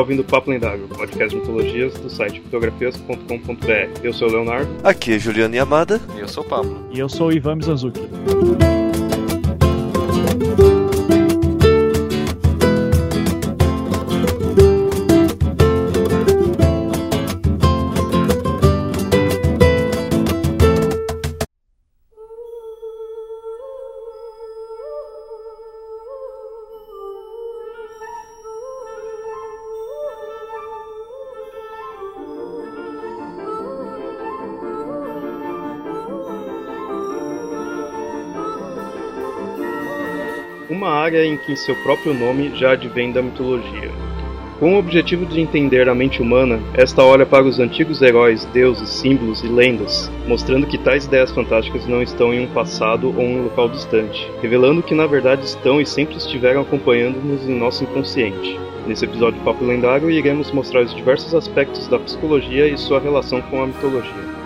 ouvindo 0.00 0.24
Papo 0.24 0.50
Lendário, 0.50 0.88
podcast 0.88 1.28
de 1.28 1.36
mitologias 1.36 1.94
do 1.94 2.08
site 2.08 2.40
fotografias.com.br. 2.40 4.00
Eu 4.02 4.12
sou 4.12 4.28
o 4.28 4.32
Leonardo. 4.32 4.68
Aqui 4.82 5.14
é 5.14 5.18
Juliana 5.18 5.56
Yamada. 5.56 6.00
E 6.16 6.20
eu 6.20 6.28
sou 6.28 6.42
o 6.42 6.46
Pablo. 6.48 6.88
E 6.90 6.98
eu 6.98 7.08
sou 7.08 7.28
o 7.28 7.32
Ivan 7.32 7.56
Mizanzuki. 7.56 8.00
Área 41.10 41.26
em 41.26 41.36
que 41.36 41.56
seu 41.56 41.74
próprio 41.74 42.14
nome 42.14 42.52
já 42.54 42.72
advém 42.72 43.10
da 43.10 43.20
mitologia. 43.20 43.90
Com 44.60 44.74
o 44.74 44.78
objetivo 44.78 45.26
de 45.26 45.40
entender 45.40 45.88
a 45.88 45.94
mente 45.94 46.22
humana, 46.22 46.60
esta 46.74 47.02
olha 47.02 47.26
para 47.26 47.44
os 47.44 47.58
antigos 47.58 48.00
heróis, 48.00 48.44
deuses, 48.52 48.90
símbolos 48.90 49.42
e 49.42 49.48
lendas, 49.48 50.08
mostrando 50.28 50.68
que 50.68 50.78
tais 50.78 51.06
ideias 51.06 51.32
fantásticas 51.32 51.84
não 51.86 52.00
estão 52.00 52.32
em 52.32 52.44
um 52.44 52.46
passado 52.46 53.08
ou 53.08 53.24
um 53.24 53.42
local 53.44 53.68
distante, 53.68 54.30
revelando 54.40 54.82
que 54.84 54.94
na 54.94 55.06
verdade 55.06 55.44
estão 55.44 55.80
e 55.80 55.86
sempre 55.86 56.16
estiveram 56.16 56.60
acompanhando-nos 56.60 57.48
em 57.48 57.58
nosso 57.58 57.82
inconsciente. 57.82 58.60
Nesse 58.86 59.04
episódio 59.04 59.40
de 59.40 59.44
Papo 59.44 59.64
Lendário, 59.64 60.10
iremos 60.10 60.52
mostrar 60.52 60.82
os 60.82 60.94
diversos 60.94 61.34
aspectos 61.34 61.88
da 61.88 61.98
psicologia 61.98 62.68
e 62.68 62.78
sua 62.78 63.00
relação 63.00 63.40
com 63.42 63.62
a 63.62 63.66
mitologia. 63.66 64.39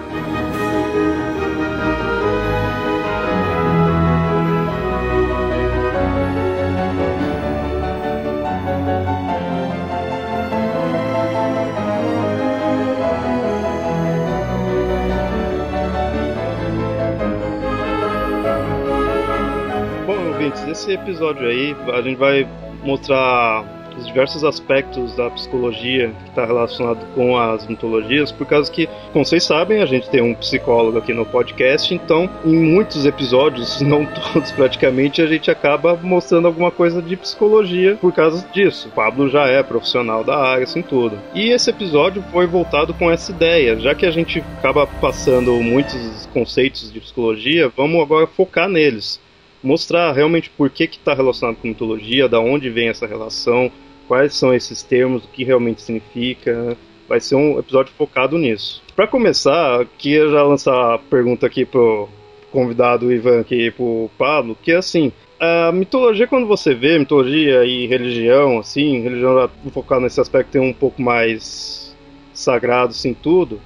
Ouvintes, 20.44 20.64
nesse 20.66 20.92
episódio 20.92 21.48
aí 21.48 21.74
a 21.92 22.02
gente 22.02 22.16
vai 22.16 22.46
mostrar 22.82 23.64
os 23.96 24.06
diversos 24.06 24.42
aspectos 24.42 25.14
da 25.14 25.30
psicologia 25.30 26.12
que 26.24 26.30
está 26.30 26.44
relacionado 26.44 27.06
com 27.14 27.38
as 27.38 27.66
mitologias, 27.66 28.32
por 28.32 28.44
causa 28.44 28.70
que, 28.70 28.88
como 29.12 29.24
vocês 29.24 29.44
sabem, 29.44 29.80
a 29.80 29.86
gente 29.86 30.10
tem 30.10 30.20
um 30.20 30.34
psicólogo 30.34 30.98
aqui 30.98 31.14
no 31.14 31.24
podcast, 31.24 31.94
então 31.94 32.28
em 32.44 32.56
muitos 32.56 33.06
episódios, 33.06 33.80
não 33.80 34.04
todos 34.32 34.50
praticamente, 34.50 35.22
a 35.22 35.26
gente 35.28 35.48
acaba 35.48 35.94
mostrando 35.94 36.48
alguma 36.48 36.72
coisa 36.72 37.00
de 37.00 37.16
psicologia 37.16 37.96
por 38.00 38.12
causa 38.12 38.44
disso. 38.52 38.88
O 38.88 38.90
Pablo 38.90 39.28
já 39.28 39.46
é 39.46 39.62
profissional 39.62 40.24
da 40.24 40.36
área, 40.36 40.64
assim 40.64 40.82
tudo. 40.82 41.16
E 41.32 41.50
esse 41.50 41.70
episódio 41.70 42.22
foi 42.32 42.46
voltado 42.46 42.92
com 42.92 43.08
essa 43.08 43.30
ideia, 43.30 43.78
já 43.78 43.94
que 43.94 44.04
a 44.04 44.10
gente 44.10 44.40
acaba 44.58 44.88
passando 45.00 45.52
muitos 45.62 46.28
conceitos 46.32 46.92
de 46.92 46.98
psicologia, 47.00 47.72
vamos 47.76 48.02
agora 48.02 48.26
focar 48.26 48.68
neles 48.68 49.22
mostrar 49.64 50.12
realmente 50.12 50.50
por 50.50 50.70
que 50.70 50.84
está 50.84 51.14
relacionado 51.14 51.56
com 51.56 51.68
mitologia, 51.68 52.28
da 52.28 52.38
onde 52.38 52.68
vem 52.68 52.88
essa 52.88 53.06
relação, 53.06 53.72
quais 54.06 54.34
são 54.34 54.54
esses 54.54 54.82
termos, 54.82 55.24
o 55.24 55.28
que 55.28 55.42
realmente 55.42 55.82
significa. 55.82 56.76
Vai 57.08 57.20
ser 57.20 57.34
um 57.34 57.58
episódio 57.58 57.92
focado 57.96 58.38
nisso. 58.38 58.82
Para 58.94 59.06
começar, 59.06 59.84
queria 59.98 60.28
já 60.30 60.42
lançar 60.42 60.94
a 60.94 60.98
pergunta 60.98 61.46
aqui 61.46 61.64
pro 61.64 62.08
convidado 62.50 63.12
Ivan 63.12 63.40
aqui 63.40 63.70
pro 63.72 64.08
Pablo, 64.16 64.56
que 64.62 64.70
é 64.70 64.76
assim, 64.76 65.10
a 65.40 65.72
mitologia 65.72 66.26
quando 66.26 66.46
você 66.46 66.72
vê 66.72 66.98
mitologia 66.98 67.64
e 67.64 67.86
religião, 67.86 68.60
assim, 68.60 69.00
religião 69.00 69.50
focada 69.72 70.02
nesse 70.02 70.20
aspecto 70.20 70.52
tem 70.52 70.60
um 70.60 70.72
pouco 70.72 71.02
mais 71.02 71.94
sagrado, 72.32 72.92
assim, 72.92 73.12
tudo, 73.12 73.60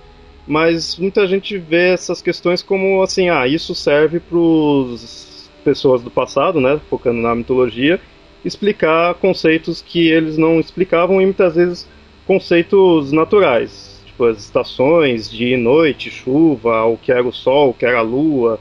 mas 0.47 0.97
muita 0.97 1.27
gente 1.27 1.59
vê 1.59 1.91
essas 1.91 2.23
questões 2.23 2.63
como 2.63 3.03
assim, 3.03 3.29
ah, 3.29 3.47
isso 3.47 3.75
serve 3.75 4.19
pros 4.19 5.28
pessoas 5.65 6.03
do 6.03 6.11
passado, 6.11 6.61
né, 6.61 6.81
focando 6.89 7.21
na 7.21 7.35
mitologia, 7.35 8.01
explicar 8.45 9.15
conceitos 9.15 9.83
que 9.83 10.09
eles 10.09 10.37
não 10.37 10.61
explicavam 10.61 11.21
e 11.21 11.25
muitas 11.25 11.55
vezes 11.55 11.89
conceitos 12.27 13.13
naturais, 13.13 14.03
tipo 14.07 14.25
as 14.25 14.39
estações, 14.39 15.31
dia 15.31 15.57
e 15.57 15.61
noite, 15.61 16.11
chuva, 16.11 16.85
o 16.85 16.97
que 16.97 17.11
era 17.11 17.27
o 17.27 17.33
sol, 17.33 17.71
o 17.71 17.75
que 17.75 17.87
era 17.87 17.99
a 17.99 18.03
lua, 18.03 18.59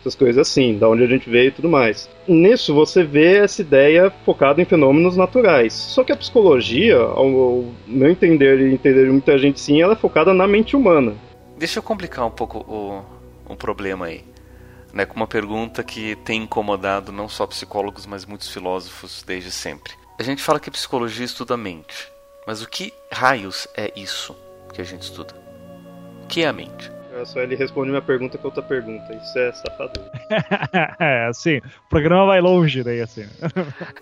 essas 0.00 0.14
coisas 0.14 0.38
assim, 0.38 0.78
da 0.78 0.88
onde 0.88 1.02
a 1.02 1.06
gente 1.06 1.28
veio 1.28 1.48
e 1.48 1.52
tudo 1.52 1.68
mais. 1.68 2.08
Nisso 2.26 2.72
você 2.72 3.02
vê 3.02 3.38
essa 3.38 3.60
ideia 3.60 4.10
focada 4.24 4.62
em 4.62 4.64
fenômenos 4.64 5.16
naturais. 5.16 5.72
Só 5.72 6.04
que 6.04 6.12
a 6.12 6.16
psicologia, 6.16 6.96
ao 6.96 7.64
meu 7.86 8.10
entender 8.10 8.60
e 8.60 8.72
entender 8.72 9.04
de 9.04 9.10
muita 9.10 9.36
gente 9.36 9.60
sim, 9.60 9.82
ela 9.82 9.94
é 9.94 9.96
focada 9.96 10.32
na 10.32 10.46
mente 10.46 10.76
humana. 10.76 11.14
Deixa 11.58 11.80
eu 11.80 11.82
complicar 11.82 12.24
um 12.24 12.30
pouco 12.30 12.58
o, 12.58 13.02
o 13.52 13.56
problema 13.56 14.06
aí 14.06 14.27
né, 14.92 15.04
com 15.06 15.16
uma 15.16 15.26
pergunta 15.26 15.82
que 15.82 16.16
tem 16.16 16.42
incomodado 16.42 17.12
não 17.12 17.28
só 17.28 17.46
psicólogos, 17.46 18.06
mas 18.06 18.24
muitos 18.24 18.48
filósofos 18.48 19.22
desde 19.22 19.50
sempre. 19.50 19.92
A 20.18 20.22
gente 20.22 20.42
fala 20.42 20.58
que 20.60 20.70
psicologia 20.70 21.24
estuda 21.24 21.54
a 21.54 21.56
mente, 21.56 22.10
mas 22.46 22.62
o 22.62 22.68
que 22.68 22.92
raios 23.12 23.68
é 23.76 23.92
isso 23.94 24.36
que 24.72 24.80
a 24.80 24.84
gente 24.84 25.02
estuda? 25.02 25.34
O 26.24 26.26
que 26.26 26.42
é 26.42 26.48
a 26.48 26.52
mente? 26.52 26.97
É 27.20 27.24
só 27.24 27.40
ele 27.40 27.56
responde 27.56 27.90
minha 27.90 28.02
pergunta 28.02 28.38
com 28.38 28.46
outra 28.48 28.62
pergunta. 28.62 29.12
Isso 29.14 29.38
é 29.38 29.52
safadeza. 29.52 30.10
é, 31.00 31.26
assim, 31.26 31.58
o 31.58 31.88
programa 31.88 32.26
vai 32.26 32.40
longe 32.40 32.82
daí, 32.82 33.00
assim. 33.00 33.28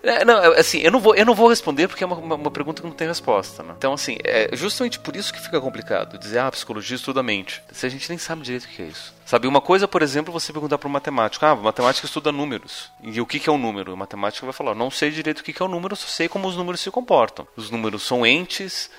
é, 0.03 0.23
não, 0.23 0.53
assim, 0.53 0.79
eu 0.79 0.91
não 0.91 0.99
vou, 0.99 1.15
eu 1.15 1.25
não 1.25 1.33
vou 1.33 1.47
responder 1.47 1.87
porque 1.87 2.03
é 2.03 2.07
uma, 2.07 2.35
uma 2.35 2.51
pergunta 2.51 2.81
que 2.81 2.87
não 2.87 2.95
tem 2.95 3.07
resposta, 3.07 3.63
né? 3.63 3.73
Então, 3.77 3.93
assim, 3.93 4.17
é 4.23 4.55
justamente 4.55 4.99
por 4.99 5.15
isso 5.15 5.33
que 5.33 5.39
fica 5.39 5.59
complicado 5.59 6.17
dizer, 6.17 6.39
ah, 6.39 6.51
psicologia 6.51 6.95
estuda 6.95 7.21
a 7.21 7.23
mente. 7.23 7.63
Se 7.71 7.85
a 7.85 7.89
gente 7.89 8.07
nem 8.09 8.17
sabe 8.17 8.43
direito 8.43 8.65
o 8.65 8.67
que 8.67 8.81
é 8.81 8.85
isso. 8.85 9.15
Sabe, 9.25 9.47
uma 9.47 9.59
coisa, 9.59 9.87
por 9.87 10.01
exemplo, 10.01 10.31
você 10.31 10.53
perguntar 10.53 10.77
para 10.77 10.87
um 10.87 10.91
matemático, 10.91 11.45
ah, 11.45 11.55
matemática 11.55 12.05
estuda 12.05 12.31
números. 12.31 12.91
E 13.01 13.19
o 13.19 13.25
que, 13.25 13.39
que 13.39 13.49
é 13.49 13.51
um 13.51 13.57
número? 13.57 13.93
O 13.93 13.97
matemático 13.97 14.45
vai 14.45 14.53
falar, 14.53 14.75
não 14.75 14.91
sei 14.91 15.11
direito 15.11 15.39
o 15.39 15.43
que, 15.43 15.51
que 15.51 15.61
é 15.61 15.65
um 15.65 15.69
número, 15.69 15.95
só 15.95 16.07
sei 16.07 16.29
como 16.29 16.47
os 16.47 16.55
números 16.55 16.81
se 16.81 16.91
comportam. 16.91 17.47
Os 17.55 17.69
números 17.71 18.03
são 18.03 18.25
entes 18.25 18.89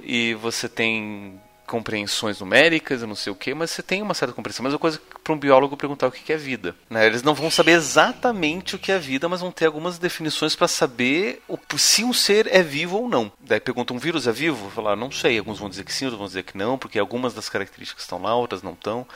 e 0.00 0.34
você 0.34 0.68
tem 0.68 1.40
compreensões 1.66 2.40
numéricas, 2.40 3.02
não 3.02 3.14
sei 3.14 3.32
o 3.32 3.36
que, 3.36 3.54
mas 3.54 3.70
você 3.70 3.82
tem 3.82 4.02
uma 4.02 4.14
certa 4.14 4.34
compreensão. 4.34 4.62
Mas 4.62 4.72
é 4.72 4.76
uma 4.76 4.80
coisa 4.80 5.00
para 5.22 5.32
um 5.32 5.38
biólogo 5.38 5.76
perguntar 5.76 6.06
o 6.06 6.12
que 6.12 6.32
é 6.32 6.36
vida. 6.36 6.74
Né? 6.88 7.06
Eles 7.06 7.22
não 7.22 7.34
vão 7.34 7.50
saber 7.50 7.72
exatamente 7.72 8.76
o 8.76 8.78
que 8.78 8.92
é 8.92 8.98
vida, 8.98 9.28
mas 9.28 9.40
vão 9.40 9.50
ter 9.50 9.66
algumas 9.66 9.98
definições 9.98 10.54
para 10.54 10.68
saber 10.68 11.42
o, 11.48 11.58
se 11.76 12.04
um 12.04 12.12
ser 12.12 12.46
é 12.52 12.62
vivo 12.62 12.98
ou 12.98 13.08
não. 13.08 13.32
Daí 13.40 13.60
pergunta, 13.60 13.92
um 13.92 13.98
vírus 13.98 14.26
é 14.26 14.32
vivo? 14.32 14.70
Falar, 14.70 14.96
não 14.96 15.10
sei. 15.10 15.38
Alguns 15.38 15.58
vão 15.58 15.68
dizer 15.68 15.84
que 15.84 15.92
sim, 15.92 16.04
outros 16.04 16.18
vão 16.18 16.28
dizer 16.28 16.42
que 16.42 16.56
não, 16.56 16.78
porque 16.78 16.98
algumas 16.98 17.34
das 17.34 17.48
características 17.48 18.04
estão 18.04 18.20
lá, 18.20 18.34
outras 18.34 18.62
não 18.62 18.72
estão. 18.72 19.06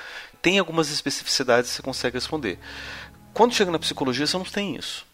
Tem 0.41 0.59
algumas 0.59 0.91
especificidades 0.91 1.71
que 1.71 1.77
você 1.77 1.83
consegue 1.83 2.17
responder. 2.17 2.59
Quando 3.35 3.55
chega 3.55 3.71
na 3.71 3.79
psicologia, 3.79 4.27
você 4.27 4.37
não 4.37 4.45
tem 4.45 4.77
isso. 4.77 5.08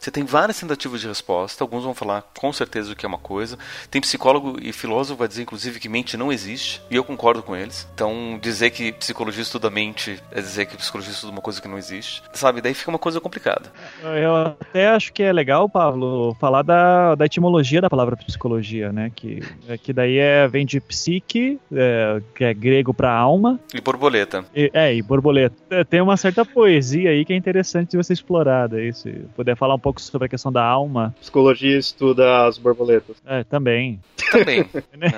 Você 0.00 0.10
tem 0.10 0.24
várias 0.24 0.58
tentativas 0.58 0.98
de 0.98 1.06
resposta, 1.06 1.62
alguns 1.62 1.84
vão 1.84 1.92
falar 1.92 2.24
com 2.38 2.50
certeza 2.54 2.90
o 2.90 2.96
que 2.96 3.04
é 3.04 3.08
uma 3.08 3.18
coisa. 3.18 3.58
Tem 3.90 4.00
psicólogo 4.00 4.56
e 4.58 4.72
filósofo 4.72 5.18
vai 5.18 5.28
dizer 5.28 5.42
inclusive 5.42 5.78
que 5.78 5.90
mente 5.90 6.16
não 6.16 6.32
existe, 6.32 6.80
e 6.90 6.96
eu 6.96 7.04
concordo 7.04 7.42
com 7.42 7.54
eles. 7.54 7.86
Então, 7.94 8.38
dizer 8.40 8.70
que 8.70 8.92
psicologia 8.92 9.42
estuda 9.42 9.68
mente 9.68 10.18
é 10.32 10.40
dizer 10.40 10.64
que 10.64 10.76
psicologia 10.78 11.12
estuda 11.12 11.30
uma 11.30 11.42
coisa 11.42 11.60
que 11.60 11.68
não 11.68 11.76
existe. 11.76 12.22
Sabe, 12.32 12.62
daí 12.62 12.72
fica 12.72 12.88
uma 12.90 12.98
coisa 12.98 13.20
complicada. 13.20 13.70
Eu 14.02 14.34
até 14.36 14.88
acho 14.88 15.12
que 15.12 15.22
é 15.22 15.30
legal, 15.34 15.68
Pablo, 15.68 16.34
falar 16.40 16.62
da, 16.62 17.14
da 17.14 17.26
etimologia 17.26 17.82
da 17.82 17.90
palavra 17.90 18.16
psicologia, 18.16 18.90
né? 18.90 19.12
Que, 19.14 19.42
que 19.82 19.92
daí 19.92 20.16
é, 20.16 20.48
vem 20.48 20.64
de 20.64 20.80
psique, 20.80 21.60
é, 21.70 22.22
que 22.34 22.44
é 22.44 22.54
grego 22.54 22.94
para 22.94 23.12
alma. 23.12 23.60
E 23.74 23.82
borboleta. 23.82 24.46
E, 24.56 24.70
é, 24.72 24.94
e 24.94 25.02
borboleta. 25.02 25.54
É, 25.68 25.84
tem 25.84 26.00
uma 26.00 26.16
certa 26.16 26.42
poesia 26.42 27.10
aí 27.10 27.22
que 27.22 27.34
é 27.34 27.36
interessante 27.36 27.90
de 27.90 27.96
você 27.98 28.14
explorar, 28.14 28.66
daí, 28.66 28.94
se 28.94 29.10
puder 29.36 29.56
falar 29.56 29.74
um 29.74 29.78
pouco 29.78 29.89
pouco 29.90 30.00
sobre 30.00 30.26
a 30.26 30.28
questão 30.28 30.52
da 30.52 30.64
alma. 30.64 31.14
Psicologia 31.20 31.76
estuda 31.76 32.46
as 32.46 32.56
borboletas. 32.56 33.16
É, 33.26 33.42
também. 33.44 34.00
Também. 34.30 34.60
né? 34.96 35.10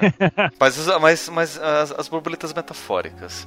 Mas, 0.58 0.86
mas, 1.00 1.28
mas 1.28 1.58
as, 1.58 1.92
as 1.92 2.08
borboletas 2.08 2.52
metafóricas. 2.54 3.46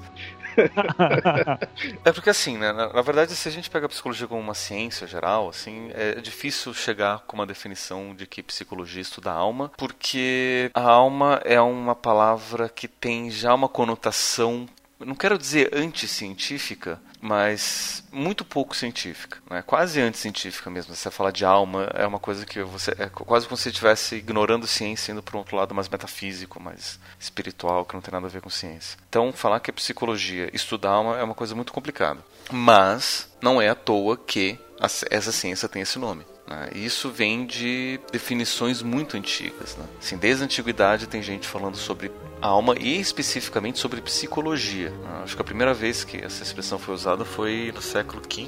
é 2.06 2.12
porque 2.12 2.30
assim, 2.30 2.58
né, 2.58 2.72
na, 2.72 2.94
na, 2.94 3.02
verdade, 3.02 3.36
se 3.36 3.48
a 3.48 3.52
gente 3.52 3.70
pega 3.70 3.88
a 3.88 3.90
psicologia 3.90 4.28
como 4.28 4.40
uma 4.40 4.54
ciência 4.54 5.06
geral, 5.06 5.50
assim, 5.50 5.90
é 5.94 6.22
difícil 6.22 6.74
chegar 6.74 7.24
com 7.28 7.36
uma 7.36 7.46
definição 7.46 8.16
de 8.16 8.26
que 8.26 8.42
psicologia 8.42 9.02
estuda 9.02 9.32
a 9.32 9.36
alma, 9.36 9.72
porque 9.78 10.72
a 10.74 10.82
alma 10.82 11.42
é 11.44 11.60
uma 11.60 11.94
palavra 11.96 12.70
que 12.70 12.88
tem 12.88 13.30
já 13.30 13.54
uma 13.54 13.68
conotação 13.68 14.66
não 15.00 15.16
quero 15.16 15.38
dizer 15.38 15.76
anticientífica, 15.76 17.00
mas 17.22 18.04
muito 18.12 18.46
pouco 18.46 18.76
científica, 18.76 19.40
né? 19.50 19.62
quase 19.62 20.00
anticientífica 20.00 20.70
mesmo. 20.70 20.96
Você 20.96 21.12
falar 21.12 21.32
de 21.32 21.44
alma 21.44 21.90
é 21.94 22.06
uma 22.06 22.20
coisa 22.20 22.46
que 22.46 22.62
você 22.64 22.92
é 22.92 23.10
quase 23.10 23.48
como 23.48 23.58
se 23.58 23.70
estivesse 23.70 24.16
ignorando 24.16 24.68
ciência 24.68 25.12
indo 25.12 25.24
para 25.24 25.36
um 25.36 25.40
outro 25.40 25.58
lado 25.58 25.76
mais 25.76 25.90
metafísico, 25.90 26.62
mais 26.62 27.00
espiritual, 27.20 27.86
que 27.86 27.94
não 27.94 28.02
tem 28.02 28.12
nada 28.12 28.28
a 28.28 28.30
ver 28.30 28.42
com 28.42 28.50
ciência. 28.50 28.98
Então, 29.10 29.34
falar 29.34 29.60
que 29.60 29.70
é 29.70 29.74
psicologia, 29.74 30.50
estudar 30.54 30.92
alma 30.92 31.18
é 31.18 31.24
uma 31.24 31.36
coisa 31.36 31.56
muito 31.56 31.74
complicada. 31.74 32.24
Mas 32.52 33.30
não 33.42 33.62
é 33.62 33.70
à 33.70 33.76
toa 33.76 34.16
que 34.16 34.58
essa 34.80 35.32
ciência 35.32 35.68
tem 35.68 35.82
esse 35.82 35.98
nome. 35.98 36.26
Né? 36.48 36.70
Isso 36.76 37.10
vem 37.10 37.46
de 37.46 38.00
definições 38.12 38.82
muito 38.82 39.18
antigas. 39.18 39.76
Né? 39.78 39.86
Assim, 40.00 40.18
desde 40.18 40.44
a 40.44 40.46
antiguidade 40.46 41.08
tem 41.08 41.22
gente 41.22 41.48
falando 41.48 41.76
sobre 41.76 42.12
alma 42.42 42.76
e 42.80 43.00
especificamente 43.00 43.80
sobre 43.80 44.02
psicologia. 44.02 44.90
Né? 44.92 45.22
Acho 45.24 45.36
que 45.36 45.42
a 45.42 45.46
primeira 45.46 45.74
vez 45.74 46.04
que 46.04 46.18
essa 46.18 46.44
expressão 46.44 46.78
foi 46.78 46.94
usada 46.94 47.26
foi 47.26 47.72
no 47.74 47.82
século 47.82 48.22
V 48.22 48.48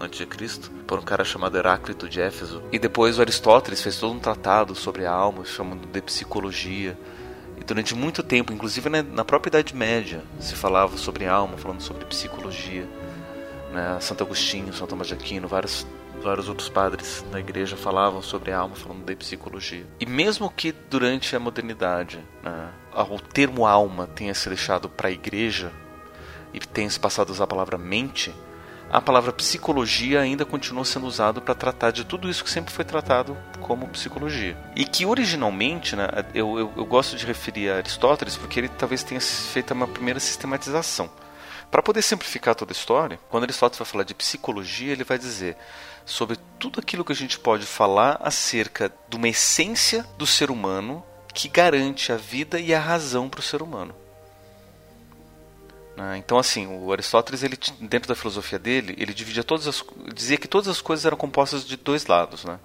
antes 0.00 0.18
de 0.18 0.24
Cristo, 0.24 0.70
por 0.86 0.98
um 0.98 1.02
cara 1.02 1.22
chamado 1.24 1.58
Heráclito 1.58 2.08
de 2.08 2.22
Éfeso. 2.22 2.62
E 2.72 2.78
depois 2.78 3.18
o 3.18 3.20
Aristóteles 3.20 3.82
fez 3.82 3.98
todo 3.98 4.14
um 4.14 4.18
tratado 4.18 4.74
sobre 4.74 5.04
a 5.04 5.12
alma, 5.12 5.44
chamando 5.44 5.86
de 5.86 6.00
psicologia. 6.00 6.98
E 7.60 7.64
durante 7.64 7.94
muito 7.94 8.22
tempo, 8.22 8.50
inclusive 8.50 8.88
na 8.88 9.24
própria 9.26 9.50
Idade 9.50 9.76
Média, 9.76 10.22
se 10.40 10.54
falava 10.54 10.96
sobre 10.96 11.26
alma, 11.26 11.58
falando 11.58 11.82
sobre 11.82 12.06
psicologia. 12.06 12.88
Né? 13.70 13.98
Santo 14.00 14.24
Agostinho, 14.24 14.72
São 14.72 14.86
Tomás 14.86 15.06
de 15.06 15.12
Aquino, 15.12 15.46
vários 15.46 15.86
vários 16.22 16.48
outros 16.48 16.68
padres 16.68 17.24
da 17.30 17.40
igreja 17.40 17.76
falavam 17.76 18.22
sobre 18.22 18.52
a 18.52 18.58
alma, 18.58 18.76
falando 18.76 19.04
de 19.04 19.16
psicologia. 19.16 19.86
E 19.98 20.06
mesmo 20.06 20.50
que 20.50 20.72
durante 20.72 21.34
a 21.34 21.40
modernidade 21.40 22.20
né, 22.42 22.70
o 22.94 23.18
termo 23.18 23.66
alma 23.66 24.06
tenha 24.06 24.34
se 24.34 24.48
deixado 24.48 24.88
para 24.88 25.08
a 25.08 25.12
igreja 25.12 25.72
e 26.52 26.60
tenha 26.60 26.90
se 26.90 27.00
passado 27.00 27.30
a 27.30 27.32
usar 27.32 27.44
a 27.44 27.48
palavra 27.48 27.78
mente, 27.78 28.34
a 28.90 29.00
palavra 29.00 29.32
psicologia 29.32 30.20
ainda 30.20 30.44
continua 30.44 30.84
sendo 30.84 31.06
usada 31.06 31.40
para 31.40 31.54
tratar 31.54 31.92
de 31.92 32.04
tudo 32.04 32.28
isso 32.28 32.42
que 32.42 32.50
sempre 32.50 32.74
foi 32.74 32.84
tratado 32.84 33.36
como 33.60 33.86
psicologia. 33.88 34.56
E 34.74 34.84
que 34.84 35.06
originalmente, 35.06 35.94
né, 35.94 36.08
eu, 36.34 36.58
eu, 36.58 36.72
eu 36.76 36.84
gosto 36.84 37.16
de 37.16 37.24
referir 37.24 37.70
a 37.70 37.76
Aristóteles 37.76 38.36
porque 38.36 38.58
ele 38.58 38.68
talvez 38.68 39.04
tenha 39.04 39.20
feito 39.20 39.72
uma 39.72 39.86
primeira 39.86 40.18
sistematização. 40.18 41.08
Para 41.70 41.82
poder 41.82 42.02
simplificar 42.02 42.54
toda 42.54 42.72
a 42.72 42.74
história, 42.74 43.20
quando 43.28 43.44
Aristóteles 43.44 43.78
vai 43.78 43.86
falar 43.86 44.04
de 44.04 44.14
psicologia, 44.14 44.92
ele 44.92 45.04
vai 45.04 45.18
dizer 45.18 45.56
sobre 46.04 46.36
tudo 46.58 46.80
aquilo 46.80 47.04
que 47.04 47.12
a 47.12 47.16
gente 47.16 47.38
pode 47.38 47.64
falar 47.64 48.18
acerca 48.20 48.92
de 49.08 49.16
uma 49.16 49.28
essência 49.28 50.04
do 50.18 50.26
ser 50.26 50.50
humano 50.50 51.04
que 51.32 51.48
garante 51.48 52.12
a 52.12 52.16
vida 52.16 52.58
e 52.58 52.74
a 52.74 52.80
razão 52.80 53.28
para 53.28 53.40
o 53.40 53.42
ser 53.42 53.62
humano. 53.62 53.94
Né? 55.96 56.16
Então, 56.16 56.38
assim, 56.38 56.66
o 56.66 56.90
Aristóteles, 56.92 57.42
ele, 57.42 57.58
dentro 57.80 58.08
da 58.08 58.14
filosofia 58.14 58.58
dele, 58.58 58.94
ele 58.98 59.12
dividia 59.12 59.44
todas 59.44 59.68
as, 59.68 59.84
dizia 60.14 60.38
que 60.38 60.48
todas 60.48 60.66
as 60.66 60.80
coisas 60.80 61.04
eram 61.04 61.16
compostas 61.16 61.64
de 61.64 61.76
dois 61.76 62.06
lados. 62.06 62.44
Né? 62.44 62.58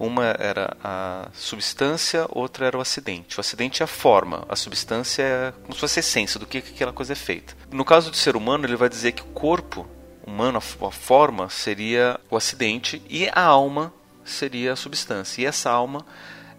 Uma 0.00 0.34
era 0.38 0.74
a 0.82 1.28
substância, 1.34 2.26
outra 2.30 2.64
era 2.64 2.78
o 2.78 2.80
acidente. 2.80 3.36
O 3.36 3.40
acidente 3.42 3.82
é 3.82 3.84
a 3.84 3.86
forma, 3.86 4.46
a 4.48 4.56
substância 4.56 5.22
é 5.22 5.52
como 5.52 5.74
se 5.74 5.80
fosse 5.80 5.98
a 5.98 6.00
essência 6.00 6.40
do 6.40 6.46
que 6.46 6.56
aquela 6.56 6.90
coisa 6.90 7.12
é 7.12 7.16
feita. 7.16 7.54
No 7.70 7.84
caso 7.84 8.10
do 8.10 8.16
ser 8.16 8.34
humano, 8.34 8.64
ele 8.64 8.76
vai 8.76 8.88
dizer 8.88 9.12
que 9.12 9.20
o 9.20 9.26
corpo 9.26 9.86
humano, 10.26 10.56
a 10.56 10.90
forma, 10.90 11.50
seria 11.50 12.18
o 12.30 12.36
acidente 12.38 13.02
e 13.10 13.28
a 13.28 13.42
alma 13.42 13.92
seria 14.24 14.72
a 14.72 14.76
substância. 14.76 15.42
E 15.42 15.44
essa 15.44 15.68
alma 15.70 16.06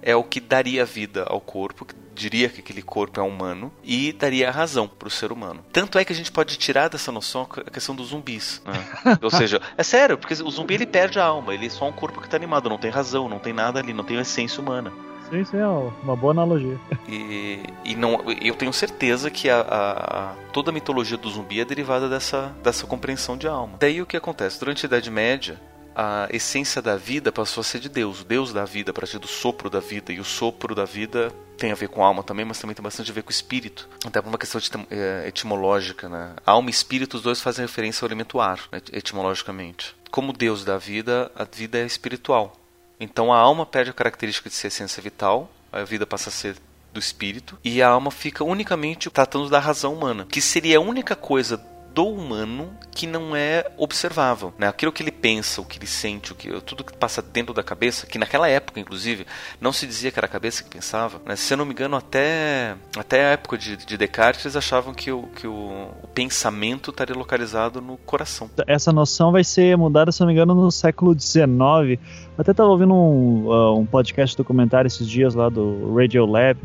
é 0.01 0.15
o 0.15 0.23
que 0.23 0.39
daria 0.39 0.85
vida 0.85 1.23
ao 1.27 1.39
corpo, 1.39 1.85
que 1.85 1.95
diria 2.13 2.49
que 2.49 2.59
aquele 2.59 2.81
corpo 2.81 3.19
é 3.19 3.23
humano 3.23 3.71
e 3.83 4.11
daria 4.13 4.49
a 4.49 4.51
razão 4.51 4.87
para 4.87 5.07
o 5.07 5.11
ser 5.11 5.31
humano. 5.31 5.63
Tanto 5.71 5.97
é 5.97 6.05
que 6.05 6.13
a 6.13 6.15
gente 6.15 6.31
pode 6.31 6.57
tirar 6.57 6.87
dessa 6.89 7.11
noção 7.11 7.47
a 7.65 7.71
questão 7.71 7.95
dos 7.95 8.09
zumbis. 8.09 8.61
Né? 8.65 9.17
Ou 9.21 9.29
seja, 9.29 9.61
é 9.77 9.83
sério, 9.83 10.17
porque 10.17 10.33
o 10.33 10.51
zumbi 10.51 10.75
ele 10.75 10.85
perde 10.85 11.19
a 11.19 11.25
alma, 11.25 11.53
ele 11.53 11.65
é 11.65 11.69
só 11.69 11.87
um 11.87 11.91
corpo 11.91 12.19
que 12.19 12.27
está 12.27 12.37
animado, 12.37 12.69
não 12.69 12.77
tem 12.77 12.91
razão, 12.91 13.27
não 13.27 13.39
tem 13.39 13.53
nada 13.53 13.79
ali, 13.79 13.93
não 13.93 14.03
tem 14.03 14.19
essência 14.19 14.61
humana. 14.61 14.91
Sim, 15.31 15.57
é 15.57 15.65
uma 16.03 16.15
boa 16.15 16.31
analogia. 16.31 16.77
E, 17.07 17.63
e 17.85 17.95
não, 17.95 18.19
eu 18.41 18.53
tenho 18.53 18.73
certeza 18.73 19.31
que 19.31 19.49
a, 19.49 19.61
a, 19.61 20.33
toda 20.51 20.71
a 20.71 20.73
mitologia 20.73 21.17
do 21.17 21.29
zumbi 21.29 21.61
é 21.61 21.65
derivada 21.65 22.09
dessa, 22.09 22.53
dessa 22.61 22.85
compreensão 22.85 23.37
de 23.37 23.47
alma. 23.47 23.77
Daí 23.79 24.01
o 24.01 24.05
que 24.05 24.17
acontece? 24.17 24.59
Durante 24.59 24.85
a 24.85 24.87
Idade 24.87 25.09
Média, 25.09 25.57
a 25.95 26.27
essência 26.31 26.81
da 26.81 26.95
vida 26.95 27.31
passou 27.31 27.61
a 27.61 27.63
ser 27.63 27.79
de 27.79 27.89
Deus, 27.89 28.21
o 28.21 28.25
Deus 28.25 28.53
da 28.53 28.65
vida, 28.65 28.91
a 28.91 28.93
partir 28.93 29.19
do 29.19 29.27
sopro 29.27 29.69
da 29.69 29.79
vida. 29.79 30.11
E 30.11 30.19
o 30.19 30.23
sopro 30.23 30.73
da 30.73 30.85
vida 30.85 31.31
tem 31.57 31.71
a 31.71 31.75
ver 31.75 31.89
com 31.89 32.03
alma 32.03 32.23
também, 32.23 32.45
mas 32.45 32.59
também 32.59 32.75
tem 32.75 32.83
bastante 32.83 33.11
a 33.11 33.13
ver 33.13 33.23
com 33.23 33.29
espírito. 33.29 33.87
Até 34.05 34.21
por 34.21 34.29
uma 34.29 34.37
questão 34.37 34.59
eh, 34.89 35.25
etimológica, 35.27 36.09
né? 36.09 36.33
Alma 36.45 36.69
e 36.69 36.71
espírito, 36.71 37.17
os 37.17 37.23
dois 37.23 37.41
fazem 37.41 37.65
referência 37.65 38.03
ao 38.03 38.09
elemento 38.09 38.39
ar, 38.39 38.59
né? 38.71 38.81
etimologicamente. 38.91 39.95
Como 40.09 40.33
Deus 40.33 40.65
da 40.65 40.77
vida, 40.77 41.31
a 41.35 41.43
vida 41.43 41.77
é 41.77 41.85
espiritual. 41.85 42.57
Então 42.99 43.33
a 43.33 43.37
alma 43.37 43.65
perde 43.65 43.89
a 43.89 43.93
característica 43.93 44.49
de 44.49 44.55
ser 44.55 44.67
essência 44.67 45.01
vital, 45.01 45.51
a 45.71 45.83
vida 45.83 46.05
passa 46.05 46.29
a 46.29 46.31
ser 46.31 46.55
do 46.93 46.99
espírito, 46.99 47.57
e 47.63 47.81
a 47.81 47.87
alma 47.87 48.11
fica 48.11 48.43
unicamente 48.43 49.09
tratando 49.09 49.49
da 49.49 49.59
razão 49.59 49.93
humana, 49.93 50.25
que 50.29 50.41
seria 50.41 50.77
a 50.77 50.81
única 50.81 51.15
coisa 51.15 51.57
do 51.93 52.07
humano 52.07 52.69
que 52.91 53.07
não 53.07 53.35
é 53.35 53.65
observável, 53.77 54.53
né? 54.57 54.67
Aquilo 54.67 54.91
que 54.91 55.01
ele 55.01 55.11
pensa, 55.11 55.61
o 55.61 55.65
que 55.65 55.77
ele 55.77 55.87
sente, 55.87 56.31
o 56.31 56.35
que 56.35 56.49
tudo 56.61 56.83
que 56.83 56.93
passa 56.93 57.21
dentro 57.21 57.53
da 57.53 57.63
cabeça, 57.63 58.05
que 58.05 58.17
naquela 58.17 58.47
época, 58.47 58.79
inclusive, 58.79 59.25
não 59.59 59.71
se 59.71 59.87
dizia 59.87 60.11
que 60.11 60.19
era 60.19 60.25
a 60.25 60.29
cabeça 60.29 60.63
que 60.63 60.69
pensava, 60.69 61.21
né? 61.25 61.35
Se 61.35 61.53
eu 61.53 61.57
não 61.57 61.65
me 61.65 61.71
engano, 61.71 61.95
até 61.95 62.75
até 62.97 63.25
a 63.25 63.29
época 63.29 63.57
de, 63.57 63.77
de 63.77 63.97
Descartes, 63.97 64.45
eles 64.45 64.55
achavam 64.55 64.93
que, 64.93 65.11
o, 65.11 65.23
que 65.35 65.47
o, 65.47 65.89
o, 66.03 66.07
pensamento 66.13 66.91
estaria 66.91 67.15
localizado 67.15 67.81
no 67.81 67.97
coração. 67.97 68.49
Essa 68.67 68.91
noção 68.91 69.31
vai 69.31 69.43
ser 69.43 69.77
mudada, 69.77 70.11
se 70.11 70.21
eu 70.21 70.25
não 70.25 70.33
me 70.33 70.39
engano, 70.39 70.53
no 70.53 70.71
século 70.71 71.17
XIX. 71.17 71.99
Até 72.37 72.51
estava 72.51 72.69
ouvindo 72.69 72.93
um, 72.93 73.47
uh, 73.47 73.79
um 73.79 73.85
podcast 73.85 74.35
documentário 74.35 74.87
esses 74.87 75.07
dias 75.07 75.33
lá 75.33 75.49
do 75.49 75.93
Radio 75.95 76.25
Lab, 76.25 76.59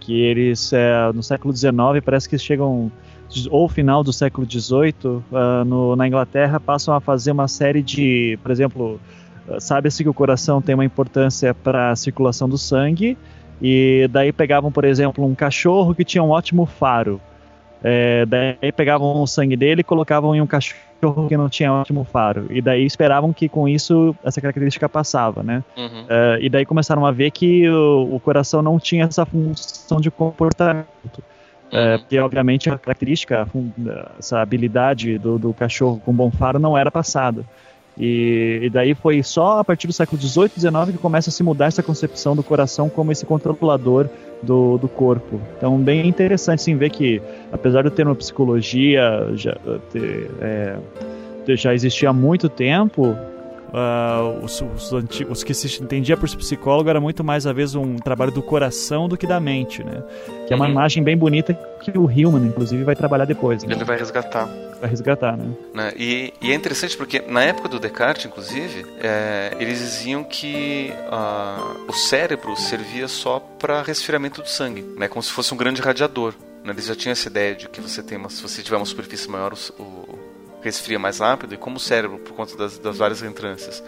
que 0.00 0.20
eles, 0.20 0.72
é, 0.72 1.12
no 1.12 1.22
século 1.22 1.54
XIX, 1.54 1.74
parece 2.04 2.28
que 2.28 2.38
chegam 2.38 2.90
ou 3.50 3.68
final 3.68 4.02
do 4.02 4.12
século 4.12 4.46
XVIII, 4.48 4.94
uh, 5.04 5.22
ah, 5.32 5.64
no, 5.64 5.96
na 5.96 6.06
Inglaterra, 6.06 6.60
passam 6.60 6.94
a 6.94 7.00
fazer 7.00 7.32
uma 7.32 7.48
série 7.48 7.82
de, 7.82 8.38
por 8.42 8.50
exemplo, 8.50 9.00
uh, 9.48 9.60
sabe-se 9.60 10.02
que 10.02 10.08
o 10.08 10.14
coração 10.14 10.62
tem 10.62 10.74
uma 10.74 10.84
importância 10.84 11.52
para 11.54 11.90
a 11.90 11.96
circulação 11.96 12.48
do 12.48 12.58
sangue, 12.58 13.16
e 13.60 14.08
daí 14.10 14.32
pegavam, 14.32 14.70
por 14.70 14.84
exemplo, 14.84 15.24
um 15.24 15.34
cachorro 15.34 15.94
que 15.94 16.04
tinha 16.04 16.22
um 16.22 16.30
ótimo 16.30 16.66
faro. 16.66 17.20
É, 17.82 18.26
daí 18.26 18.72
pegavam 18.72 19.22
o 19.22 19.26
sangue 19.26 19.56
dele 19.56 19.82
e 19.82 19.84
colocavam 19.84 20.34
em 20.34 20.40
um 20.40 20.46
cachorro 20.46 21.28
que 21.28 21.36
não 21.36 21.48
tinha 21.48 21.72
ótimo 21.72 22.04
faro. 22.04 22.46
E 22.50 22.60
daí 22.60 22.84
esperavam 22.84 23.32
que 23.32 23.48
com 23.48 23.68
isso 23.68 24.14
essa 24.24 24.40
característica 24.40 24.88
passava, 24.88 25.42
né? 25.42 25.62
Uhum. 25.76 26.02
Uh, 26.02 26.40
e 26.40 26.48
daí 26.48 26.64
começaram 26.64 27.04
a 27.06 27.12
ver 27.12 27.30
que 27.30 27.68
o, 27.68 28.14
o 28.14 28.20
coração 28.20 28.62
não 28.62 28.78
tinha 28.78 29.04
essa 29.04 29.24
função 29.24 30.00
de 30.00 30.10
comportamento. 30.10 31.22
É, 31.72 31.98
porque, 31.98 32.18
obviamente, 32.18 32.70
a 32.70 32.78
característica, 32.78 33.46
essa 34.18 34.40
habilidade 34.40 35.18
do, 35.18 35.38
do 35.38 35.52
cachorro 35.52 36.00
com 36.04 36.12
bom 36.12 36.30
faro 36.30 36.58
não 36.58 36.78
era 36.78 36.90
passada. 36.90 37.44
E, 37.98 38.60
e, 38.62 38.70
daí 38.70 38.94
foi 38.94 39.22
só 39.22 39.58
a 39.58 39.64
partir 39.64 39.86
do 39.86 39.92
século 39.92 40.20
XVIII 40.20 40.50
e 40.56 40.60
XIX 40.60 40.92
que 40.92 40.98
começa 40.98 41.30
a 41.30 41.32
se 41.32 41.42
mudar 41.42 41.66
essa 41.66 41.82
concepção 41.82 42.36
do 42.36 42.42
coração 42.42 42.90
como 42.90 43.10
esse 43.10 43.24
controlador 43.24 44.06
do, 44.42 44.76
do 44.76 44.86
corpo. 44.86 45.40
Então, 45.56 45.78
bem 45.78 46.06
interessante 46.06 46.62
sim 46.62 46.76
ver 46.76 46.90
que, 46.90 47.22
apesar 47.50 47.84
do 47.84 47.90
termo 47.90 48.14
psicologia 48.14 49.30
já, 49.34 49.56
ter, 49.90 50.30
é, 50.42 50.76
já 51.56 51.72
existia 51.72 52.10
há 52.10 52.12
muito 52.12 52.50
tempo, 52.50 53.16
Uh, 53.68 54.44
os, 54.44 54.60
os, 54.60 54.92
os, 55.28 55.44
que 55.44 55.52
se 55.52 55.82
entendia 55.82 56.16
por 56.16 56.28
psicólogo 56.28 56.88
era 56.88 57.00
muito 57.00 57.24
mais, 57.24 57.46
às 57.46 57.54
vezes, 57.54 57.74
um 57.74 57.96
trabalho 57.96 58.30
do 58.30 58.42
coração 58.42 59.08
do 59.08 59.16
que 59.16 59.26
da 59.26 59.40
mente, 59.40 59.82
né? 59.82 60.02
Que 60.46 60.52
é 60.52 60.56
uma 60.56 60.66
uhum. 60.66 60.70
imagem 60.70 61.02
bem 61.02 61.16
bonita 61.16 61.52
que 61.82 61.96
o 61.98 62.10
Hillman, 62.10 62.46
inclusive, 62.46 62.84
vai 62.84 62.94
trabalhar 62.94 63.24
depois. 63.24 63.64
Né? 63.64 63.74
Ele 63.74 63.84
vai 63.84 63.98
resgatar. 63.98 64.48
Vai 64.80 64.90
resgatar, 64.90 65.36
né? 65.36 65.52
né? 65.74 65.92
E, 65.96 66.32
e, 66.40 66.52
é 66.52 66.54
interessante 66.54 66.96
porque, 66.96 67.22
na 67.26 67.42
época 67.42 67.68
do 67.68 67.78
Descartes, 67.78 68.26
inclusive, 68.26 68.86
é, 69.00 69.56
eles 69.58 69.78
diziam 69.78 70.22
que 70.22 70.92
uh, 71.10 71.88
o 71.88 71.92
cérebro 71.92 72.56
servia 72.56 73.08
só 73.08 73.40
para 73.58 73.82
resfriamento 73.82 74.42
do 74.42 74.48
sangue, 74.48 74.82
né? 74.96 75.08
Como 75.08 75.22
se 75.22 75.32
fosse 75.32 75.52
um 75.52 75.56
grande 75.56 75.80
radiador. 75.80 76.34
Né? 76.62 76.72
Eles 76.72 76.86
já 76.86 76.94
tinham 76.94 77.12
essa 77.12 77.28
ideia 77.28 77.54
de 77.54 77.68
que 77.68 77.80
você 77.80 78.02
tem 78.02 78.18
uma, 78.18 78.28
se 78.28 78.42
você 78.42 78.62
tiver 78.62 78.76
uma 78.76 78.86
superfície 78.86 79.30
maior, 79.30 79.54
o, 79.78 79.82
o 79.82 80.18
resfria 80.66 80.98
mais 80.98 81.20
rápido 81.20 81.54
e 81.54 81.56
como 81.56 81.76
o 81.76 81.80
cérebro, 81.80 82.18
por 82.18 82.34
conta 82.34 82.56
das, 82.56 82.78
das 82.78 82.98
várias 82.98 83.22
entrâncias, 83.22 83.82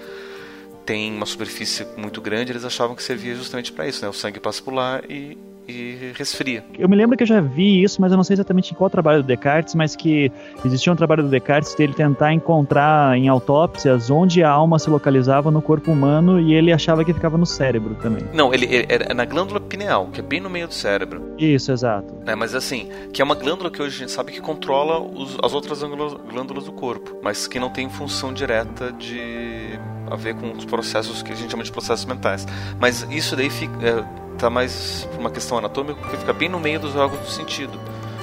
tem 0.86 1.12
uma 1.12 1.26
superfície 1.26 1.86
muito 1.96 2.20
grande, 2.20 2.50
eles 2.52 2.64
achavam 2.64 2.96
que 2.96 3.02
servia 3.02 3.34
justamente 3.34 3.70
para 3.72 3.86
isso, 3.86 4.02
né? 4.02 4.08
O 4.08 4.12
sangue 4.12 4.40
passa 4.40 4.62
por 4.62 4.72
lá 4.72 5.02
e 5.08 5.36
e 5.68 6.12
resfria. 6.16 6.64
Eu 6.78 6.88
me 6.88 6.96
lembro 6.96 7.16
que 7.16 7.22
eu 7.22 7.26
já 7.26 7.40
vi 7.40 7.82
isso, 7.82 8.00
mas 8.00 8.10
eu 8.10 8.16
não 8.16 8.24
sei 8.24 8.34
exatamente 8.34 8.72
em 8.72 8.74
qual 8.74 8.88
trabalho 8.88 9.22
do 9.22 9.26
Descartes, 9.26 9.74
mas 9.74 9.94
que 9.94 10.32
existia 10.64 10.92
um 10.92 10.96
trabalho 10.96 11.22
do 11.22 11.28
Descartes 11.28 11.74
dele 11.74 11.92
tentar 11.92 12.32
encontrar 12.32 13.16
em 13.16 13.28
autópsias 13.28 14.10
onde 14.10 14.42
a 14.42 14.50
alma 14.50 14.78
se 14.78 14.88
localizava 14.88 15.50
no 15.50 15.60
corpo 15.60 15.92
humano 15.92 16.40
e 16.40 16.54
ele 16.54 16.72
achava 16.72 17.04
que 17.04 17.12
ficava 17.12 17.36
no 17.36 17.44
cérebro 17.46 17.94
também. 17.96 18.24
Não, 18.32 18.52
ele, 18.54 18.66
ele 18.66 18.86
é 18.88 19.12
na 19.12 19.24
glândula 19.24 19.60
pineal, 19.60 20.08
que 20.08 20.20
é 20.20 20.22
bem 20.22 20.40
no 20.40 20.48
meio 20.48 20.66
do 20.66 20.74
cérebro. 20.74 21.34
Isso, 21.38 21.70
exato. 21.70 22.14
É, 22.26 22.34
mas 22.34 22.54
assim, 22.54 22.88
que 23.12 23.20
é 23.20 23.24
uma 23.24 23.34
glândula 23.34 23.70
que 23.70 23.82
hoje 23.82 23.96
a 23.96 23.98
gente 24.00 24.12
sabe 24.12 24.32
que 24.32 24.40
controla 24.40 24.98
os, 25.00 25.36
as 25.42 25.52
outras 25.52 25.82
glândulas 25.82 26.64
do 26.64 26.72
corpo, 26.72 27.18
mas 27.22 27.46
que 27.46 27.60
não 27.60 27.68
tem 27.68 27.88
função 27.90 28.32
direta 28.32 28.92
de 28.92 29.78
a 30.10 30.16
ver 30.16 30.34
com 30.34 30.52
os 30.52 30.64
processos 30.64 31.22
que 31.22 31.32
a 31.32 31.34
gente 31.36 31.50
chama 31.50 31.62
de 31.62 31.70
processos 31.70 32.06
mentais. 32.06 32.46
Mas 32.80 33.06
isso 33.10 33.36
daí 33.36 33.50
fica, 33.50 33.74
é, 33.86 34.27
tá 34.38 34.48
mais 34.48 35.06
por 35.10 35.18
uma 35.18 35.30
questão 35.30 35.58
anatômica, 35.58 36.00
porque 36.00 36.16
fica 36.16 36.32
bem 36.32 36.48
no 36.48 36.60
meio 36.60 36.78
dos 36.78 36.94
órgãos 36.96 37.20
do 37.20 37.30
sentido, 37.30 37.78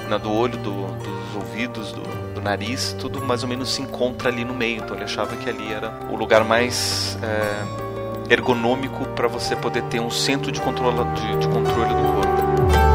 né, 0.08 0.18
do 0.18 0.32
olho, 0.32 0.56
do, 0.58 0.86
dos 0.86 1.34
ouvidos, 1.36 1.92
do, 1.92 2.34
do, 2.34 2.40
nariz, 2.40 2.96
tudo 2.98 3.20
mais 3.20 3.42
ou 3.42 3.48
menos 3.48 3.74
se 3.74 3.82
encontra 3.82 4.30
ali 4.30 4.44
no 4.44 4.54
meio. 4.54 4.82
Então 4.82 4.96
ele 4.96 5.04
achava 5.04 5.36
que 5.36 5.48
ali 5.48 5.72
era 5.72 5.92
o 6.10 6.16
lugar 6.16 6.44
mais 6.44 7.18
é, 7.22 8.32
ergonômico 8.32 9.04
para 9.08 9.28
você 9.28 9.54
poder 9.54 9.82
ter 9.84 10.00
um 10.00 10.10
centro 10.10 10.50
de 10.50 10.60
controle, 10.60 10.96
de, 11.14 11.38
de 11.38 11.48
controle 11.48 11.94
do 11.94 12.12
corpo. 12.12 12.85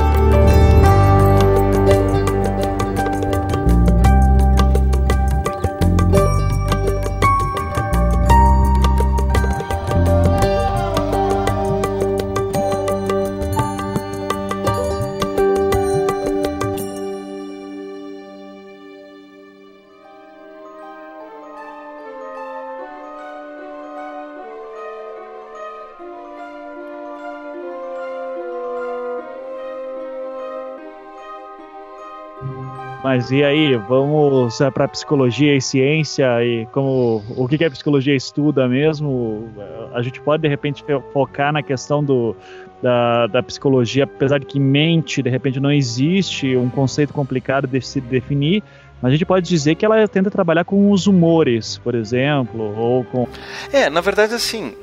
Mas 33.22 33.30
e 33.30 33.44
aí, 33.44 33.76
vamos 33.76 34.58
para 34.74 34.88
psicologia 34.88 35.56
e 35.56 35.62
ciência 35.62 36.44
e 36.44 36.66
como 36.72 37.24
o 37.38 37.48
que, 37.48 37.56
que 37.56 37.64
a 37.64 37.70
psicologia 37.70 38.16
estuda 38.16 38.68
mesmo? 38.68 39.48
A 39.94 40.02
gente 40.02 40.20
pode 40.20 40.42
de 40.42 40.48
repente 40.48 40.84
focar 41.14 41.54
na 41.54 41.62
questão 41.62 42.04
do, 42.04 42.36
da, 42.82 43.28
da 43.28 43.44
psicologia, 43.44 44.06
apesar 44.06 44.40
de 44.40 44.48
que 44.48 44.60
mente 44.60 45.22
de 45.22 45.30
repente 45.30 45.60
não 45.60 45.72
existe 45.72 46.58
um 46.58 46.68
conceito 46.68 47.14
complicado 47.14 47.68
de 47.68 47.80
se 47.80 48.02
definir, 48.02 48.64
mas 49.00 49.10
a 49.10 49.16
gente 49.16 49.26
pode 49.26 49.48
dizer 49.48 49.76
que 49.76 49.86
ela 49.86 50.08
tenta 50.08 50.32
trabalhar 50.32 50.66
com 50.66 50.90
os 50.90 51.06
humores, 51.06 51.78
por 51.78 51.94
exemplo, 51.94 52.76
ou 52.76 53.04
com. 53.04 53.28
É, 53.72 53.88
na 53.88 54.02
verdade, 54.02 54.34
assim, 54.34 54.74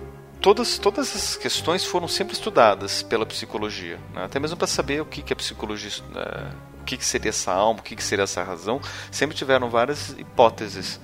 todas, 0.41 0.79
todas 0.79 1.09
essas 1.09 1.37
questões 1.37 1.85
foram 1.85 2.09
sempre 2.09 2.35
estudadas 2.35 3.03
pela 3.03 3.27
psicologia, 3.27 3.99
né? 4.15 4.25
até 4.25 4.39
mesmo 4.39 4.57
para 4.57 4.67
saber 4.67 5.01
o 5.01 5.07
que, 5.07 5.23
que 5.23 5.33
a 5.33 5.37
psicologia. 5.37 5.91
Uh, 6.11 6.79
que, 6.89 6.97
que 6.97 7.05
seria 7.05 7.29
essa 7.29 7.53
alma, 7.53 7.81
o 7.81 7.83
que, 7.83 7.95
que 7.95 8.03
seria 8.03 8.23
essa 8.23 8.43
razão, 8.43 8.81
sempre 9.11 9.37
tiveram 9.37 9.69
várias 9.69 10.11
hipóteses 10.19 10.99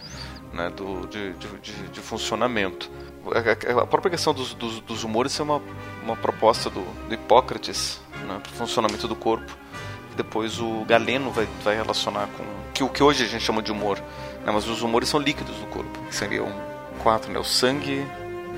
né, 0.50 0.70
do, 0.70 1.06
de, 1.06 1.34
de, 1.34 1.88
de, 1.90 2.00
funcionamento. 2.00 2.90
A, 3.82 3.86
própria 3.86 4.10
questão 4.10 4.32
dos, 4.32 4.54
dos, 4.54 4.80
dos, 4.80 5.04
humores 5.04 5.38
é 5.38 5.42
uma, 5.42 5.60
uma 6.02 6.16
proposta 6.16 6.70
do, 6.70 6.80
do 7.06 7.14
Hipócrates 7.14 8.00
né, 8.26 8.40
para 8.42 8.50
o 8.50 8.54
funcionamento 8.54 9.06
do 9.06 9.14
corpo. 9.14 9.54
Depois 10.16 10.58
o 10.58 10.84
Galeno 10.86 11.30
vai, 11.30 11.46
vai 11.62 11.74
relacionar 11.74 12.28
com 12.28 12.44
que 12.72 12.82
o 12.82 12.88
que 12.88 13.02
hoje 13.02 13.24
a 13.24 13.26
gente 13.26 13.44
chama 13.44 13.60
de 13.60 13.70
humor. 13.70 13.98
Né, 14.44 14.52
mas 14.52 14.66
os 14.66 14.80
humores 14.80 15.10
são 15.10 15.20
líquidos 15.20 15.56
do 15.56 15.66
corpo, 15.66 15.98
seriam 16.10 16.48
quatro: 17.02 17.30
né, 17.30 17.38
o 17.38 17.44
sangue, 17.44 18.06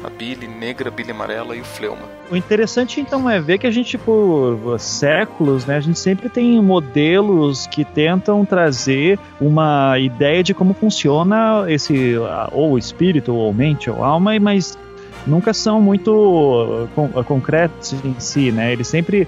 a 0.07 0.11
bile 0.11 0.47
negra, 0.47 0.91
bile 0.91 1.11
amarela 1.11 1.57
e 1.57 1.61
o 1.61 1.65
fleuma. 1.65 2.03
O 2.31 2.37
interessante 2.37 3.01
então 3.01 3.29
é 3.29 3.41
ver 3.41 3.59
que 3.59 3.67
a 3.67 3.71
gente 3.71 3.99
por 3.99 4.79
séculos, 4.79 5.67
né, 5.67 5.77
a 5.77 5.81
gente 5.81 5.99
sempre 5.99 6.29
tem 6.29 6.61
modelos 6.63 7.67
que 7.67 7.85
tentam 7.85 8.45
trazer 8.45 9.19
uma 9.41 9.99
ideia 9.99 10.43
de 10.43 10.55
como 10.55 10.75
funciona 10.75 11.65
esse 11.69 12.15
ou 12.53 12.79
espírito 12.79 13.35
ou 13.35 13.53
mente 13.53 13.91
ou 13.91 14.05
alma, 14.05 14.39
mas 14.39 14.79
nunca 15.27 15.53
são 15.53 15.81
muito 15.81 16.89
uh, 16.97 17.25
concretos 17.25 17.93
em 18.05 18.15
si, 18.19 18.53
né? 18.53 18.73
Eles 18.73 18.87
sempre. 18.87 19.27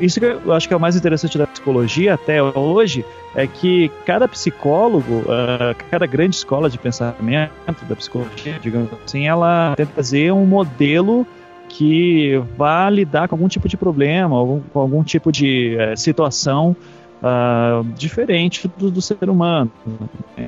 Isso 0.00 0.20
que 0.20 0.26
eu 0.26 0.52
acho 0.52 0.68
que 0.68 0.74
é 0.74 0.76
o 0.76 0.80
mais 0.80 0.94
interessante 0.94 1.36
da 1.36 1.46
psicologia 1.46 2.14
até 2.14 2.42
hoje 2.42 3.04
é 3.34 3.46
que 3.46 3.90
cada 4.04 4.26
psicólogo, 4.26 5.20
uh, 5.20 5.74
cada 5.90 6.06
grande 6.06 6.36
escola 6.36 6.68
de 6.68 6.78
pensamento 6.78 7.84
da 7.88 7.96
psicologia, 7.96 8.58
digamos 8.60 8.90
assim, 9.04 9.26
ela 9.26 9.74
tenta 9.76 9.92
fazer 9.92 10.32
um 10.32 10.44
modelo 10.44 11.26
que 11.68 12.42
vá 12.56 12.90
lidar 12.90 13.28
com 13.28 13.36
algum 13.36 13.48
tipo 13.48 13.68
de 13.68 13.76
problema, 13.76 14.36
algum, 14.36 14.60
com 14.60 14.80
algum 14.80 15.04
tipo 15.04 15.30
de 15.30 15.76
uh, 15.76 15.96
situação 15.96 16.76
uh, 17.22 17.84
diferente 17.94 18.68
do, 18.76 18.90
do, 18.90 19.00
ser 19.00 19.30
humano. 19.30 19.70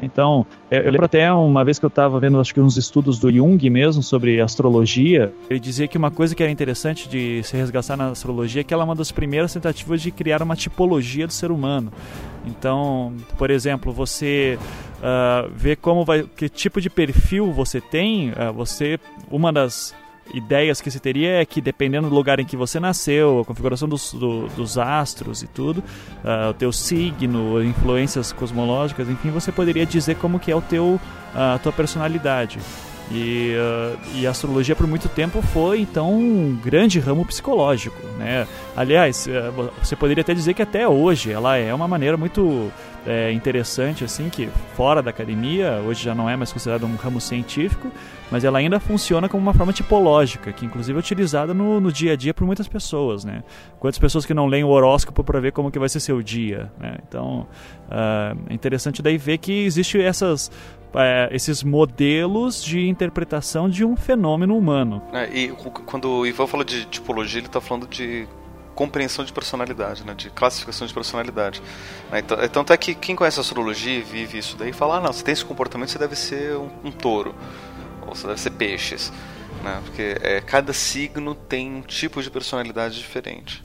Então, 0.03 0.45
eu 0.71 0.91
lembro 0.91 1.05
até 1.05 1.33
uma 1.33 1.65
vez 1.65 1.79
que 1.79 1.85
eu 1.85 1.89
estava 1.89 2.19
vendo, 2.19 2.41
acho 2.41 2.53
que 2.53 2.61
uns 2.61 2.77
estudos 2.77 3.19
do 3.19 3.31
Jung 3.31 3.71
mesmo 3.71 4.03
sobre 4.03 4.41
astrologia. 4.41 5.33
Ele 5.49 5.61
dizia 5.61 5.87
que 5.87 5.97
uma 5.97 6.11
coisa 6.11 6.35
que 6.35 6.43
era 6.43 6.51
interessante 6.51 7.09
de 7.09 7.43
se 7.45 7.57
resgatar 7.57 7.97
na 7.97 8.09
astrologia 8.09 8.63
é 8.63 8.65
que 8.65 8.75
ela 8.75 8.83
é 8.83 8.87
uma 8.87 8.97
das 8.97 9.13
primeiras 9.13 9.53
tentativas 9.53 10.03
de 10.03 10.11
criar 10.11 10.43
uma 10.43 10.57
tipologia 10.57 11.27
do 11.27 11.33
ser 11.33 11.51
humano. 11.51 11.93
Então, 12.45 13.15
por 13.39 13.51
exemplo, 13.51 13.93
você 13.93 14.59
uh, 14.99 15.51
vê 15.55 15.77
como 15.77 16.05
vai, 16.05 16.25
que 16.25 16.49
tipo 16.49 16.81
de 16.81 16.91
perfil 16.91 17.53
você 17.53 17.81
tem. 17.81 18.31
Uh, 18.31 18.53
você, 18.53 18.99
uma 19.31 19.53
das 19.53 19.95
ideias 20.35 20.81
que 20.81 20.91
se 20.91 20.99
teria 20.99 21.41
é 21.41 21.45
que 21.45 21.61
dependendo 21.61 22.09
do 22.09 22.15
lugar 22.15 22.41
em 22.41 22.45
que 22.45 22.57
você 22.57 22.81
nasceu, 22.81 23.41
a 23.41 23.45
configuração 23.45 23.89
dos, 23.89 24.13
do, 24.13 24.49
dos 24.49 24.79
astros 24.79 25.43
e 25.43 25.47
tudo, 25.47 25.79
uh, 25.79 26.51
o 26.51 26.55
teu 26.55 26.73
signo, 26.73 27.63
influências 27.63 28.33
cosmológicas, 28.33 29.09
enfim, 29.09 29.31
você 29.31 29.53
poderia 29.53 29.87
dizer 29.87 30.17
como 30.17 30.41
que 30.41 30.51
é 30.51 30.57
o 30.57 30.63
teu, 30.63 31.01
a 31.35 31.59
tua 31.59 31.73
personalidade. 31.73 32.59
E, 33.11 33.55
uh, 33.57 33.99
e, 34.15 34.27
a 34.27 34.31
astrologia 34.31 34.75
por 34.75 34.87
muito 34.87 35.09
tempo 35.09 35.43
foi 35.43 35.81
então 35.81 36.15
um 36.15 36.57
grande 36.57 36.99
ramo 36.99 37.25
psicológico, 37.27 38.01
né? 38.19 38.47
Aliás, 38.77 39.27
uh, 39.27 39.71
você 39.83 39.95
poderia 39.95 40.23
até 40.23 40.33
dizer 40.33 40.55
que 40.55 40.63
até 40.63 40.89
hoje 40.89 41.31
ela 41.31 41.57
é 41.57 41.75
uma 41.75 41.87
maneira 41.87 42.17
muito 42.17 42.73
é, 43.07 43.33
interessante 43.33 44.05
assim 44.05 44.29
que 44.29 44.49
fora 44.77 45.03
da 45.03 45.11
academia 45.11 45.83
hoje 45.85 46.05
já 46.05 46.15
não 46.15 46.31
é 46.31 46.37
mais 46.37 46.53
considerado 46.53 46.87
um 46.87 46.95
ramo 46.95 47.21
científico, 47.21 47.91
mas 48.31 48.45
ela 48.45 48.59
ainda 48.59 48.79
funciona 48.79 49.29
como 49.29 49.43
uma 49.43 49.53
forma 49.53 49.73
tipológica, 49.73 50.53
que 50.53 50.65
inclusive 50.65 50.97
é 50.97 51.01
utilizada 51.01 51.53
no, 51.53 51.81
no 51.81 51.93
dia 51.93 52.13
a 52.13 52.17
dia 52.17 52.33
por 52.33 52.47
muitas 52.47 52.69
pessoas, 52.69 53.25
né? 53.25 53.43
Quantas 53.79 53.99
pessoas 53.99 54.25
que 54.25 54.33
não 54.33 54.47
leem 54.47 54.65
o 54.65 54.69
horóscopo 54.69 55.25
para 55.25 55.41
ver 55.41 55.53
como 55.53 55.71
que 55.71 55.79
vai 55.79 55.89
ser 55.89 56.01
seu 56.01 56.23
dia, 56.23 56.71
né? 56.79 56.97
Então, 57.07 57.47
uh, 57.89 58.39
é 58.49 58.55
interessante 58.55 59.03
daí 59.03 59.19
ver 59.19 59.39
que 59.39 59.65
existe 59.65 60.01
essas 60.01 60.51
é, 60.95 61.29
esses 61.33 61.63
modelos 61.63 62.63
de 62.63 62.89
interpretação 62.89 63.69
de 63.69 63.85
um 63.85 63.97
fenômeno 63.97 64.57
humano. 64.57 65.03
É, 65.13 65.29
e 65.33 65.49
quando 65.87 66.09
o 66.09 66.27
Ivan 66.27 66.47
fala 66.47 66.65
de 66.65 66.85
tipologia, 66.87 67.41
ele 67.41 67.47
está 67.47 67.61
falando 67.61 67.87
de 67.87 68.27
compreensão 68.75 69.25
de 69.25 69.33
personalidade, 69.33 70.05
né, 70.05 70.15
de 70.15 70.31
classificação 70.31 70.87
de 70.87 70.95
personalidade. 70.95 71.63
Né, 72.11 72.21
então, 72.21 72.39
é, 72.41 72.49
tanto 72.49 72.73
é 72.73 72.77
que 72.77 72.95
quem 72.95 73.15
conhece 73.15 73.39
a 73.39 73.43
astrologia 73.43 73.99
e 73.99 74.03
vive 74.03 74.39
isso 74.39 74.57
daí 74.57 74.73
fala, 74.73 74.97
ah, 74.97 75.01
não, 75.01 75.13
você 75.13 75.23
tem 75.23 75.33
esse 75.33 75.45
comportamento, 75.45 75.91
você 75.91 75.99
deve 75.99 76.17
ser 76.17 76.57
um, 76.57 76.71
um 76.85 76.91
touro 76.91 77.35
você 78.15 78.27
deve 78.27 78.41
ser 78.41 78.51
peixes. 78.51 79.13
Né? 79.63 79.81
Porque 79.85 80.17
é, 80.21 80.41
cada 80.41 80.73
signo 80.73 81.35
tem 81.35 81.71
um 81.71 81.83
tipo 81.83 82.23
de 82.23 82.31
personalidade 82.31 82.99
diferente. 82.99 83.63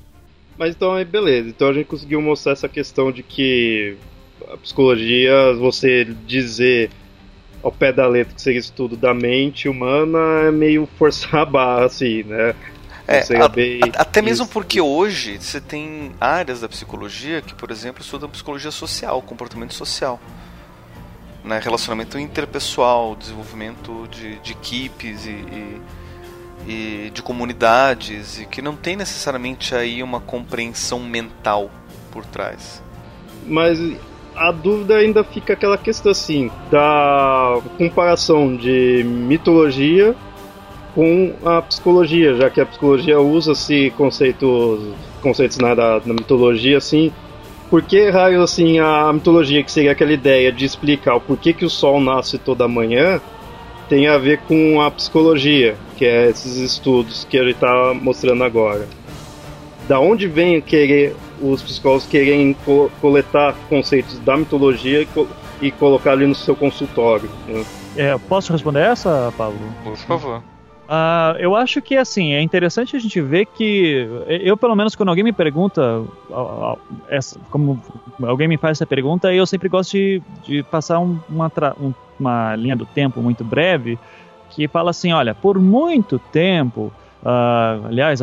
Mas 0.57 0.75
então 0.75 0.93
aí 0.93 1.05
beleza. 1.05 1.49
Então 1.49 1.69
a 1.69 1.73
gente 1.73 1.85
conseguiu 1.85 2.21
mostrar 2.21 2.53
essa 2.53 2.69
questão 2.69 3.11
de 3.11 3.23
que 3.23 3.97
a 4.51 4.57
psicologia, 4.57 5.53
você 5.53 6.05
dizer 6.05 6.89
ao 7.67 7.71
pé 7.71 7.91
da 7.91 8.07
letra 8.07 8.33
que 8.33 8.41
seria 8.41 8.59
estudo 8.59 8.95
da 8.95 9.13
mente 9.13 9.67
humana 9.67 10.47
é 10.47 10.51
meio 10.51 10.87
forçar 10.97 11.41
a 11.41 11.45
barra, 11.45 11.85
assim, 11.91 12.23
né? 12.23 12.55
É, 13.07 13.19
a, 13.19 14.01
até 14.01 14.21
mesmo 14.21 14.45
porque 14.47 14.81
hoje 14.81 15.37
você 15.39 15.61
tem 15.61 16.11
áreas 16.19 16.59
da 16.59 16.67
psicologia 16.67 17.41
que, 17.41 17.55
por 17.55 17.71
exemplo, 17.71 18.01
estudam 18.01 18.29
psicologia 18.29 18.69
social, 18.69 19.21
comportamento 19.21 19.73
social 19.73 20.19
né, 21.47 21.59
relacionamento 21.63 22.19
interpessoal, 22.19 23.15
desenvolvimento 23.15 24.07
de, 24.11 24.37
de 24.39 24.51
equipes 24.51 25.25
e, 25.25 25.29
e, 25.29 25.81
e, 26.67 27.09
de 27.11 27.21
comunidades 27.21 28.39
e 28.39 28.45
que 28.45 28.61
não 28.61 28.75
tem 28.75 28.95
necessariamente 28.95 29.73
aí 29.73 30.03
uma 30.03 30.19
compreensão 30.19 30.99
mental 30.99 31.71
por 32.11 32.25
trás. 32.25 32.83
Mas 33.47 33.79
a 34.37 34.51
dúvida 34.51 34.95
ainda 34.95 35.23
fica 35.23 35.53
aquela 35.53 35.77
questão 35.77 36.11
assim 36.11 36.51
da 36.69 37.59
comparação 37.77 38.55
de 38.55 39.03
mitologia 39.03 40.15
com 40.93 41.33
a 41.45 41.61
psicologia, 41.61 42.35
já 42.35 42.49
que 42.49 42.61
a 42.61 42.65
psicologia 42.65 43.19
usa-se 43.19 43.91
conceitos 43.97 44.79
conceitos 45.21 45.57
né, 45.57 45.75
da, 45.75 45.99
da 45.99 46.13
mitologia, 46.13 46.77
assim, 46.77 47.11
por 47.69 47.81
que 47.81 48.09
assim 48.41 48.79
a 48.79 49.11
mitologia 49.11 49.63
que 49.63 49.71
seria 49.71 49.91
aquela 49.91 50.13
ideia 50.13 50.51
de 50.51 50.65
explicar 50.65 51.15
o 51.15 51.21
porquê 51.21 51.51
que 51.53 51.65
o 51.65 51.69
sol 51.69 51.99
nasce 51.99 52.37
toda 52.37 52.67
manhã 52.67 53.19
tem 53.89 54.07
a 54.07 54.17
ver 54.17 54.39
com 54.47 54.81
a 54.81 54.91
psicologia, 54.91 55.75
que 55.97 56.05
é 56.05 56.29
esses 56.29 56.57
estudos 56.57 57.25
que 57.29 57.37
ele 57.37 57.51
está 57.51 57.93
mostrando 57.93 58.43
agora. 58.43 58.87
Da 59.87 59.99
onde 59.99 60.27
vem 60.27 60.59
querer 60.61 61.15
os 61.41 61.61
psicólogos 61.61 62.05
querem 62.05 62.53
co 62.65 62.89
coletar 63.01 63.55
conceitos 63.69 64.19
da 64.19 64.37
mitologia 64.37 65.01
e, 65.01 65.05
co 65.05 65.27
e, 65.61 65.71
colocar 65.71 66.11
ali 66.11 66.25
no 66.25 66.35
seu 66.35 66.55
consultório? 66.55 67.29
Né? 67.47 67.65
É, 67.95 68.17
posso 68.17 68.51
responder 68.53 68.81
essa, 68.81 69.33
Pablo? 69.37 69.59
Por 69.83 69.97
favor. 69.97 70.43
Uh, 70.87 71.35
eu 71.39 71.53
acho 71.53 71.81
que 71.81 71.97
assim 71.97 72.31
é 72.31 72.41
interessante 72.41 72.95
a 72.95 72.99
gente 72.99 73.19
ver 73.19 73.45
que 73.45 74.07
eu 74.29 74.55
pelo 74.55 74.73
menos 74.73 74.95
quando 74.95 75.09
alguém 75.09 75.23
me 75.23 75.33
pergunta 75.33 76.01
essa, 77.09 77.37
como 77.51 77.83
alguém 78.23 78.47
me 78.47 78.55
faz 78.55 78.77
essa 78.77 78.85
pergunta 78.85 79.33
eu 79.33 79.45
sempre 79.45 79.67
gosto 79.67 79.91
de, 79.91 80.21
de 80.45 80.63
passar 80.63 80.99
um, 80.99 81.19
uma, 81.27 81.51
um, 81.77 81.93
uma 82.17 82.55
linha 82.55 82.73
do 82.73 82.85
tempo 82.85 83.19
muito 83.19 83.43
breve 83.43 83.99
que 84.51 84.65
fala 84.69 84.91
assim 84.91 85.11
olha 85.11 85.35
por 85.35 85.59
muito 85.59 86.17
tempo 86.31 86.89
uh, 87.21 87.85
aliás 87.85 88.21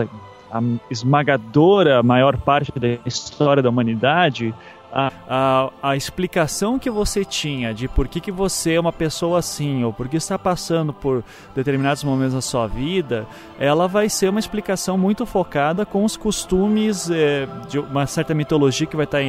a, 0.55 0.61
esmagadora 0.91 2.03
maior 2.03 2.37
parte 2.37 2.73
da 2.79 2.99
história 3.05 3.63
da 3.63 3.69
humanidade 3.69 4.55
a, 4.97 5.13
a, 5.29 5.71
a, 5.91 5.97
explicação 5.97 6.79
que 6.79 6.89
você 6.89 7.25
tinha 7.25 7.75
de 7.75 7.89
por 7.89 8.07
que, 8.07 8.21
que 8.21 8.31
você 8.31 8.75
é 8.75 8.81
uma 8.81 8.93
pessoa 8.93 9.41
assim, 9.41 9.83
ou 9.83 9.93
por 9.93 10.09
que 10.09 10.17
está 10.17 10.39
passando 10.39 10.93
por 10.93 11.25
determinados 11.53 12.05
momentos 12.05 12.35
da 12.35 12.41
sua 12.41 12.69
vida, 12.69 13.27
ela 13.59 13.89
vai 13.89 14.09
ser 14.09 14.29
uma 14.29 14.39
explicação 14.39 14.97
muito 14.97 15.27
focada 15.27 15.85
com 15.85 16.05
os 16.05 16.17
costumes 16.17 17.11
é, 17.11 17.49
de 17.69 17.81
uma 17.81 18.07
certa 18.07 18.35
mitologia 18.35 18.87
que 18.87 18.95
vai 18.95 19.05
estar 19.05 19.21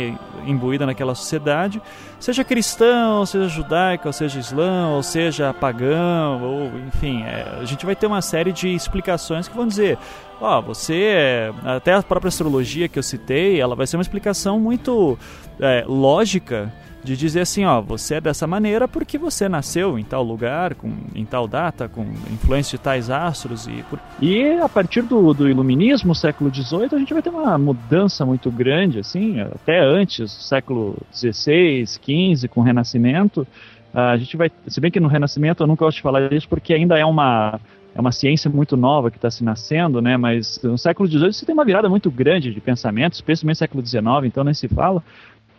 imbuída 0.45 0.85
naquela 0.85 1.15
sociedade, 1.15 1.81
seja 2.19 2.43
cristã, 2.43 3.15
ou 3.15 3.25
seja 3.25 3.47
judaica, 3.47 4.11
seja 4.11 4.37
islã, 4.39 4.89
ou 4.89 5.01
seja 5.01 5.51
pagã, 5.51 6.37
ou 6.43 6.67
enfim, 6.87 7.23
é, 7.23 7.57
a 7.59 7.65
gente 7.65 7.87
vai 7.87 7.95
ter 7.95 8.05
uma 8.05 8.21
série 8.21 8.51
de 8.51 8.67
explicações 8.69 9.47
que 9.47 9.55
vão 9.55 9.65
dizer 9.65 9.97
ó, 10.39 10.59
oh, 10.59 10.61
você 10.61 11.51
até 11.63 11.93
a 11.93 12.03
própria 12.03 12.29
astrologia 12.29 12.87
que 12.87 12.99
eu 12.99 13.03
citei, 13.03 13.59
ela 13.59 13.75
vai 13.75 13.87
ser 13.87 13.97
uma 13.97 14.01
explicação 14.01 14.59
muito 14.59 15.17
é, 15.59 15.83
lógica 15.87 16.71
de 17.05 17.15
dizer 17.15 17.41
assim, 17.41 17.63
ó, 17.63 17.79
você 17.79 18.15
é 18.15 18.21
dessa 18.21 18.47
maneira 18.47 18.87
porque 18.87 19.15
você 19.15 19.47
nasceu 19.47 19.99
em 19.99 20.03
tal 20.03 20.23
lugar, 20.23 20.73
com, 20.73 20.91
em 21.13 21.23
tal 21.23 21.47
data, 21.47 21.87
com 21.87 22.01
influência 22.33 22.77
de 22.79 22.83
tais 22.83 23.11
astros 23.11 23.67
e 23.67 23.83
por... 23.87 23.99
e 24.19 24.43
a 24.59 24.67
partir 24.67 25.03
do, 25.03 25.31
do 25.31 25.47
iluminismo, 25.47 26.15
século 26.15 26.51
XVIII, 26.53 26.89
a 26.93 26.97
gente 26.97 27.13
vai 27.13 27.21
ter 27.21 27.29
uma 27.29 27.57
mudança 27.59 28.25
muito 28.25 28.49
grande, 28.49 28.97
assim, 28.99 29.39
até 29.39 29.79
antes, 29.79 30.31
século 30.31 30.97
XVI, 31.13 31.85
XV, 31.85 32.47
com 32.47 32.61
o 32.61 32.63
Renascimento, 32.63 33.47
a 33.93 34.17
gente 34.17 34.35
vai, 34.35 34.51
se 34.67 34.81
bem 34.81 34.91
que 34.91 34.99
no 34.99 35.07
Renascimento 35.07 35.63
eu 35.63 35.67
nunca 35.67 35.85
gosto 35.85 35.97
de 35.97 36.03
falar 36.03 36.33
isso 36.33 36.49
porque 36.49 36.73
ainda 36.73 36.97
é 36.99 37.05
uma 37.05 37.61
é 37.95 38.01
uma 38.01 38.11
ciência 38.11 38.51
muito 38.51 38.75
nova 38.75 39.09
que 39.09 39.17
está 39.17 39.31
se 39.31 39.41
nascendo, 39.41 40.01
né? 40.01 40.17
Mas 40.17 40.59
no 40.61 40.77
século 40.77 41.07
XVIII 41.07 41.31
você 41.31 41.45
tem 41.45 41.53
uma 41.53 41.63
virada 41.63 41.87
muito 41.87 42.11
grande 42.11 42.53
de 42.53 42.59
pensamento, 42.59 43.13
especialmente 43.13 43.55
no 43.55 43.59
século 43.59 43.85
XIX, 43.85 44.03
então 44.25 44.43
nem 44.43 44.53
se 44.53 44.67
fala. 44.67 45.01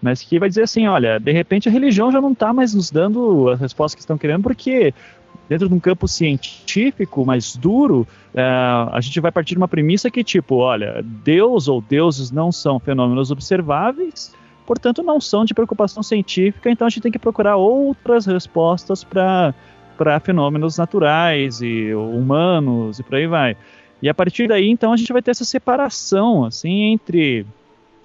Mas 0.02 0.22
que 0.22 0.38
vai 0.38 0.46
dizer 0.46 0.64
assim, 0.64 0.86
olha, 0.86 1.18
de 1.18 1.32
repente 1.32 1.66
a 1.66 1.72
religião 1.72 2.12
já 2.12 2.20
não 2.20 2.32
está 2.32 2.52
mais 2.52 2.74
nos 2.74 2.90
dando 2.90 3.48
as 3.48 3.58
respostas 3.58 3.94
que 3.94 4.00
estão 4.00 4.18
querendo, 4.18 4.42
porque 4.42 4.92
dentro 5.48 5.66
de 5.66 5.74
um 5.74 5.80
campo 5.80 6.06
científico 6.06 7.24
mais 7.24 7.56
duro, 7.56 8.06
é, 8.34 8.42
a 8.42 9.00
gente 9.00 9.18
vai 9.18 9.32
partir 9.32 9.54
de 9.54 9.58
uma 9.58 9.68
premissa 9.68 10.10
que, 10.10 10.22
tipo, 10.22 10.56
olha, 10.56 11.02
Deus 11.02 11.68
ou 11.68 11.80
deuses 11.80 12.30
não 12.30 12.52
são 12.52 12.78
fenômenos 12.78 13.30
observáveis, 13.30 14.34
portanto 14.66 15.02
não 15.02 15.20
são 15.22 15.42
de 15.42 15.54
preocupação 15.54 16.02
científica, 16.02 16.70
então 16.70 16.86
a 16.86 16.90
gente 16.90 17.00
tem 17.00 17.12
que 17.12 17.18
procurar 17.18 17.56
outras 17.56 18.26
respostas 18.26 19.02
para 19.02 19.54
para 19.96 20.20
fenômenos 20.20 20.78
naturais 20.78 21.60
e 21.60 21.92
humanos 21.94 22.98
e 22.98 23.02
por 23.02 23.14
aí 23.14 23.26
vai. 23.26 23.56
E 24.00 24.08
a 24.08 24.14
partir 24.14 24.46
daí, 24.48 24.68
então, 24.68 24.92
a 24.92 24.96
gente 24.96 25.12
vai 25.12 25.22
ter 25.22 25.30
essa 25.30 25.44
separação, 25.44 26.44
assim, 26.44 26.92
entre 26.92 27.46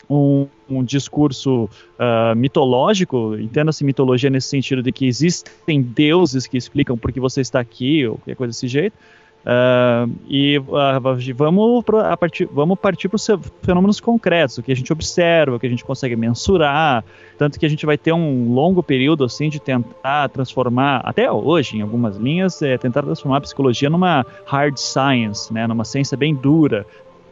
um, 0.10 0.48
um 0.70 0.84
discurso 0.84 1.66
uh, 1.66 2.36
mitológico, 2.36 3.36
entenda-se 3.38 3.84
mitologia 3.84 4.30
nesse 4.30 4.48
sentido 4.48 4.82
de 4.82 4.92
que 4.92 5.06
existem 5.06 5.82
deuses 5.82 6.48
que 6.48 6.58
explicam 6.58 6.98
por 6.98 7.12
que 7.12 7.20
você 7.20 7.42
está 7.42 7.60
aqui, 7.60 8.06
ou 8.08 8.16
qualquer 8.16 8.36
coisa 8.36 8.52
desse 8.52 8.68
jeito, 8.68 8.96
Uh, 9.42 10.12
e 10.28 10.60
uh, 10.60 11.34
vamos, 11.36 11.84
a 12.04 12.16
partir, 12.16 12.48
vamos 12.52 12.78
partir 12.78 13.10
para 13.10 13.16
os 13.16 13.28
fenômenos 13.64 14.00
concretos, 14.00 14.60
o 14.60 14.64
que 14.64 14.72
a 14.72 14.76
gente 14.76 14.94
observa, 14.94 15.56
o 15.56 15.60
que 15.60 15.66
a 15.66 15.70
gente 15.70 15.84
consegue 15.84 16.16
mensurar, 16.16 17.04
tanto 17.40 17.60
que 17.60 17.66
a 17.66 17.70
gente 17.70 17.84
vai 17.86 17.98
ter 17.98 18.14
um 18.14 18.54
longo 18.54 18.84
período 18.84 19.24
assim 19.24 19.50
de 19.50 19.60
tentar 19.60 20.30
transformar, 20.30 21.02
até 21.04 21.32
hoje 21.32 21.78
em 21.78 21.82
algumas 21.82 22.18
linhas, 22.18 22.62
é, 22.62 22.78
tentar 22.78 23.02
transformar 23.02 23.38
a 23.38 23.42
psicologia 23.42 23.90
numa 23.90 24.26
hard 24.46 24.78
science, 24.78 25.52
né, 25.52 25.66
numa 25.66 25.86
ciência 25.86 26.16
bem 26.16 26.36
dura, 26.36 26.86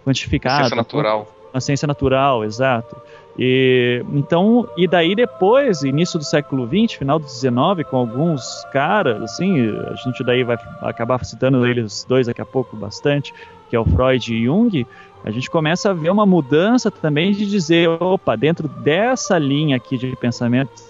quantificada. 0.03 0.61
Ciência 0.61 0.75
natural. 0.75 1.35
Uma 1.53 1.61
ciência 1.61 1.87
natural, 1.87 2.43
exato. 2.43 2.95
E, 3.37 4.03
então, 4.13 4.67
e 4.75 4.87
daí 4.87 5.15
depois, 5.15 5.81
início 5.83 6.19
do 6.19 6.25
século 6.25 6.67
XX, 6.67 6.97
final 6.97 7.19
do 7.19 7.27
XIX, 7.27 7.87
com 7.89 7.97
alguns 7.97 8.65
caras, 8.73 9.21
assim, 9.21 9.69
a 9.69 9.95
gente 9.95 10.23
daí 10.23 10.43
vai 10.43 10.57
acabar 10.81 11.23
citando 11.23 11.65
eles 11.65 12.05
dois 12.07 12.27
daqui 12.27 12.41
a 12.41 12.45
pouco 12.45 12.75
bastante, 12.75 13.33
que 13.69 13.75
é 13.75 13.79
o 13.79 13.85
Freud 13.85 14.33
e 14.33 14.45
Jung, 14.45 14.85
a 15.23 15.31
gente 15.31 15.49
começa 15.49 15.89
a 15.91 15.93
ver 15.93 16.09
uma 16.09 16.25
mudança 16.25 16.89
também 16.89 17.31
de 17.31 17.45
dizer, 17.45 17.89
opa, 17.89 18.35
dentro 18.35 18.67
dessa 18.67 19.37
linha 19.37 19.75
aqui 19.75 19.97
de 19.97 20.15
pensamento 20.15 20.88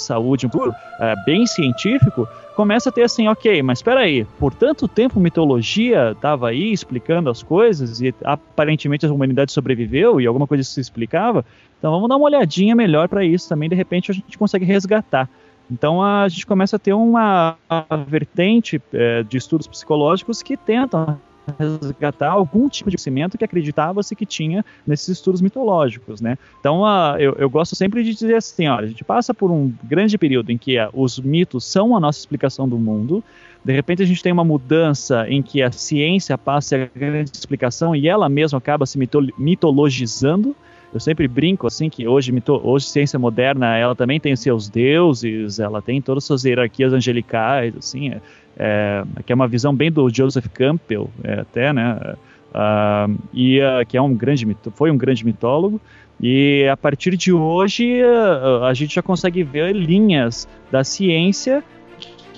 saúde 0.00 0.48
puro, 0.48 0.74
é, 1.00 1.14
bem 1.24 1.46
científico, 1.46 2.28
começa 2.54 2.88
a 2.88 2.92
ter 2.92 3.02
assim, 3.02 3.28
ok, 3.28 3.62
mas 3.62 3.78
espera 3.78 4.00
aí, 4.00 4.24
por 4.38 4.54
tanto 4.54 4.88
tempo 4.88 5.20
mitologia 5.20 6.12
estava 6.12 6.48
aí 6.48 6.72
explicando 6.72 7.28
as 7.28 7.42
coisas 7.42 8.00
e 8.00 8.14
aparentemente 8.24 9.04
a 9.04 9.12
humanidade 9.12 9.52
sobreviveu 9.52 10.20
e 10.20 10.26
alguma 10.26 10.46
coisa 10.46 10.64
se 10.64 10.80
explicava, 10.80 11.44
então 11.78 11.92
vamos 11.92 12.08
dar 12.08 12.16
uma 12.16 12.26
olhadinha 12.26 12.74
melhor 12.74 13.08
para 13.08 13.24
isso 13.24 13.48
também, 13.48 13.68
de 13.68 13.74
repente 13.74 14.10
a 14.10 14.14
gente 14.14 14.38
consegue 14.38 14.64
resgatar. 14.64 15.28
Então 15.70 16.02
a 16.02 16.28
gente 16.28 16.46
começa 16.46 16.76
a 16.76 16.78
ter 16.78 16.92
uma, 16.92 17.56
uma 17.68 18.04
vertente 18.04 18.80
é, 18.92 19.22
de 19.22 19.36
estudos 19.36 19.66
psicológicos 19.66 20.42
que 20.42 20.56
tentam 20.56 21.18
resgatar 21.58 22.30
algum 22.30 22.68
tipo 22.68 22.90
de 22.90 22.96
conhecimento 22.96 23.38
que 23.38 23.44
acreditava-se 23.44 24.14
que 24.14 24.26
tinha 24.26 24.64
nesses 24.86 25.08
estudos 25.08 25.40
mitológicos, 25.40 26.20
né? 26.20 26.36
Então, 26.60 26.82
uh, 26.82 27.16
eu, 27.18 27.34
eu, 27.38 27.48
gosto 27.48 27.76
sempre 27.76 28.02
de 28.02 28.12
dizer 28.12 28.36
assim, 28.36 28.66
olha, 28.66 28.86
a 28.86 28.88
gente 28.88 29.04
passa 29.04 29.32
por 29.32 29.50
um 29.50 29.72
grande 29.84 30.16
período 30.18 30.50
em 30.50 30.58
que 30.58 30.78
uh, 30.78 30.88
os 30.92 31.18
mitos 31.18 31.64
são 31.64 31.96
a 31.96 32.00
nossa 32.00 32.18
explicação 32.18 32.68
do 32.68 32.78
mundo, 32.78 33.22
de 33.64 33.72
repente 33.72 34.02
a 34.02 34.06
gente 34.06 34.22
tem 34.22 34.32
uma 34.32 34.44
mudança 34.44 35.28
em 35.28 35.42
que 35.42 35.60
a 35.60 35.72
ciência 35.72 36.38
passa 36.38 36.76
a 36.76 36.98
grande 36.98 37.30
explicação 37.34 37.96
e 37.96 38.08
ela 38.08 38.28
mesma 38.28 38.58
acaba 38.58 38.86
se 38.86 38.96
mitologizando, 39.36 40.54
eu 40.92 41.00
sempre 41.00 41.26
brinco 41.28 41.66
assim 41.66 41.90
que 41.90 42.06
hoje, 42.06 42.32
hoje 42.62 42.86
ciência 42.86 43.18
moderna 43.18 43.76
ela 43.76 43.94
também 43.94 44.18
tem 44.20 44.34
seus 44.36 44.68
deuses, 44.68 45.58
ela 45.58 45.82
tem 45.82 46.00
todas 46.00 46.24
as 46.24 46.26
suas 46.26 46.44
hierarquias 46.44 46.92
angelicais, 46.92 47.74
assim, 47.76 48.10
é, 48.10 48.20
é, 48.56 49.04
que 49.24 49.32
é 49.32 49.34
uma 49.34 49.48
visão 49.48 49.74
bem 49.74 49.90
do 49.90 50.08
Joseph 50.08 50.46
Campbell, 50.48 51.10
é, 51.22 51.40
até, 51.40 51.72
né? 51.72 52.16
Uh, 52.54 53.18
e 53.34 53.60
uh, 53.60 53.84
que 53.86 53.98
é 53.98 54.00
um 54.00 54.14
grande 54.14 54.46
foi 54.74 54.90
um 54.90 54.96
grande 54.96 55.26
mitólogo 55.26 55.78
e 56.18 56.66
a 56.72 56.76
partir 56.76 57.14
de 57.14 57.30
hoje 57.30 58.00
uh, 58.02 58.64
a 58.64 58.72
gente 58.72 58.94
já 58.94 59.02
consegue 59.02 59.42
ver 59.42 59.74
linhas 59.74 60.48
da 60.70 60.82
ciência 60.82 61.62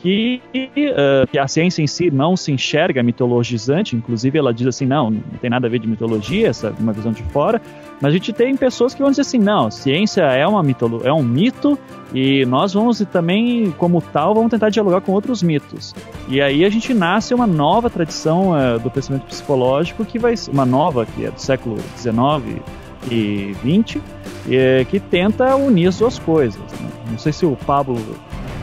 que, 0.03 0.41
uh, 0.55 1.27
que, 1.31 1.39
a 1.39 1.49
ciência 1.49 1.83
em 1.83 1.87
si 1.87 2.11
não 2.11 2.37
se 2.37 2.53
enxerga 2.53 3.03
mitologizante, 3.03 3.97
inclusive 3.97 4.39
ela 4.39 4.53
diz 4.53 4.67
assim, 4.67 4.87
não, 4.87 5.11
não 5.11 5.21
tem 5.41 5.51
nada 5.51 5.67
a 5.67 5.71
ver 5.71 5.79
de 5.79 5.89
mitologia, 5.89 6.49
essa 6.49 6.69
é 6.69 6.73
uma 6.79 6.93
visão 6.93 7.13
de 7.13 7.23
fora, 7.25 7.61
mas 8.01 8.11
a 8.11 8.13
gente 8.13 8.33
tem 8.33 8.57
pessoas 8.57 8.95
que 8.95 9.01
vão 9.01 9.11
dizer 9.11 9.23
assim, 9.23 9.39
não, 9.39 9.71
ciência 9.71 10.23
é, 10.23 10.47
uma 10.47 10.63
mitolo 10.63 11.01
é 11.05 11.13
um 11.13 11.23
mito 11.23 11.79
e 12.15 12.47
nós 12.47 12.73
vamos 12.73 13.05
também, 13.13 13.73
como 13.77 14.01
tal, 14.01 14.35
vamos 14.35 14.51
tentar 14.51 14.71
dialogar 14.71 15.01
com 15.01 15.13
outros 15.13 15.43
mitos. 15.43 15.95
E 16.29 16.41
aí 16.41 16.65
a 16.65 16.71
gente 16.71 16.95
nasce 16.95 17.35
uma 17.35 17.47
nova 17.47 17.91
tradição 17.91 18.53
uh, 18.53 18.79
do 18.79 18.91
pensamento 18.91 19.25
psicológico 19.25 20.05
que 20.05 20.19
vai 20.19 20.35
uma 20.51 20.65
nova, 20.65 21.05
que 21.05 21.25
é 21.25 21.31
do 21.31 21.41
século 21.41 21.77
XIX 21.97 22.63
e 23.11 23.55
XX, 23.63 24.01
e, 24.49 24.85
que 24.87 25.01
tenta 25.01 25.57
unir 25.57 25.89
as 25.89 25.99
duas 25.99 26.19
coisas. 26.19 26.61
Né? 26.81 26.91
Não 27.11 27.19
sei 27.19 27.33
se 27.33 27.45
o 27.45 27.57
Pablo 27.57 27.97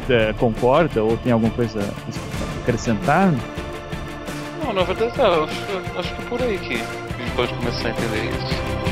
é, 0.09 0.33
concorda 0.33 1.03
ou 1.03 1.17
tem 1.17 1.31
alguma 1.31 1.51
coisa 1.53 1.79
a 1.79 2.61
acrescentar? 2.61 3.33
Não, 4.63 4.73
na 4.73 4.83
verdade, 4.83 5.13
é, 5.19 5.25
acho, 5.25 5.99
acho 5.99 6.15
que 6.15 6.21
é 6.21 6.25
por 6.25 6.41
aí 6.41 6.57
que 6.57 6.73
a 6.73 7.23
gente 7.23 7.35
pode 7.35 7.53
começar 7.53 7.87
a 7.87 7.91
entender 7.91 8.29
isso. 8.29 8.84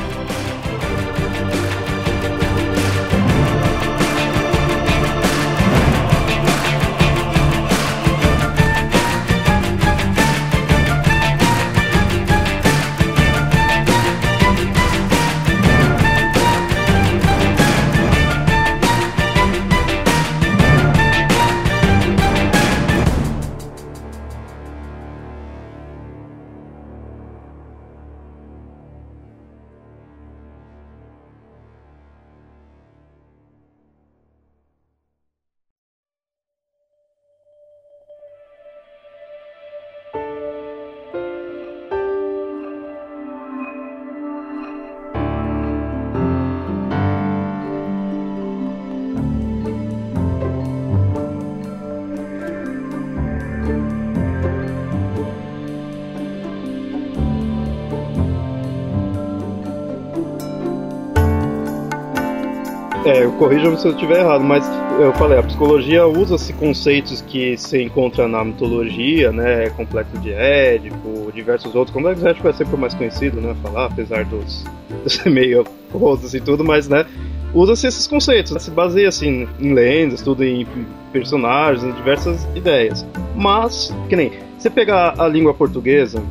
É, 63.06 63.28
corrija-me 63.38 63.76
se 63.78 63.86
eu 63.86 63.92
estiver 63.92 64.20
errado, 64.20 64.44
mas 64.46 64.66
eu 64.98 65.12
falei, 65.13 65.38
a 65.38 65.44
psicologia 65.44 66.08
usa-se 66.08 66.54
conceitos 66.54 67.22
que 67.22 67.58
se 67.58 67.82
encontra 67.82 68.30
na 68.30 68.46
mitologia, 68.46 69.30
né? 69.30 69.70
Complexo 69.72 70.18
de 70.20 70.32
Édipo, 70.32 71.30
diversos 71.34 71.76
outros. 71.76 71.94
Complexo 71.94 72.22
de 72.22 72.30
Édipo 72.30 72.48
é 72.48 72.54
sempre 72.54 72.76
o 72.76 72.78
mais 72.78 72.94
conhecido, 72.94 73.42
né? 73.42 73.54
Falar, 73.62 73.88
apesar 73.88 74.24
dos, 74.24 74.63
dos 75.04 75.22
meio 75.26 75.66
rosas 75.92 76.34
e 76.34 76.39
tudo, 76.39 76.63
mas, 76.63 76.88
né? 76.88 77.06
Usa-se 77.54 77.86
esses 77.86 78.08
conceitos, 78.08 78.63
se 78.63 78.72
baseia 78.72 79.10
assim 79.10 79.48
em 79.60 79.74
lendas, 79.74 80.22
tudo 80.22 80.44
em 80.44 80.66
personagens, 81.12 81.84
em 81.84 81.92
diversas 81.92 82.48
ideias. 82.56 83.06
Mas, 83.36 83.94
que 84.08 84.16
nem, 84.16 84.32
você 84.58 84.70
pegar 84.70 85.16
a 85.20 85.28
língua 85.28 85.54
portuguesa, 85.54 86.24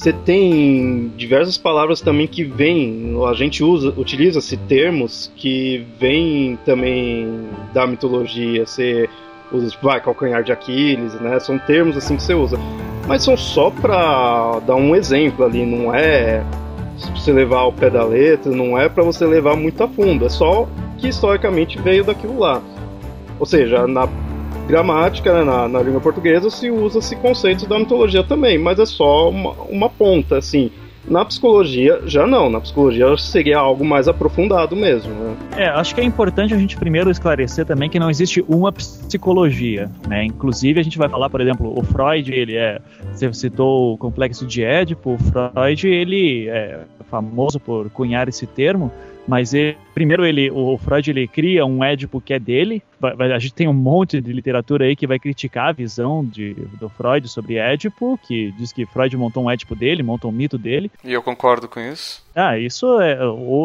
você 0.00 0.14
tem 0.14 1.12
diversas 1.14 1.58
palavras 1.58 2.00
também 2.00 2.26
que 2.26 2.42
vêm, 2.42 3.14
a 3.28 3.34
gente 3.34 3.62
usa, 3.62 3.92
utiliza-se 3.98 4.56
termos 4.56 5.30
que 5.36 5.86
vêm 5.98 6.58
também 6.64 7.46
da 7.74 7.86
mitologia, 7.86 8.64
você 8.64 9.10
usa, 9.52 9.68
tipo, 9.68 9.86
vai, 9.86 10.00
calcanhar 10.00 10.42
de 10.42 10.52
Aquiles, 10.52 11.12
né? 11.20 11.38
São 11.38 11.58
termos 11.58 11.98
assim 11.98 12.16
que 12.16 12.22
você 12.22 12.32
usa. 12.32 12.58
Mas 13.06 13.22
são 13.22 13.36
só 13.36 13.68
para 13.70 14.60
dar 14.60 14.76
um 14.76 14.96
exemplo 14.96 15.44
ali, 15.44 15.66
não 15.66 15.94
é 15.94 16.42
você 17.14 17.30
levar 17.30 17.58
ao 17.58 17.72
pé 17.72 17.90
da 17.90 18.02
letra, 18.02 18.50
não 18.50 18.78
é 18.78 18.88
para 18.88 19.04
você 19.04 19.26
levar 19.26 19.54
muito 19.54 19.84
a 19.84 19.88
fundo, 19.88 20.24
é 20.24 20.30
só 20.30 20.66
que 20.96 21.08
historicamente 21.08 21.78
veio 21.78 22.04
daquilo 22.04 22.38
lá. 22.38 22.62
Ou 23.38 23.44
seja, 23.44 23.86
na 23.86 24.08
gramática, 24.70 25.32
né, 25.32 25.44
na, 25.44 25.68
na 25.68 25.82
língua 25.82 26.00
portuguesa, 26.00 26.48
se 26.48 26.70
usa-se 26.70 27.16
conceitos 27.16 27.66
da 27.66 27.78
mitologia 27.78 28.22
também, 28.22 28.58
mas 28.58 28.78
é 28.78 28.86
só 28.86 29.28
uma, 29.28 29.52
uma 29.68 29.90
ponta, 29.90 30.38
assim. 30.38 30.70
Na 31.08 31.24
psicologia, 31.24 32.02
já 32.04 32.26
não. 32.26 32.50
Na 32.50 32.60
psicologia 32.60 33.16
seria 33.16 33.58
algo 33.58 33.84
mais 33.84 34.06
aprofundado 34.06 34.76
mesmo. 34.76 35.12
Né? 35.12 35.36
É, 35.56 35.68
acho 35.68 35.94
que 35.94 36.00
é 36.00 36.04
importante 36.04 36.52
a 36.54 36.58
gente 36.58 36.76
primeiro 36.76 37.10
esclarecer 37.10 37.64
também 37.64 37.88
que 37.88 37.98
não 37.98 38.10
existe 38.10 38.44
uma 38.46 38.70
psicologia, 38.70 39.90
né? 40.06 40.24
Inclusive 40.24 40.78
a 40.78 40.82
gente 40.84 40.98
vai 40.98 41.08
falar, 41.08 41.30
por 41.30 41.40
exemplo, 41.40 41.72
o 41.76 41.82
Freud, 41.82 42.32
ele 42.32 42.54
é, 42.54 42.80
você 43.12 43.32
citou 43.32 43.94
o 43.94 43.98
complexo 43.98 44.46
de 44.46 44.62
Édipo, 44.62 45.14
o 45.14 45.18
Freud, 45.18 45.88
ele 45.88 46.48
é 46.48 46.80
famoso 47.10 47.58
por 47.58 47.90
cunhar 47.90 48.28
esse 48.28 48.46
termo, 48.46 48.92
mas 49.26 49.52
ele, 49.54 49.76
primeiro 49.94 50.24
ele, 50.24 50.50
o 50.50 50.76
Freud 50.78 51.10
ele 51.10 51.26
cria 51.26 51.64
um 51.64 51.82
Édipo 51.82 52.20
que 52.20 52.34
é 52.34 52.38
dele. 52.38 52.82
A 53.02 53.38
gente 53.38 53.54
tem 53.54 53.68
um 53.68 53.72
monte 53.72 54.20
de 54.20 54.32
literatura 54.32 54.84
aí 54.84 54.94
que 54.94 55.06
vai 55.06 55.18
criticar 55.18 55.68
a 55.68 55.72
visão 55.72 56.24
de, 56.24 56.54
do 56.78 56.88
Freud 56.88 57.26
sobre 57.28 57.56
Édipo, 57.56 58.18
que 58.26 58.52
diz 58.52 58.72
que 58.72 58.84
Freud 58.86 59.16
montou 59.16 59.44
um 59.44 59.50
Édipo 59.50 59.74
dele, 59.74 60.02
montou 60.02 60.30
um 60.30 60.34
mito 60.34 60.58
dele. 60.58 60.90
E 61.02 61.12
eu 61.12 61.22
concordo 61.22 61.68
com 61.68 61.80
isso. 61.80 62.22
Ah, 62.34 62.56
isso 62.58 63.00
é. 63.00 63.18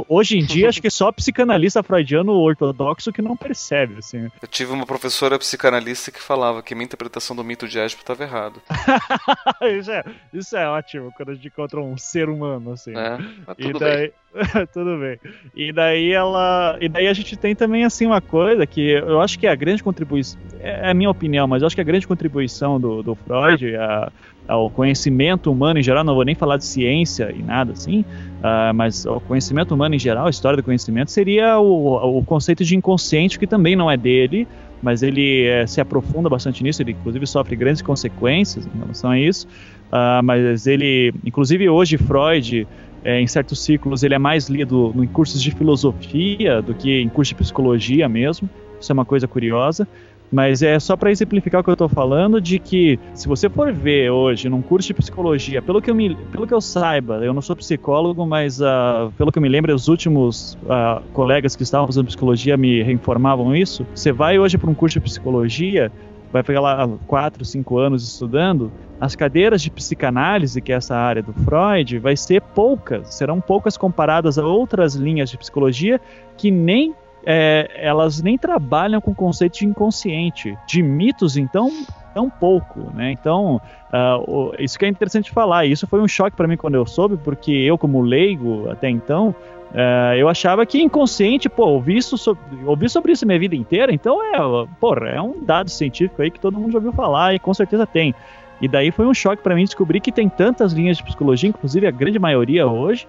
Hoje 0.09 0.37
em 0.37 0.45
dia, 0.45 0.69
acho 0.69 0.81
que 0.81 0.89
só 0.89 1.11
psicanalista 1.11 1.83
freudiano 1.83 2.33
ortodoxo 2.33 3.11
que 3.11 3.21
não 3.21 3.37
percebe, 3.37 3.99
assim. 3.99 4.29
Eu 4.41 4.47
tive 4.47 4.71
uma 4.71 4.85
professora 4.85 5.37
psicanalista 5.37 6.11
que 6.11 6.21
falava 6.21 6.63
que 6.63 6.73
minha 6.73 6.85
interpretação 6.85 7.35
do 7.35 7.43
mito 7.43 7.67
de 7.67 7.79
Édipo 7.79 8.01
estava 8.01 8.23
errado. 8.23 8.61
isso, 9.79 9.91
é, 9.91 10.03
isso 10.33 10.57
é 10.57 10.67
ótimo 10.67 11.11
quando 11.15 11.29
a 11.29 11.35
gente 11.35 11.47
encontra 11.47 11.79
um 11.79 11.97
ser 11.97 12.27
humano, 12.27 12.71
assim. 12.71 12.93
É, 12.97 13.17
e 13.57 13.73
daí. 13.73 14.13
tudo 14.73 14.97
bem. 14.97 15.19
E 15.55 15.71
daí 15.71 16.14
ela. 16.15 16.77
E 16.81 16.89
daí 16.89 17.07
a 17.07 17.13
gente 17.13 17.35
tem 17.37 17.55
também 17.55 17.83
assim 17.83 18.05
uma 18.05 18.21
coisa 18.21 18.65
que 18.65 18.81
eu 18.81 19.21
acho 19.21 19.37
que 19.37 19.45
é 19.45 19.51
a 19.51 19.55
grande 19.55 19.83
contribuição. 19.83 20.39
É, 20.59 20.87
é 20.87 20.91
a 20.91 20.93
minha 20.93 21.09
opinião, 21.09 21.47
mas 21.47 21.61
eu 21.61 21.67
acho 21.67 21.75
que 21.75 21.81
a 21.81 21.85
grande 21.85 22.07
contribuição 22.07 22.79
do, 22.79 23.03
do 23.03 23.15
Freud 23.15 23.75
a, 23.75 24.11
ao 24.47 24.69
conhecimento 24.69 25.51
humano 25.51 25.79
em 25.79 25.83
geral, 25.83 26.03
não 26.03 26.15
vou 26.15 26.23
nem 26.23 26.35
falar 26.35 26.57
de 26.57 26.65
ciência 26.65 27.33
e 27.35 27.41
nada 27.41 27.73
assim, 27.73 28.01
uh, 28.01 28.73
mas 28.73 29.05
o 29.05 29.19
conhecimento 29.19 29.73
humano 29.73 29.95
em 29.95 29.99
geral, 29.99 30.27
a 30.27 30.29
história 30.29 30.57
do 30.57 30.63
conhecimento, 30.63 31.11
seria 31.11 31.59
o, 31.59 32.17
o 32.17 32.23
conceito 32.23 32.63
de 32.63 32.75
inconsciente, 32.75 33.39
que 33.39 33.47
também 33.47 33.75
não 33.75 33.89
é 33.89 33.97
dele, 33.97 34.47
mas 34.81 35.01
ele 35.01 35.45
é, 35.45 35.65
se 35.65 35.81
aprofunda 35.81 36.29
bastante 36.29 36.63
nisso, 36.63 36.81
ele 36.81 36.91
inclusive 36.91 37.25
sofre 37.25 37.55
grandes 37.55 37.81
consequências 37.81 38.67
em 38.67 38.79
relação 38.79 39.09
a 39.09 39.19
isso. 39.19 39.47
Uh, 39.85 40.21
mas 40.23 40.67
ele, 40.67 41.13
inclusive 41.23 41.69
hoje, 41.69 41.97
Freud 41.97 42.67
é, 43.05 43.21
em 43.21 43.27
certos 43.27 43.59
ciclos 43.59 44.01
ele 44.03 44.15
é 44.15 44.19
mais 44.19 44.49
lido 44.49 44.93
em 44.97 45.05
cursos 45.05 45.41
de 45.41 45.51
filosofia 45.51 46.61
do 46.61 46.73
que 46.73 46.99
em 46.99 47.07
cursos 47.07 47.29
de 47.29 47.35
psicologia 47.35 48.09
mesmo. 48.09 48.49
Isso 48.81 48.91
é 48.91 48.93
uma 48.93 49.05
coisa 49.05 49.27
curiosa. 49.27 49.87
Mas 50.31 50.63
é 50.63 50.79
só 50.79 50.97
para 50.97 51.11
exemplificar 51.11 51.61
o 51.61 51.63
que 51.63 51.69
eu 51.69 51.75
estou 51.75 51.87
falando, 51.87 52.41
de 52.41 52.57
que 52.57 52.99
se 53.13 53.27
você 53.27 53.47
for 53.47 53.71
ver 53.71 54.09
hoje 54.09 54.49
num 54.49 54.61
curso 54.61 54.87
de 54.87 54.93
psicologia, 54.95 55.61
pelo 55.61 55.79
que 55.79 55.89
eu, 55.89 55.95
me, 55.95 56.15
pelo 56.31 56.47
que 56.47 56.53
eu 56.53 56.59
saiba, 56.59 57.23
eu 57.23 57.31
não 57.31 57.43
sou 57.43 57.55
psicólogo, 57.55 58.25
mas 58.25 58.59
uh, 58.59 59.11
pelo 59.17 59.31
que 59.31 59.37
eu 59.37 59.41
me 59.41 59.47
lembro, 59.47 59.73
os 59.73 59.87
últimos 59.87 60.57
uh, 60.63 60.99
colegas 61.13 61.55
que 61.55 61.61
estavam 61.61 61.85
fazendo 61.85 62.07
psicologia 62.07 62.57
me 62.57 62.81
informavam 62.91 63.55
isso. 63.55 63.85
Você 63.93 64.11
vai 64.11 64.39
hoje 64.39 64.57
para 64.57 64.69
um 64.69 64.73
curso 64.73 64.99
de 64.99 65.05
psicologia, 65.05 65.91
vai 66.31 66.43
ficar 66.43 66.59
lá 66.59 66.89
4, 67.07 67.43
5 67.43 67.77
anos 67.77 68.07
estudando, 68.07 68.71
as 68.99 69.15
cadeiras 69.15 69.61
de 69.61 69.69
psicanálise, 69.69 70.61
que 70.61 70.71
é 70.71 70.75
essa 70.75 70.95
área 70.95 71.21
do 71.21 71.33
Freud, 71.33 71.99
vai 71.99 72.15
ser 72.15 72.41
poucas, 72.41 73.13
serão 73.13 73.41
poucas 73.41 73.77
comparadas 73.77 74.37
a 74.37 74.45
outras 74.45 74.95
linhas 74.95 75.29
de 75.29 75.37
psicologia 75.37 75.99
que 76.37 76.49
nem 76.49 76.93
é, 77.25 77.69
elas 77.75 78.21
nem 78.21 78.37
trabalham 78.37 79.01
com 79.01 79.13
conceito 79.13 79.57
de 79.59 79.65
inconsciente. 79.65 80.55
De 80.67 80.83
mitos, 80.83 81.35
então, 81.35 81.71
tão 82.13 82.29
pouco, 82.29 82.91
né? 82.93 83.11
Então, 83.11 83.59
uh, 83.91 84.53
isso 84.59 84.77
que 84.77 84.85
é 84.85 84.87
interessante 84.87 85.31
falar. 85.31 85.65
Isso 85.65 85.87
foi 85.87 85.99
um 85.99 86.07
choque 86.07 86.37
para 86.37 86.47
mim 86.47 86.55
quando 86.55 86.75
eu 86.75 86.85
soube, 86.85 87.17
porque 87.17 87.51
eu, 87.51 87.77
como 87.77 88.01
leigo 88.01 88.69
até 88.69 88.89
então, 88.89 89.33
uh, 89.75 90.15
eu 90.15 90.27
achava 90.27 90.65
que 90.65 90.81
inconsciente, 90.81 91.47
pô, 91.47 91.65
ouvi, 91.67 91.97
isso 91.97 92.17
sobre, 92.17 92.41
ouvi 92.65 92.89
sobre 92.89 93.11
isso 93.11 93.25
minha 93.25 93.39
vida 93.39 93.55
inteira, 93.55 93.93
então 93.93 94.19
é, 94.23 94.37
porra, 94.79 95.09
é 95.09 95.21
um 95.21 95.43
dado 95.43 95.69
científico 95.69 96.21
aí 96.21 96.31
que 96.31 96.39
todo 96.39 96.57
mundo 96.57 96.71
já 96.71 96.77
ouviu 96.79 96.93
falar 96.93 97.35
e 97.35 97.39
com 97.39 97.53
certeza 97.53 97.85
tem. 97.85 98.15
E 98.61 98.67
daí 98.67 98.89
foi 98.89 99.05
um 99.05 99.13
choque 99.13 99.43
para 99.43 99.53
mim 99.53 99.65
descobrir 99.65 99.99
que 99.99 100.11
tem 100.11 100.29
tantas 100.29 100.71
linhas 100.71 100.97
de 100.97 101.03
psicologia, 101.03 101.49
inclusive 101.49 101.85
a 101.85 101.91
grande 101.91 102.17
maioria 102.17 102.65
hoje, 102.65 103.05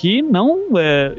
que 0.00 0.22
não 0.22 0.64
é, 0.78 1.14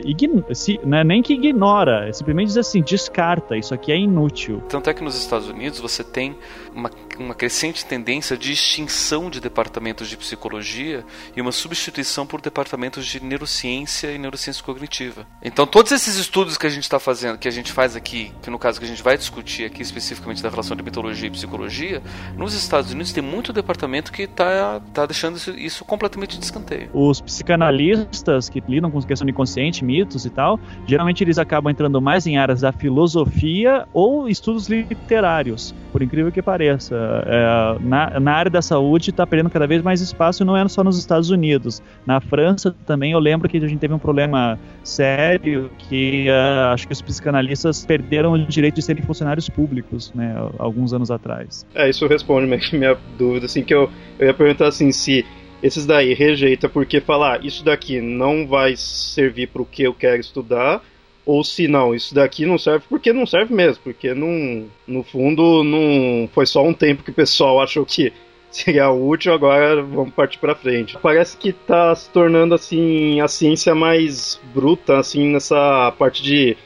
se, 0.55 0.79
não 0.83 0.97
é 0.97 1.03
nem 1.03 1.21
que 1.21 1.33
ignora, 1.33 2.09
é 2.09 2.11
simplesmente 2.11 2.47
diz 2.47 2.57
assim, 2.57 2.81
descarta, 2.81 3.55
isso 3.55 3.75
aqui 3.75 3.91
é 3.91 3.95
inútil. 3.95 4.59
Tanto 4.67 4.89
é 4.89 4.93
que 4.95 5.03
nos 5.03 5.15
Estados 5.15 5.47
Unidos 5.47 5.79
você 5.79 6.03
tem 6.03 6.35
uma, 6.73 6.89
uma 7.19 7.35
crescente 7.35 7.85
tendência 7.85 8.35
de 8.35 8.51
extinção 8.51 9.29
de 9.29 9.39
departamentos 9.39 10.09
de 10.09 10.17
psicologia 10.17 11.05
e 11.35 11.41
uma 11.41 11.51
substituição 11.51 12.25
por 12.25 12.41
departamentos 12.41 13.05
de 13.05 13.23
neurociência 13.23 14.11
e 14.11 14.17
neurociência 14.17 14.63
cognitiva. 14.63 15.27
Então 15.43 15.67
todos 15.67 15.91
esses 15.91 16.15
estudos 16.15 16.57
que 16.57 16.65
a 16.65 16.69
gente 16.69 16.83
está 16.83 16.97
fazendo, 16.97 17.37
que 17.37 17.47
a 17.47 17.51
gente 17.51 17.71
faz 17.71 17.95
aqui, 17.95 18.31
que 18.41 18.49
no 18.49 18.57
caso 18.57 18.79
que 18.79 18.85
a 18.85 18.89
gente 18.89 19.03
vai 19.03 19.15
discutir 19.15 19.63
aqui 19.63 19.83
especificamente 19.83 20.41
da 20.41 20.49
relação 20.49 20.75
de 20.75 20.81
mitologia 20.81 21.27
e 21.27 21.31
psicologia, 21.31 22.01
nos 22.35 22.55
Estados 22.55 22.91
Unidos 22.91 23.13
tem 23.13 23.21
muito 23.21 23.53
departamento 23.53 24.11
que 24.11 24.23
está 24.23 24.81
tá 24.91 25.05
deixando 25.05 25.37
isso, 25.37 25.51
isso 25.51 25.85
completamente 25.85 26.39
de 26.39 26.45
escanteio. 26.45 26.89
Os 26.91 27.21
psicanalistas 27.21 28.49
que 28.49 28.59
lidam 28.71 28.89
com 28.89 29.01
questão 29.01 29.25
de 29.25 29.31
inconsciente, 29.31 29.83
mitos 29.83 30.25
e 30.25 30.29
tal, 30.29 30.59
geralmente 30.85 31.23
eles 31.23 31.37
acabam 31.37 31.71
entrando 31.71 32.01
mais 32.01 32.25
em 32.25 32.37
áreas 32.37 32.61
da 32.61 32.71
filosofia 32.71 33.85
ou 33.93 34.27
estudos 34.27 34.69
literários, 34.69 35.75
por 35.91 36.01
incrível 36.01 36.31
que 36.31 36.41
pareça. 36.41 36.95
É, 37.25 37.77
na, 37.83 38.19
na 38.19 38.33
área 38.33 38.51
da 38.51 38.61
saúde 38.61 39.09
está 39.09 39.27
perdendo 39.27 39.49
cada 39.49 39.67
vez 39.67 39.81
mais 39.81 40.01
espaço, 40.01 40.45
não 40.45 40.55
é 40.55 40.67
só 40.67 40.83
nos 40.83 40.97
Estados 40.97 41.29
Unidos. 41.29 41.81
Na 42.05 42.19
França 42.21 42.75
também 42.85 43.11
eu 43.11 43.19
lembro 43.19 43.49
que 43.49 43.57
a 43.57 43.67
gente 43.67 43.79
teve 43.79 43.93
um 43.93 43.99
problema 43.99 44.57
sério 44.83 45.69
que 45.77 46.27
uh, 46.29 46.73
acho 46.73 46.87
que 46.87 46.93
os 46.93 47.01
psicanalistas 47.01 47.85
perderam 47.85 48.33
o 48.33 48.45
direito 48.45 48.75
de 48.75 48.81
serem 48.81 49.03
funcionários 49.03 49.49
públicos, 49.49 50.11
né, 50.13 50.35
alguns 50.57 50.93
anos 50.93 51.11
atrás. 51.11 51.65
É, 51.75 51.89
isso 51.89 52.07
responde 52.07 52.47
minha, 52.47 52.61
minha 52.73 52.97
dúvida, 53.17 53.45
assim, 53.45 53.63
que 53.63 53.73
eu, 53.73 53.89
eu 54.19 54.27
ia 54.27 54.33
perguntar 54.33 54.67
assim, 54.67 54.91
se 54.91 55.25
esses 55.61 55.85
daí 55.85 56.13
rejeita 56.13 56.67
porque 56.67 56.99
falar 56.99 57.35
ah, 57.35 57.39
isso 57.43 57.63
daqui 57.63 58.01
não 58.01 58.47
vai 58.47 58.75
servir 58.75 59.47
para 59.47 59.61
o 59.61 59.65
que 59.65 59.83
eu 59.83 59.93
quero 59.93 60.19
estudar, 60.19 60.83
ou 61.25 61.43
se 61.43 61.67
não, 61.67 61.93
isso 61.93 62.15
daqui 62.15 62.45
não 62.45 62.57
serve 62.57 62.85
porque 62.89 63.13
não 63.13 63.25
serve 63.25 63.53
mesmo, 63.53 63.83
porque 63.83 64.13
não, 64.13 64.65
no 64.87 65.03
fundo 65.03 65.63
não 65.63 66.27
foi 66.33 66.45
só 66.45 66.63
um 66.63 66.73
tempo 66.73 67.03
que 67.03 67.11
o 67.11 67.13
pessoal 67.13 67.61
achou 67.61 67.85
que 67.85 68.11
seria 68.49 68.89
útil, 68.89 69.33
agora 69.33 69.81
vamos 69.81 70.13
partir 70.13 70.39
para 70.39 70.55
frente. 70.55 70.97
Parece 71.01 71.37
que 71.37 71.49
está 71.49 71.95
se 71.95 72.09
tornando 72.09 72.55
assim 72.55 73.21
a 73.21 73.27
ciência 73.27 73.73
mais 73.75 74.39
bruta 74.53 74.97
assim 74.97 75.29
nessa 75.29 75.93
parte 75.97 76.23
de 76.23 76.57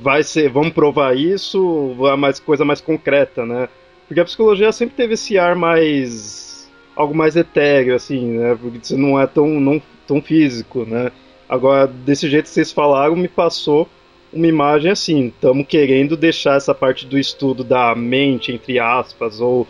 vai 0.00 0.22
ser, 0.22 0.48
vamos 0.48 0.72
provar 0.72 1.16
isso, 1.16 1.94
mais 2.18 2.40
coisa 2.40 2.64
mais 2.64 2.80
concreta, 2.80 3.44
né? 3.44 3.68
Porque 4.06 4.20
a 4.20 4.24
psicologia 4.24 4.70
sempre 4.72 4.96
teve 4.96 5.14
esse 5.14 5.38
ar 5.38 5.54
mais 5.54 6.53
algo 6.96 7.14
mais 7.14 7.36
etéreo, 7.36 7.94
assim, 7.94 8.38
né? 8.38 8.56
Porque 8.60 8.78
você 8.82 8.96
não 8.96 9.20
é 9.20 9.26
tão, 9.26 9.48
não, 9.48 9.80
tão 10.06 10.20
físico, 10.20 10.84
né? 10.84 11.10
Agora, 11.48 11.86
desse 11.86 12.28
jeito 12.28 12.44
que 12.44 12.50
vocês 12.50 12.72
falaram, 12.72 13.16
me 13.16 13.28
passou 13.28 13.88
uma 14.32 14.46
imagem 14.46 14.90
assim. 14.90 15.28
Estamos 15.28 15.66
querendo 15.66 16.16
deixar 16.16 16.56
essa 16.56 16.74
parte 16.74 17.06
do 17.06 17.18
estudo 17.18 17.62
da 17.62 17.94
mente, 17.94 18.52
entre 18.52 18.78
aspas, 18.78 19.40
ou 19.40 19.66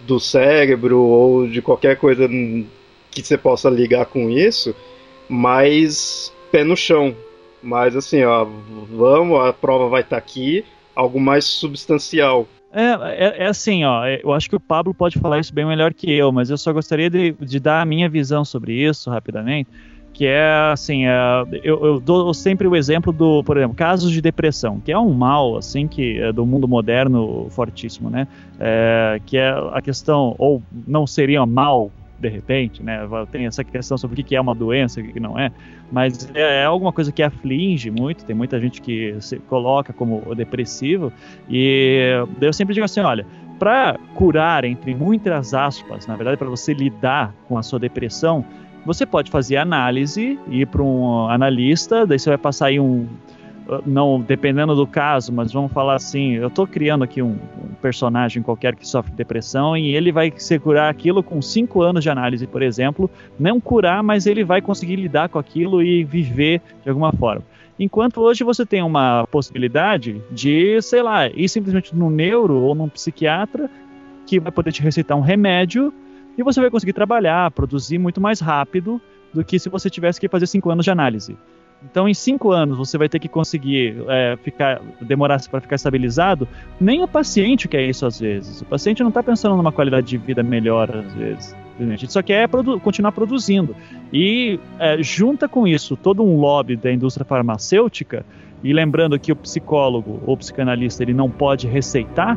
do 0.00 0.18
cérebro, 0.20 0.98
ou 1.00 1.46
de 1.46 1.60
qualquer 1.60 1.96
coisa 1.96 2.28
que 2.28 3.22
você 3.22 3.36
possa 3.36 3.68
ligar 3.68 4.06
com 4.06 4.30
isso, 4.30 4.74
mais 5.28 6.32
pé 6.50 6.64
no 6.64 6.76
chão. 6.76 7.14
Mas 7.62 7.96
assim, 7.96 8.22
ó, 8.22 8.46
vamos, 8.90 9.40
a 9.40 9.52
prova 9.52 9.88
vai 9.88 10.02
estar 10.02 10.16
tá 10.16 10.18
aqui, 10.18 10.64
algo 10.94 11.20
mais 11.20 11.44
substancial. 11.44 12.46
É, 12.72 12.82
é, 12.82 13.44
é, 13.44 13.46
assim, 13.46 13.84
ó, 13.84 14.04
é, 14.04 14.20
eu 14.22 14.32
acho 14.32 14.48
que 14.48 14.56
o 14.56 14.60
Pablo 14.60 14.92
pode 14.92 15.18
falar 15.18 15.38
isso 15.38 15.54
bem 15.54 15.64
melhor 15.64 15.94
que 15.94 16.10
eu, 16.12 16.30
mas 16.30 16.50
eu 16.50 16.58
só 16.58 16.72
gostaria 16.72 17.08
de, 17.08 17.32
de 17.32 17.58
dar 17.58 17.80
a 17.80 17.84
minha 17.84 18.08
visão 18.08 18.44
sobre 18.44 18.74
isso 18.74 19.08
rapidamente, 19.08 19.70
que 20.12 20.26
é 20.26 20.70
assim, 20.70 21.06
é, 21.06 21.14
eu, 21.62 21.84
eu, 21.84 22.00
dou 22.00 22.34
sempre 22.34 22.68
o 22.68 22.76
exemplo 22.76 23.10
do, 23.10 23.42
por 23.42 23.56
exemplo, 23.56 23.74
casos 23.74 24.12
de 24.12 24.20
depressão, 24.20 24.80
que 24.80 24.92
é 24.92 24.98
um 24.98 25.14
mal, 25.14 25.56
assim, 25.56 25.88
que 25.88 26.20
é 26.20 26.30
do 26.30 26.44
mundo 26.44 26.68
moderno 26.68 27.46
fortíssimo, 27.50 28.10
né, 28.10 28.28
é, 28.60 29.18
que 29.24 29.38
é 29.38 29.48
a 29.72 29.80
questão, 29.80 30.34
ou 30.38 30.62
não 30.86 31.06
seria 31.06 31.46
mal 31.46 31.90
de 32.18 32.28
repente, 32.28 32.82
né? 32.82 33.00
Tem 33.30 33.46
essa 33.46 33.62
questão 33.62 33.96
sobre 33.96 34.20
o 34.20 34.24
que 34.24 34.34
é 34.34 34.40
uma 34.40 34.54
doença, 34.54 35.00
o 35.00 35.04
que 35.04 35.20
não 35.20 35.38
é, 35.38 35.52
mas 35.90 36.28
é, 36.34 36.62
é 36.62 36.64
alguma 36.64 36.92
coisa 36.92 37.12
que 37.12 37.22
aflige 37.22 37.90
muito. 37.90 38.24
Tem 38.24 38.34
muita 38.34 38.60
gente 38.60 38.82
que 38.82 39.14
se 39.20 39.38
coloca 39.40 39.92
como 39.92 40.34
depressivo 40.34 41.12
e 41.48 42.24
eu 42.40 42.52
sempre 42.52 42.74
digo 42.74 42.84
assim, 42.84 43.00
olha, 43.00 43.24
para 43.58 43.98
curar 44.14 44.64
entre 44.64 44.94
muitas 44.94 45.52
aspas, 45.54 46.06
na 46.06 46.16
verdade, 46.16 46.36
para 46.36 46.48
você 46.48 46.72
lidar 46.72 47.34
com 47.48 47.58
a 47.58 47.62
sua 47.62 47.78
depressão, 47.78 48.44
você 48.86 49.04
pode 49.04 49.30
fazer 49.30 49.56
análise, 49.56 50.38
ir 50.48 50.66
para 50.66 50.82
um 50.82 51.28
analista, 51.28 52.06
daí 52.06 52.18
você 52.18 52.30
vai 52.30 52.38
passar 52.38 52.66
aí 52.66 52.80
um 52.80 53.06
não 53.84 54.20
dependendo 54.20 54.74
do 54.74 54.86
caso, 54.86 55.32
mas 55.32 55.52
vamos 55.52 55.72
falar 55.72 55.94
assim, 55.94 56.34
eu 56.34 56.48
estou 56.48 56.66
criando 56.66 57.04
aqui 57.04 57.20
um, 57.20 57.32
um, 57.32 57.74
personagem 57.80 58.42
qualquer 58.42 58.74
que 58.74 58.86
sofre 58.86 59.12
depressão 59.12 59.76
e 59.76 59.94
ele 59.94 60.10
vai 60.10 60.32
se 60.36 60.58
curar 60.58 60.90
aquilo 60.90 61.22
com 61.22 61.40
cinco 61.42 61.82
anos 61.82 62.02
de 62.02 62.10
análise, 62.10 62.46
por 62.46 62.62
exemplo, 62.62 63.10
não 63.38 63.60
curar, 63.60 64.02
mas 64.02 64.26
ele 64.26 64.42
vai 64.42 64.62
conseguir 64.62 64.96
lidar 64.96 65.28
com 65.28 65.38
aquilo 65.38 65.82
e 65.82 66.02
viver 66.02 66.62
de 66.82 66.88
alguma 66.88 67.12
forma. 67.12 67.44
Enquanto 67.78 68.20
hoje 68.20 68.42
você 68.42 68.66
tem 68.66 68.82
uma 68.82 69.26
possibilidade 69.30 70.20
de, 70.30 70.80
sei 70.82 71.02
lá, 71.02 71.28
ir 71.28 71.48
simplesmente 71.48 71.94
no 71.94 72.10
neuro 72.10 72.56
ou 72.56 72.74
num 72.74 72.88
psiquiatra 72.88 73.70
que 74.26 74.40
vai 74.40 74.50
poder 74.50 74.72
te 74.72 74.82
receitar 74.82 75.16
um 75.16 75.20
remédio 75.20 75.92
e 76.36 76.42
você 76.42 76.60
vai 76.60 76.70
conseguir 76.70 76.92
trabalhar, 76.92 77.50
produzir 77.50 77.98
muito 77.98 78.20
mais 78.20 78.40
rápido 78.40 79.00
do 79.32 79.44
que 79.44 79.58
se 79.58 79.68
você 79.68 79.88
tivesse 79.88 80.20
que 80.20 80.28
fazer 80.28 80.46
cinco 80.46 80.70
anos 80.70 80.84
de 80.84 80.90
análise. 80.90 81.36
Então, 81.84 82.08
em 82.08 82.14
cinco 82.14 82.50
anos, 82.50 82.76
você 82.76 82.98
vai 82.98 83.08
ter 83.08 83.20
que 83.20 83.28
conseguir 83.28 84.02
é, 84.08 84.36
ficar, 84.42 84.80
demorar 85.00 85.40
para 85.48 85.60
ficar 85.60 85.76
estabilizado. 85.76 86.48
Nem 86.80 87.02
o 87.02 87.08
paciente 87.08 87.68
quer 87.68 87.82
isso 87.82 88.04
às 88.04 88.18
vezes. 88.18 88.60
O 88.60 88.64
paciente 88.64 89.00
não 89.00 89.10
está 89.10 89.22
pensando 89.22 89.56
numa 89.56 89.70
qualidade 89.70 90.08
de 90.08 90.18
vida 90.18 90.42
melhor 90.42 90.90
às 90.90 91.14
vezes. 91.14 91.56
A 91.78 91.84
gente 91.84 92.12
só 92.12 92.20
quer 92.20 92.48
produ 92.48 92.80
continuar 92.80 93.12
produzindo. 93.12 93.76
E 94.12 94.58
é, 94.80 95.00
junta 95.00 95.48
com 95.48 95.66
isso 95.66 95.96
todo 95.96 96.24
um 96.24 96.36
lobby 96.40 96.76
da 96.76 96.92
indústria 96.92 97.24
farmacêutica. 97.24 98.26
E 98.64 98.72
lembrando 98.72 99.16
que 99.18 99.30
o 99.30 99.36
psicólogo 99.36 100.20
ou 100.26 100.36
psicanalista 100.36 101.04
ele 101.04 101.14
não 101.14 101.30
pode 101.30 101.68
receitar, 101.68 102.36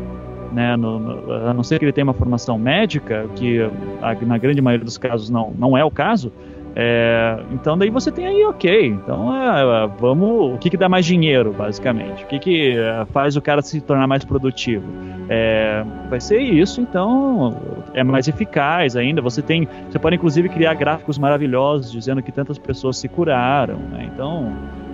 né, 0.52 0.76
no, 0.78 1.00
no, 1.00 1.34
a 1.48 1.54
não 1.54 1.64
ser 1.64 1.80
que 1.80 1.86
ele 1.86 1.92
tenha 1.92 2.06
uma 2.06 2.14
formação 2.14 2.60
médica, 2.60 3.28
que 3.36 3.60
a, 4.04 4.14
na 4.24 4.38
grande 4.38 4.62
maioria 4.62 4.86
dos 4.86 5.00
casos 5.00 5.32
não, 5.32 5.52
não 5.58 5.76
é 5.76 5.84
o 5.84 5.90
caso. 5.90 6.32
É, 6.76 7.38
então 7.52 7.78
daí 7.78 7.90
você 7.90 8.12
tem 8.12 8.26
aí, 8.26 8.46
ok. 8.46 8.88
Então 8.88 9.36
é, 9.36 9.62
é, 9.62 9.88
vamos. 10.00 10.56
O 10.56 10.58
que, 10.58 10.70
que 10.70 10.78
dá 10.78 10.88
mais 10.88 11.06
dinheiro, 11.06 11.52
basicamente? 11.52 12.24
O 12.24 12.28
que, 12.28 12.40
que 12.40 12.78
é, 12.78 13.06
faz 13.12 13.36
o 13.36 13.42
cara 13.42 13.62
se 13.62 13.82
tornar 13.82 14.08
mais 14.08 14.24
produtivo? 14.24 14.86
É, 15.28 15.84
vai 16.10 16.20
ser 16.20 16.40
isso, 16.40 16.82
então 16.82 17.58
é 17.94 18.04
mais 18.04 18.28
eficaz 18.28 18.96
ainda. 18.96 19.22
Você 19.22 19.42
tem. 19.42 19.68
Você 19.90 20.00
pode 20.00 20.16
inclusive 20.16 20.50
criar 20.50 20.74
gráficos 20.74 21.18
maravilhosos 21.18 21.92
dizendo 21.92 22.22
que 22.22 22.32
tantas 22.32 22.58
pessoas 22.58 22.98
se 22.98 23.08
curaram. 23.08 23.78
Né? 23.78 24.10
Então. 24.14 24.54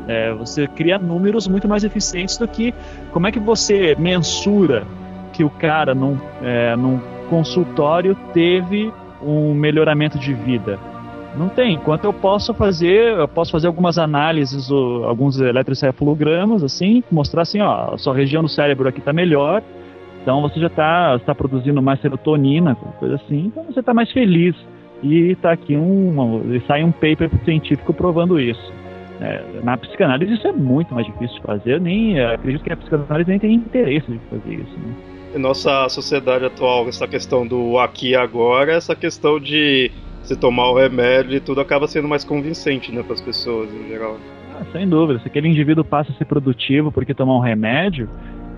É, 0.10 0.32
você 0.34 0.68
cria 0.68 0.98
números 0.98 1.50
muito 1.50 1.68
mais 1.68 1.84
eficientes 1.84 2.38
do 2.38 2.48
que 2.48 2.74
como 3.12 3.28
é 3.28 3.32
que 3.32 3.42
você 3.42 3.94
mensura 4.00 4.88
que 5.34 5.44
o 5.44 5.50
cara 5.50 5.94
num, 5.94 6.18
num 6.78 6.98
consultório 7.30 8.16
teve 8.34 8.90
um 9.22 9.54
melhoramento 9.54 10.18
de 10.18 10.34
vida. 10.34 10.80
Não 11.38 11.50
tem. 11.50 11.76
Enquanto 11.76 12.06
eu 12.06 12.13
posso 12.13 12.54
fazer, 12.54 13.17
eu 13.17 13.28
posso 13.28 13.52
fazer 13.52 13.67
algumas 13.67 13.97
análises, 13.97 14.71
alguns 14.71 15.39
eletrocefalogramas, 15.39 16.63
assim, 16.63 17.04
mostrar 17.12 17.43
assim, 17.43 17.62
ó, 17.62 17.93
a 17.93 17.97
sua 17.97 18.15
região 18.15 18.41
do 18.41 18.50
cérebro 18.50 18.89
aqui 18.89 19.00
está 19.00 19.13
melhor, 19.13 19.62
então 20.21 20.41
você 20.41 20.60
já 20.60 20.67
está 20.67 21.19
tá 21.19 21.36
produzindo 21.36 21.82
mais 21.82 22.02
serotonina, 22.02 22.76
coisa 23.00 23.15
assim, 23.15 23.45
então 23.45 23.63
você 23.63 23.80
está 23.80 23.93
mais 23.93 24.12
feliz. 24.12 24.56
E 25.04 25.32
está 25.32 25.52
aqui 25.52 25.78
um, 25.78 26.60
sai 26.65 26.84
um 26.84 26.91
paper 26.91 27.30
científico 27.45 27.93
provando 27.93 28.39
isso. 28.39 28.73
É, 29.21 29.43
na 29.63 29.78
psicanálise 29.78 30.34
isso 30.34 30.47
é 30.47 30.52
muito 30.52 30.93
mais 30.93 31.06
difícil 31.06 31.38
de 31.38 31.43
fazer, 31.43 31.80
nem 31.80 32.19
acredito 32.19 32.63
que 32.63 32.73
a 32.73 32.78
psicanálise 32.78 33.30
nem 33.30 33.39
tem 33.39 33.54
interesse 33.54 34.12
de 34.12 34.19
fazer 34.30 34.54
isso. 34.54 34.78
Né? 34.78 35.39
Nossa 35.39 35.88
sociedade 35.89 36.45
atual, 36.45 36.88
essa 36.88 37.08
questão 37.08 37.45
do 37.45 37.78
aqui 37.80 38.10
e 38.10 38.15
agora, 38.15 38.73
essa 38.73 38.95
questão 38.95 39.39
de 39.39 39.91
se 40.28 40.36
tomar 40.36 40.70
o 40.70 40.76
remédio 40.76 41.38
e 41.38 41.40
tudo 41.40 41.62
acaba 41.62 41.88
sendo 41.88 42.08
mais 42.08 42.24
convincente, 42.24 42.92
né, 42.92 43.02
para 43.02 43.13
as 43.13 43.22
pessoas 43.22 43.70
em 43.74 43.88
geral. 43.88 44.18
Ah, 44.54 44.63
sem 44.72 44.88
dúvida. 44.88 45.20
Se 45.20 45.28
aquele 45.28 45.48
indivíduo 45.48 45.86
passa 45.86 46.12
a 46.12 46.16
ser 46.16 46.26
produtivo 46.26 46.92
porque 46.92 47.13
tomar 47.13 47.38
um 47.38 47.42
remédio, 47.42 48.10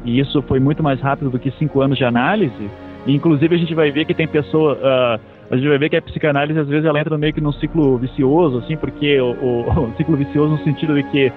e 0.03 0.19
isso 0.19 0.41
foi 0.43 0.59
muito 0.59 0.81
mais 0.81 0.99
rápido 0.99 1.29
do 1.29 1.37
que 1.37 1.51
cinco 1.51 1.81
anos 1.81 1.97
de 1.97 2.03
análise, 2.03 2.69
inclusive 3.05 3.55
a 3.55 3.57
gente 3.57 3.75
vai 3.75 3.91
ver 3.91 4.05
que 4.05 4.13
tem 4.13 4.27
pessoa. 4.27 4.73
Uh, 4.73 5.39
a 5.51 5.55
gente 5.55 5.67
vai 5.67 5.77
ver 5.77 5.89
que 5.89 5.95
a 5.95 6.01
psicanálise 6.01 6.59
às 6.59 6.67
vezes 6.67 6.85
ela 6.85 6.99
entra 6.99 7.17
meio 7.17 7.33
que 7.33 7.41
num 7.41 7.51
ciclo 7.53 7.97
vicioso, 7.97 8.59
assim, 8.59 8.77
porque 8.77 9.19
o, 9.19 9.31
o, 9.31 9.89
o 9.89 9.93
ciclo 9.97 10.15
vicioso 10.15 10.53
no 10.53 10.63
sentido 10.63 10.95
de 10.95 11.03
que 11.03 11.31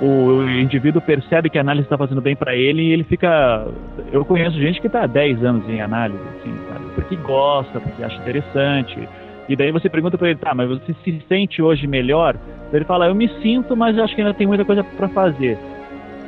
o 0.00 0.42
indivíduo 0.48 1.00
percebe 1.00 1.48
que 1.48 1.58
a 1.58 1.60
análise 1.60 1.86
está 1.86 1.96
fazendo 1.96 2.20
bem 2.20 2.34
para 2.34 2.54
ele 2.54 2.82
e 2.82 2.92
ele 2.92 3.04
fica. 3.04 3.66
Eu 4.12 4.24
conheço 4.24 4.58
gente 4.58 4.80
que 4.80 4.86
está 4.86 5.04
há 5.04 5.06
10 5.06 5.44
anos 5.44 5.68
em 5.68 5.80
análise, 5.80 6.22
assim, 6.38 6.52
sabe? 6.68 6.82
porque 6.94 7.16
gosta, 7.16 7.80
porque 7.80 8.02
acha 8.02 8.16
interessante, 8.16 9.08
e 9.48 9.56
daí 9.56 9.72
você 9.72 9.88
pergunta 9.88 10.16
para 10.16 10.30
ele, 10.30 10.38
tá, 10.38 10.54
mas 10.54 10.68
você 10.68 10.94
se 11.04 11.22
sente 11.28 11.60
hoje 11.60 11.86
melhor? 11.86 12.36
Ele 12.72 12.84
fala, 12.84 13.06
eu 13.06 13.14
me 13.14 13.28
sinto, 13.42 13.76
mas 13.76 13.98
acho 13.98 14.14
que 14.14 14.20
ainda 14.20 14.34
tem 14.34 14.46
muita 14.46 14.64
coisa 14.64 14.84
para 14.84 15.08
fazer. 15.08 15.58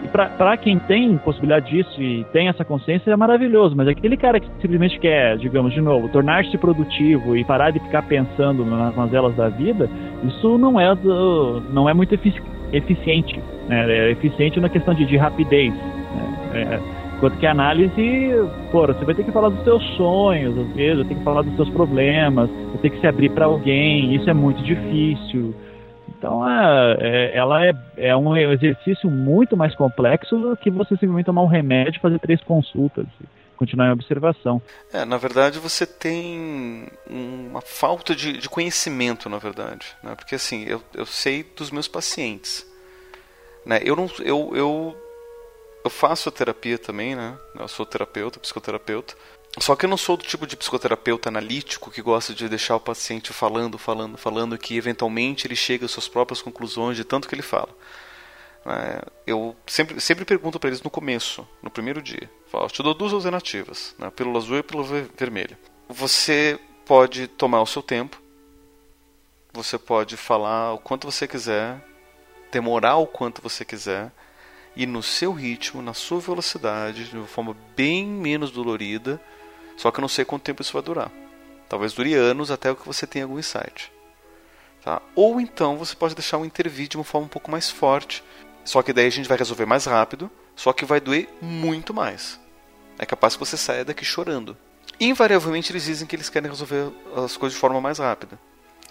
E 0.04 0.08
para 0.08 0.56
quem 0.58 0.78
tem 0.78 1.16
possibilidade 1.16 1.70
disso 1.70 2.02
e 2.02 2.24
tem 2.32 2.48
essa 2.48 2.62
consciência 2.62 3.10
é 3.10 3.16
maravilhoso, 3.16 3.74
mas 3.74 3.88
aquele 3.88 4.18
cara 4.18 4.38
que 4.38 4.46
simplesmente 4.60 4.98
quer, 4.98 5.38
digamos, 5.38 5.72
de 5.72 5.80
novo, 5.80 6.10
tornar-se 6.10 6.58
produtivo 6.58 7.34
e 7.34 7.44
parar 7.44 7.70
de 7.70 7.80
ficar 7.80 8.02
pensando 8.02 8.66
nas 8.66 8.94
mazelas 8.94 9.34
da 9.34 9.48
vida, 9.48 9.88
isso 10.24 10.58
não 10.58 10.78
é, 10.78 10.94
do, 10.94 11.62
não 11.72 11.88
é 11.88 11.94
muito 11.94 12.14
efici 12.14 12.42
eficiente. 12.72 13.40
Né? 13.68 13.90
É 13.90 14.10
eficiente 14.10 14.60
na 14.60 14.68
questão 14.68 14.92
de, 14.92 15.06
de 15.06 15.16
rapidez. 15.16 15.72
Né? 15.72 16.50
É, 16.54 17.04
Enquanto 17.16 17.38
que 17.38 17.46
a 17.46 17.52
análise, 17.52 18.34
pô, 18.70 18.86
você 18.86 19.04
vai 19.04 19.14
ter 19.14 19.24
que 19.24 19.32
falar 19.32 19.48
dos 19.48 19.62
seus 19.64 19.82
sonhos, 19.96 20.58
às 20.58 20.68
vezes, 20.74 20.98
vai 20.98 21.06
ter 21.06 21.14
que 21.14 21.24
falar 21.24 21.42
dos 21.42 21.56
seus 21.56 21.70
problemas, 21.70 22.50
ter 22.84 22.90
que 22.90 23.00
se 23.00 23.06
abrir 23.06 23.30
para 23.30 23.46
alguém, 23.46 24.14
isso 24.14 24.28
é 24.28 24.34
muito 24.34 24.62
difícil. 24.62 25.54
Então, 26.06 26.46
é, 26.46 26.96
é, 27.00 27.36
ela 27.36 27.64
é, 27.64 27.72
é 27.96 28.14
um 28.14 28.36
exercício 28.36 29.10
muito 29.10 29.56
mais 29.56 29.74
complexo 29.74 30.36
do 30.36 30.54
que 30.54 30.70
você 30.70 30.90
simplesmente 30.90 31.24
tomar 31.24 31.42
um 31.42 31.46
remédio 31.46 31.98
fazer 32.02 32.18
três 32.18 32.42
consultas 32.42 33.06
continuar 33.56 33.86
em 33.86 33.92
observação. 33.92 34.60
É, 34.92 35.04
na 35.04 35.16
verdade 35.16 35.60
você 35.60 35.86
tem 35.86 36.88
uma 37.08 37.60
falta 37.60 38.14
de, 38.14 38.36
de 38.36 38.48
conhecimento, 38.48 39.30
na 39.30 39.38
verdade, 39.38 39.86
né? 40.02 40.14
porque 40.16 40.34
assim 40.34 40.64
eu, 40.64 40.82
eu 40.92 41.06
sei 41.06 41.44
dos 41.56 41.70
meus 41.70 41.86
pacientes, 41.86 42.66
né? 43.64 43.80
Eu 43.84 43.94
não 43.94 44.10
eu, 44.24 44.50
eu 44.56 44.96
eu 45.84 45.90
faço 45.90 46.30
terapia 46.32 46.78
também, 46.78 47.14
né? 47.14 47.38
Eu 47.58 47.68
sou 47.68 47.86
terapeuta, 47.86 48.40
psicoterapeuta. 48.40 49.14
Só 49.58 49.76
que 49.76 49.86
eu 49.86 49.90
não 49.90 49.96
sou 49.96 50.16
do 50.16 50.24
tipo 50.24 50.46
de 50.46 50.56
psicoterapeuta 50.56 51.28
analítico 51.28 51.90
que 51.90 52.02
gosta 52.02 52.34
de 52.34 52.48
deixar 52.48 52.74
o 52.74 52.80
paciente 52.80 53.32
falando, 53.32 53.78
falando, 53.78 54.16
falando, 54.18 54.58
que 54.58 54.76
eventualmente 54.76 55.46
ele 55.46 55.54
chega 55.54 55.86
às 55.86 55.92
suas 55.92 56.08
próprias 56.08 56.42
conclusões 56.42 56.96
de 56.96 57.04
tanto 57.04 57.28
que 57.28 57.34
ele 57.34 57.42
fala. 57.42 57.68
É, 58.66 59.04
eu 59.26 59.54
sempre, 59.66 60.00
sempre 60.00 60.24
pergunto 60.24 60.58
para 60.58 60.68
eles 60.68 60.82
no 60.82 60.90
começo, 60.90 61.46
no 61.62 61.70
primeiro 61.70 62.02
dia. 62.02 62.28
Falo, 62.50 62.68
te 62.68 62.82
dou 62.82 62.94
duas 62.94 63.12
alternativas, 63.12 63.94
né? 63.98 64.10
pílula 64.10 64.38
azul 64.38 64.58
e 64.58 64.62
pílula 64.62 65.06
vermelha. 65.16 65.58
Você 65.88 66.58
pode 66.84 67.28
tomar 67.28 67.60
o 67.62 67.66
seu 67.66 67.82
tempo, 67.82 68.20
você 69.52 69.78
pode 69.78 70.16
falar 70.16 70.72
o 70.72 70.78
quanto 70.78 71.10
você 71.10 71.28
quiser, 71.28 71.80
demorar 72.50 72.96
o 72.96 73.06
quanto 73.06 73.42
você 73.42 73.64
quiser, 73.64 74.10
e 74.74 74.86
no 74.86 75.02
seu 75.02 75.32
ritmo, 75.32 75.80
na 75.80 75.94
sua 75.94 76.18
velocidade, 76.18 77.08
de 77.08 77.16
uma 77.16 77.26
forma 77.26 77.56
bem 77.76 78.06
menos 78.06 78.50
dolorida. 78.50 79.20
Só 79.76 79.90
que 79.90 79.98
eu 79.98 80.02
não 80.02 80.08
sei 80.08 80.24
quanto 80.24 80.42
tempo 80.42 80.62
isso 80.62 80.72
vai 80.72 80.82
durar. 80.82 81.10
Talvez 81.68 81.92
dure 81.92 82.14
anos 82.14 82.50
até 82.50 82.74
que 82.74 82.86
você 82.86 83.06
tenha 83.06 83.24
algum 83.24 83.38
insight. 83.38 83.92
Tá? 84.82 85.00
Ou 85.14 85.40
então 85.40 85.76
você 85.76 85.96
pode 85.96 86.14
deixar 86.14 86.38
um 86.38 86.44
intervir 86.44 86.88
de 86.88 86.96
uma 86.96 87.04
forma 87.04 87.26
um 87.26 87.30
pouco 87.30 87.50
mais 87.50 87.70
forte. 87.70 88.22
Só 88.64 88.82
que 88.82 88.92
daí 88.92 89.06
a 89.06 89.10
gente 89.10 89.28
vai 89.28 89.36
resolver 89.36 89.66
mais 89.66 89.84
rápido, 89.84 90.30
só 90.54 90.72
que 90.72 90.84
vai 90.84 91.00
doer 91.00 91.28
muito 91.40 91.92
mais. 91.92 92.40
É 92.98 93.04
capaz 93.04 93.34
que 93.34 93.40
você 93.40 93.56
saia 93.56 93.84
daqui 93.84 94.04
chorando. 94.04 94.56
Invariavelmente 95.00 95.72
eles 95.72 95.84
dizem 95.84 96.06
que 96.06 96.14
eles 96.14 96.28
querem 96.28 96.50
resolver 96.50 96.92
as 97.16 97.36
coisas 97.36 97.54
de 97.54 97.60
forma 97.60 97.80
mais 97.80 97.98
rápida. 97.98 98.38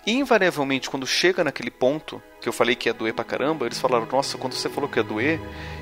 E 0.05 0.11
invariavelmente, 0.11 0.89
quando 0.89 1.07
chega 1.07 1.43
naquele 1.43 1.71
ponto 1.71 2.21
que 2.41 2.49
eu 2.49 2.53
falei 2.53 2.75
que 2.75 2.89
ia 2.89 2.93
doer 2.93 3.13
pra 3.13 3.23
caramba, 3.23 3.65
eles 3.65 3.79
falaram: 3.79 4.05
Nossa, 4.11 4.37
quando 4.37 4.53
você 4.53 4.69
falou 4.69 4.89
que 4.89 4.99
ia 4.99 5.03
doer, 5.03 5.39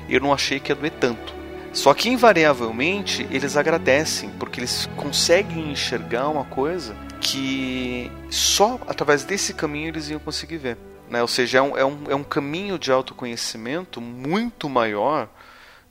eu 0.08 0.20
não 0.20 0.32
achei 0.32 0.60
que 0.60 0.70
ia 0.70 0.76
doer 0.76 0.92
tanto. 0.92 1.41
Só 1.72 1.94
que 1.94 2.10
invariavelmente 2.10 3.26
eles 3.30 3.56
agradecem, 3.56 4.30
porque 4.38 4.60
eles 4.60 4.88
conseguem 4.96 5.72
enxergar 5.72 6.28
uma 6.28 6.44
coisa 6.44 6.94
que 7.18 8.12
só 8.30 8.78
através 8.86 9.24
desse 9.24 9.54
caminho 9.54 9.88
eles 9.88 10.10
iam 10.10 10.20
conseguir 10.20 10.58
ver. 10.58 10.76
Né? 11.08 11.22
Ou 11.22 11.28
seja, 11.28 11.58
é 11.58 11.62
um, 11.62 11.76
é, 11.76 11.84
um, 11.84 12.04
é 12.10 12.14
um 12.14 12.24
caminho 12.24 12.78
de 12.78 12.92
autoconhecimento 12.92 14.00
muito 14.00 14.68
maior 14.68 15.28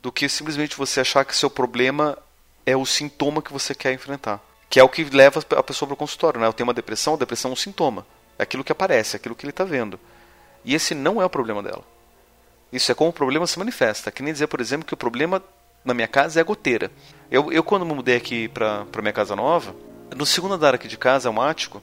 do 0.02 0.12
que 0.12 0.30
simplesmente 0.30 0.78
você 0.78 1.00
achar 1.00 1.26
que 1.26 1.36
seu 1.36 1.50
problema 1.50 2.18
é 2.66 2.76
o 2.76 2.86
sintoma 2.86 3.42
que 3.42 3.52
você 3.52 3.74
quer 3.74 3.94
enfrentar. 3.94 4.40
Que 4.70 4.80
é 4.80 4.84
o 4.84 4.90
que 4.90 5.04
leva 5.04 5.44
a 5.56 5.64
pessoa 5.64 5.88
para 5.88 5.94
o 5.96 5.98
consultório. 5.98 6.40
Né? 6.40 6.46
Eu 6.46 6.54
tenho 6.54 6.68
uma 6.68 6.74
depressão, 6.74 7.16
a 7.16 7.18
depressão 7.18 7.50
é 7.50 7.54
um 7.54 7.58
sintoma. 7.58 8.06
É 8.38 8.44
aquilo 8.44 8.64
que 8.64 8.72
aparece, 8.72 9.16
é 9.16 9.18
aquilo 9.18 9.36
que 9.36 9.46
ele 9.46 9.52
está 9.52 9.64
vendo. 9.64 10.00
E 10.64 10.76
esse 10.76 10.94
não 10.94 11.22
é 11.22 11.26
o 11.26 11.30
problema 11.30 11.64
dela. 11.64 11.84
Isso 12.72 12.92
é 12.92 12.96
como 12.96 13.10
o 13.10 13.14
problema 13.14 13.46
se 13.48 13.60
manifesta. 13.60 14.12
Que 14.12 14.24
nem 14.24 14.32
dizer, 14.32 14.48
por 14.48 14.62
exemplo, 14.62 14.86
que 14.86 14.94
o 14.94 14.98
problema 14.98 15.44
na 15.84 15.94
minha 15.94 16.08
casa 16.08 16.40
é 16.40 16.42
a 16.42 16.44
goteira. 16.44 16.92
Eu, 17.30 17.52
eu 17.52 17.64
quando 17.64 17.86
me 17.86 17.94
mudei 17.94 18.16
aqui 18.16 18.48
para 18.48 18.86
minha 19.02 19.14
casa 19.14 19.36
nova, 19.36 19.76
no 20.16 20.26
segundo 20.26 20.54
andar 20.54 20.76
aqui 20.76 20.88
de 20.88 20.98
casa, 20.98 21.30
é 21.30 21.32
um 21.32 21.42
ático, 21.42 21.82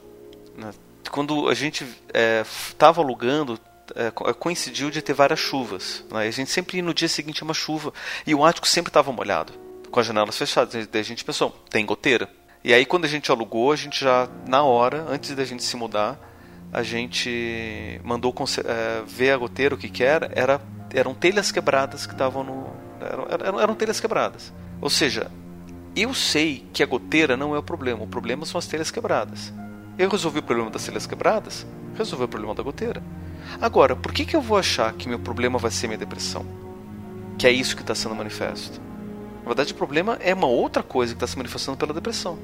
né, 0.55 0.71
quando 1.11 1.49
a 1.49 1.53
gente 1.53 1.85
estava 2.13 3.01
é, 3.01 3.03
alugando, 3.03 3.59
é, 3.95 4.11
coincidiu 4.33 4.91
de 4.91 5.01
ter 5.01 5.13
várias 5.13 5.39
chuvas. 5.39 6.03
Né, 6.11 6.27
a 6.27 6.31
gente 6.31 6.51
sempre 6.51 6.81
no 6.81 6.93
dia 6.93 7.07
seguinte 7.07 7.43
uma 7.43 7.53
chuva 7.53 7.93
e 8.25 8.35
o 8.35 8.45
ático 8.45 8.67
sempre 8.67 8.89
estava 8.89 9.11
molhado, 9.11 9.53
com 9.89 9.99
as 9.99 10.05
janelas 10.05 10.37
fechadas. 10.37 10.87
Daí 10.87 11.01
a 11.01 11.05
gente 11.05 11.25
pensou, 11.25 11.49
tem 11.69 11.85
goteira. 11.85 12.29
E 12.63 12.73
aí 12.73 12.85
quando 12.85 13.05
a 13.05 13.07
gente 13.09 13.31
alugou, 13.31 13.71
a 13.71 13.75
gente 13.75 14.01
já, 14.01 14.29
na 14.47 14.63
hora, 14.63 15.05
antes 15.09 15.33
da 15.33 15.43
gente 15.43 15.63
se 15.63 15.75
mudar, 15.75 16.19
a 16.71 16.83
gente 16.83 17.99
mandou 18.03 18.33
é, 18.63 19.01
ver 19.07 19.31
a 19.31 19.37
goteira, 19.37 19.73
o 19.73 19.77
que, 19.77 19.89
que 19.89 20.03
era, 20.03 20.31
era 20.35 20.61
eram 20.93 21.13
telhas 21.13 21.51
quebradas 21.51 22.05
que 22.05 22.13
estavam 22.13 22.43
no. 22.43 22.78
Eram, 22.99 23.27
eram, 23.29 23.59
eram 23.59 23.75
telhas 23.75 23.99
quebradas. 23.99 24.53
Ou 24.81 24.89
seja, 24.89 25.31
eu 25.95 26.13
sei 26.13 26.65
que 26.71 26.83
a 26.83 26.85
goteira 26.85 27.35
não 27.35 27.55
é 27.55 27.59
o 27.59 27.63
problema, 27.63 28.03
o 28.03 28.07
problema 28.07 28.45
são 28.45 28.57
as 28.57 28.67
telhas 28.67 28.91
quebradas. 28.91 29.53
Eu 29.97 30.09
resolvi 30.09 30.39
o 30.39 30.43
problema 30.43 30.69
das 30.69 30.85
telhas 30.85 31.05
quebradas, 31.05 31.65
resolvi 31.95 32.25
o 32.25 32.27
problema 32.27 32.55
da 32.55 32.63
goteira. 32.63 33.03
Agora, 33.59 33.95
por 33.95 34.13
que, 34.13 34.25
que 34.25 34.35
eu 34.35 34.41
vou 34.41 34.57
achar 34.57 34.93
que 34.93 35.09
meu 35.09 35.19
problema 35.19 35.57
vai 35.57 35.71
ser 35.71 35.87
minha 35.87 35.97
depressão? 35.97 36.45
Que 37.37 37.47
é 37.47 37.51
isso 37.51 37.75
que 37.75 37.81
está 37.81 37.95
sendo 37.95 38.15
manifesto. 38.15 38.79
Na 39.41 39.47
verdade, 39.47 39.73
o 39.73 39.75
problema 39.75 40.17
é 40.21 40.33
uma 40.33 40.47
outra 40.47 40.83
coisa 40.83 41.13
que 41.13 41.17
está 41.17 41.27
se 41.27 41.37
manifestando 41.37 41.77
pela 41.77 41.93
depressão. 41.93 42.37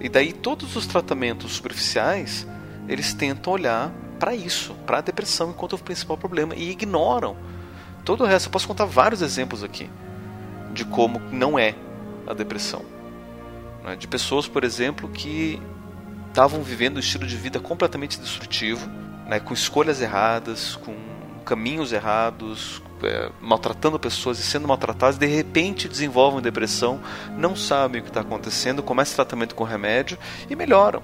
E 0.00 0.08
daí 0.08 0.32
todos 0.32 0.74
os 0.76 0.86
tratamentos 0.86 1.52
superficiais 1.52 2.46
eles 2.88 3.14
tentam 3.14 3.52
olhar 3.52 3.92
para 4.18 4.34
isso, 4.34 4.74
para 4.86 4.98
a 4.98 5.00
depressão 5.00 5.50
enquanto 5.50 5.74
o 5.74 5.78
principal 5.78 6.16
problema 6.16 6.54
e 6.54 6.70
ignoram 6.70 7.36
todo 8.10 8.24
o 8.24 8.26
resto. 8.26 8.46
Eu 8.46 8.50
posso 8.50 8.66
contar 8.66 8.86
vários 8.86 9.22
exemplos 9.22 9.62
aqui 9.62 9.88
de 10.72 10.84
como 10.84 11.20
não 11.30 11.56
é 11.56 11.76
a 12.26 12.34
depressão. 12.34 12.84
Né? 13.84 13.94
De 13.94 14.08
pessoas, 14.08 14.48
por 14.48 14.64
exemplo, 14.64 15.08
que 15.08 15.62
estavam 16.28 16.60
vivendo 16.60 16.96
um 16.96 17.00
estilo 17.00 17.24
de 17.24 17.36
vida 17.36 17.60
completamente 17.60 18.18
destrutivo, 18.18 18.88
né? 19.28 19.38
com 19.38 19.54
escolhas 19.54 20.00
erradas, 20.00 20.74
com 20.74 20.92
caminhos 21.44 21.92
errados, 21.92 22.82
é, 23.04 23.30
maltratando 23.40 23.96
pessoas 23.96 24.40
e 24.40 24.42
sendo 24.42 24.66
maltratadas, 24.66 25.16
de 25.16 25.26
repente 25.26 25.88
desenvolvem 25.88 26.42
depressão, 26.42 27.00
não 27.38 27.54
sabem 27.54 28.00
o 28.00 28.04
que 28.04 28.10
está 28.10 28.22
acontecendo, 28.22 28.82
começam 28.82 29.14
tratamento 29.14 29.54
com 29.54 29.62
remédio 29.62 30.18
e 30.48 30.56
melhoram 30.56 31.00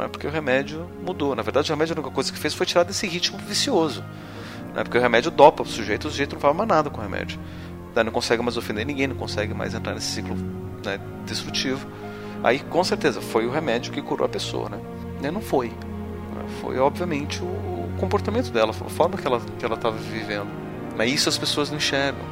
né? 0.00 0.08
porque 0.08 0.26
o 0.26 0.30
remédio 0.30 0.88
mudou. 1.04 1.34
Na 1.34 1.42
verdade, 1.42 1.70
o 1.70 1.74
remédio 1.74 1.94
a 1.94 1.98
única 1.98 2.14
coisa 2.14 2.32
que 2.32 2.38
fez 2.38 2.54
foi 2.54 2.66
tirar 2.66 2.84
desse 2.84 3.06
ritmo 3.06 3.38
vicioso. 3.38 4.04
Né? 4.74 4.82
Porque 4.82 4.98
o 4.98 5.00
remédio 5.00 5.30
dopa 5.30 5.62
o 5.62 5.66
sujeito, 5.66 6.08
o 6.08 6.10
sujeito 6.10 6.34
não 6.34 6.40
faz 6.40 6.56
mais 6.56 6.68
nada 6.68 6.90
com 6.90 6.98
o 6.98 7.02
remédio. 7.02 7.38
Daí 7.94 8.04
não 8.04 8.12
consegue 8.12 8.42
mais 8.42 8.56
ofender 8.56 8.86
ninguém, 8.86 9.06
não 9.06 9.16
consegue 9.16 9.52
mais 9.52 9.74
entrar 9.74 9.94
nesse 9.94 10.06
ciclo 10.06 10.36
né, 10.84 10.98
destrutivo. 11.26 11.86
Aí, 12.42 12.60
com 12.60 12.82
certeza, 12.82 13.20
foi 13.20 13.46
o 13.46 13.50
remédio 13.50 13.92
que 13.92 14.00
curou 14.00 14.24
a 14.24 14.28
pessoa. 14.28 14.68
Né? 14.68 14.78
E 15.22 15.30
não 15.30 15.40
foi. 15.40 15.72
Foi, 16.60 16.78
obviamente, 16.78 17.42
o 17.42 17.88
comportamento 17.98 18.50
dela, 18.50 18.70
a 18.70 18.72
forma 18.72 19.16
que 19.16 19.26
ela 19.26 19.36
estava 19.36 19.76
que 19.76 19.86
ela 19.86 19.96
vivendo. 19.96 20.48
Mas 20.96 21.12
isso 21.12 21.28
as 21.28 21.38
pessoas 21.38 21.70
não 21.70 21.76
enxergam. 21.76 22.22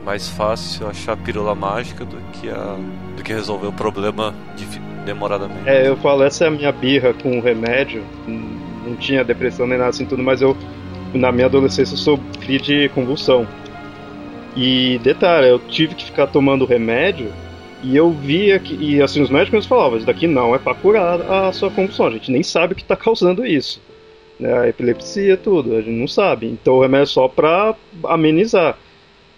É 0.00 0.04
mais 0.04 0.28
fácil 0.28 0.88
achar 0.88 1.12
a 1.12 1.16
pílula 1.16 1.54
mágica 1.54 2.04
do 2.04 2.16
que, 2.32 2.48
a, 2.48 2.76
do 3.16 3.22
que 3.22 3.32
resolver 3.32 3.66
o 3.66 3.72
problema 3.72 4.34
demoradamente. 5.04 5.68
É, 5.68 5.88
eu 5.88 5.96
falo, 5.96 6.22
essa 6.22 6.44
é 6.44 6.48
a 6.48 6.50
minha 6.50 6.72
birra 6.72 7.14
com 7.14 7.38
o 7.38 7.40
remédio. 7.40 8.04
Não 8.26 8.96
tinha 8.96 9.24
depressão 9.24 9.66
nem 9.66 9.78
nada 9.78 9.90
assim 9.90 10.04
tudo, 10.04 10.22
mas 10.22 10.42
eu, 10.42 10.56
na 11.14 11.32
minha 11.32 11.46
adolescência, 11.46 11.96
sofri 11.96 12.58
de 12.58 12.88
convulsão. 12.90 13.46
E 14.56 15.00
detalhe, 15.02 15.48
eu 15.48 15.58
tive 15.58 15.94
que 15.94 16.04
ficar 16.04 16.26
tomando 16.26 16.64
remédio 16.64 17.32
e 17.82 17.96
eu 17.96 18.10
via 18.10 18.58
que. 18.58 18.74
E 18.74 19.02
assim, 19.02 19.22
os 19.22 19.30
médicos 19.30 19.66
falavam: 19.66 19.96
Isso 19.96 20.06
daqui 20.06 20.26
não 20.26 20.54
é 20.54 20.58
para 20.58 20.74
curar 20.74 21.20
a 21.20 21.52
sua 21.52 21.70
convulsão, 21.70 22.06
a 22.06 22.10
gente 22.10 22.30
nem 22.30 22.42
sabe 22.42 22.72
o 22.72 22.76
que 22.76 22.82
está 22.82 22.96
causando 22.96 23.46
isso. 23.46 23.80
Né? 24.38 24.52
A 24.58 24.68
epilepsia, 24.68 25.36
tudo, 25.36 25.76
a 25.76 25.80
gente 25.80 25.98
não 25.98 26.08
sabe. 26.08 26.46
Então 26.46 26.74
o 26.74 26.82
remédio 26.82 27.04
é 27.04 27.06
só 27.06 27.28
para 27.28 27.74
amenizar. 28.04 28.76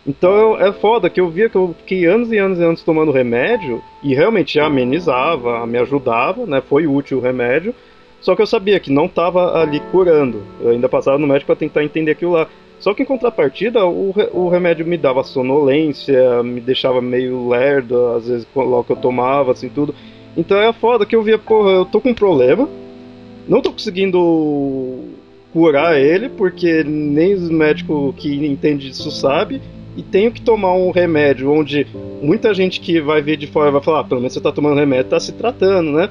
Então 0.06 0.34
eu, 0.34 0.60
é 0.60 0.72
foda 0.72 1.08
que 1.08 1.20
eu 1.20 1.30
via 1.30 1.48
que 1.48 1.56
eu 1.56 1.74
fiquei 1.78 2.04
anos 2.04 2.30
e 2.30 2.37
anos 2.37 2.58
e 2.58 2.62
anos 2.62 2.82
tomando 2.82 3.10
remédio 3.10 3.82
e 4.02 4.14
realmente 4.14 4.60
amenizava, 4.60 5.66
me 5.66 5.78
ajudava, 5.78 6.44
né? 6.44 6.60
Foi 6.60 6.87
útil 6.87 7.18
o 7.18 7.20
remédio. 7.20 7.74
Só 8.24 8.34
que 8.34 8.40
eu 8.40 8.46
sabia 8.46 8.80
que 8.80 8.90
não 8.90 9.04
estava 9.04 9.60
ali 9.60 9.80
curando. 9.92 10.42
Eu 10.58 10.70
ainda 10.70 10.88
passava 10.88 11.18
no 11.18 11.26
médico 11.26 11.48
para 11.48 11.56
tentar 11.56 11.84
entender 11.84 12.12
aquilo 12.12 12.32
lá. 12.32 12.48
Só 12.80 12.94
que 12.94 13.02
em 13.02 13.06
contrapartida, 13.06 13.84
o, 13.84 14.14
o 14.32 14.48
remédio 14.48 14.87
me 14.87 14.96
dava 14.96 15.22
sonolência, 15.22 16.42
me 16.42 16.58
deixava 16.58 17.02
meio 17.02 17.46
lerdo, 17.50 18.14
às 18.16 18.26
vezes 18.26 18.46
logo 18.56 18.84
que 18.84 18.92
eu 18.92 18.96
tomava, 18.96 19.52
assim, 19.52 19.68
tudo. 19.68 19.94
Então 20.34 20.58
é 20.58 20.72
foda 20.72 21.04
que 21.04 21.14
eu 21.14 21.22
via, 21.22 21.38
porra, 21.38 21.70
eu 21.72 21.84
tô 21.84 22.00
com 22.00 22.08
um 22.08 22.14
problema, 22.14 22.66
não 23.46 23.60
tô 23.60 23.70
conseguindo 23.70 25.02
curar 25.52 26.00
ele, 26.00 26.30
porque 26.30 26.82
nem 26.82 27.34
os 27.34 27.50
médicos 27.50 28.14
que 28.16 28.34
entendem 28.46 28.88
disso 28.88 29.10
sabe 29.10 29.60
e 29.96 30.02
tenho 30.02 30.32
que 30.32 30.40
tomar 30.40 30.72
um 30.72 30.90
remédio 30.90 31.52
onde 31.52 31.87
muita 32.22 32.54
gente 32.54 32.80
que 32.80 33.00
vai 33.00 33.20
ver 33.20 33.37
de 33.37 33.46
fora 33.46 33.70
vai 33.70 33.82
falar, 33.82 34.00
ah, 34.00 34.04
pelo 34.04 34.20
menos 34.20 34.32
você 34.32 34.40
está 34.40 34.50
tomando 34.50 34.78
remédio, 34.78 35.04
está 35.04 35.20
se 35.20 35.32
tratando, 35.32 35.92
né? 35.92 36.08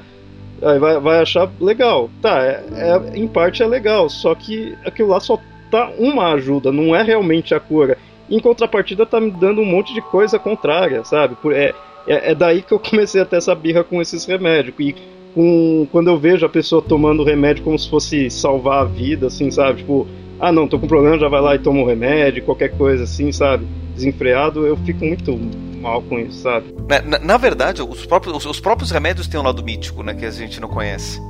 Aí 0.64 0.78
vai, 0.78 0.98
vai 0.98 1.20
achar 1.20 1.50
legal. 1.60 2.08
Tá, 2.22 2.42
é, 2.42 2.64
é, 2.72 3.18
em 3.18 3.28
parte 3.28 3.62
é 3.62 3.66
legal, 3.66 4.08
só 4.08 4.34
que 4.34 4.74
aquilo 4.84 5.10
lá 5.10 5.20
só 5.20 5.38
tá 5.70 5.90
uma 5.98 6.32
ajuda, 6.32 6.72
não 6.72 6.94
é 6.96 7.02
realmente 7.02 7.54
a 7.54 7.60
cura. 7.60 7.98
Em 8.30 8.40
contrapartida, 8.40 9.04
tá 9.04 9.20
me 9.20 9.30
dando 9.30 9.60
um 9.60 9.66
monte 9.66 9.92
de 9.92 10.00
coisa 10.00 10.38
contrária, 10.38 11.04
sabe? 11.04 11.36
É, 11.52 11.74
é, 12.06 12.30
é 12.30 12.34
daí 12.34 12.62
que 12.62 12.72
eu 12.72 12.78
comecei 12.78 13.20
a 13.20 13.26
ter 13.26 13.36
essa 13.36 13.54
birra 13.54 13.84
com 13.84 14.00
esses 14.00 14.24
remédios. 14.24 14.74
E 14.78 14.94
com, 15.34 15.86
quando 15.92 16.08
eu 16.08 16.16
vejo 16.16 16.46
a 16.46 16.48
pessoa 16.48 16.80
tomando 16.80 17.24
remédio 17.24 17.64
como 17.64 17.78
se 17.78 17.90
fosse 17.90 18.30
salvar 18.30 18.82
a 18.82 18.84
vida, 18.84 19.26
assim, 19.26 19.50
sabe? 19.50 19.78
Tipo, 19.78 20.06
ah 20.40 20.52
não, 20.52 20.68
tô 20.68 20.78
com 20.78 20.86
problema, 20.86 21.18
já 21.18 21.28
vai 21.28 21.40
lá 21.40 21.54
e 21.54 21.58
toma 21.58 21.80
um 21.80 21.86
remédio, 21.86 22.44
qualquer 22.44 22.76
coisa 22.76 23.04
assim, 23.04 23.32
sabe? 23.32 23.66
Desenfreado, 23.94 24.66
eu 24.66 24.76
fico 24.78 25.04
muito 25.04 25.38
mal 25.80 26.02
com 26.02 26.18
isso, 26.18 26.40
sabe? 26.40 26.74
Na, 26.88 27.02
na, 27.02 27.18
na 27.18 27.36
verdade, 27.36 27.82
os 27.82 28.04
próprios, 28.06 28.36
os, 28.36 28.46
os, 28.46 28.60
próprios 28.60 28.90
remédios 28.90 29.28
têm 29.28 29.38
um 29.38 29.42
lado 29.44 29.62
mítico, 29.62 30.02
né, 30.02 30.14
que 30.14 30.24
a 30.24 30.30
gente 30.30 30.60
não 30.60 30.68
conhece. 30.68 31.20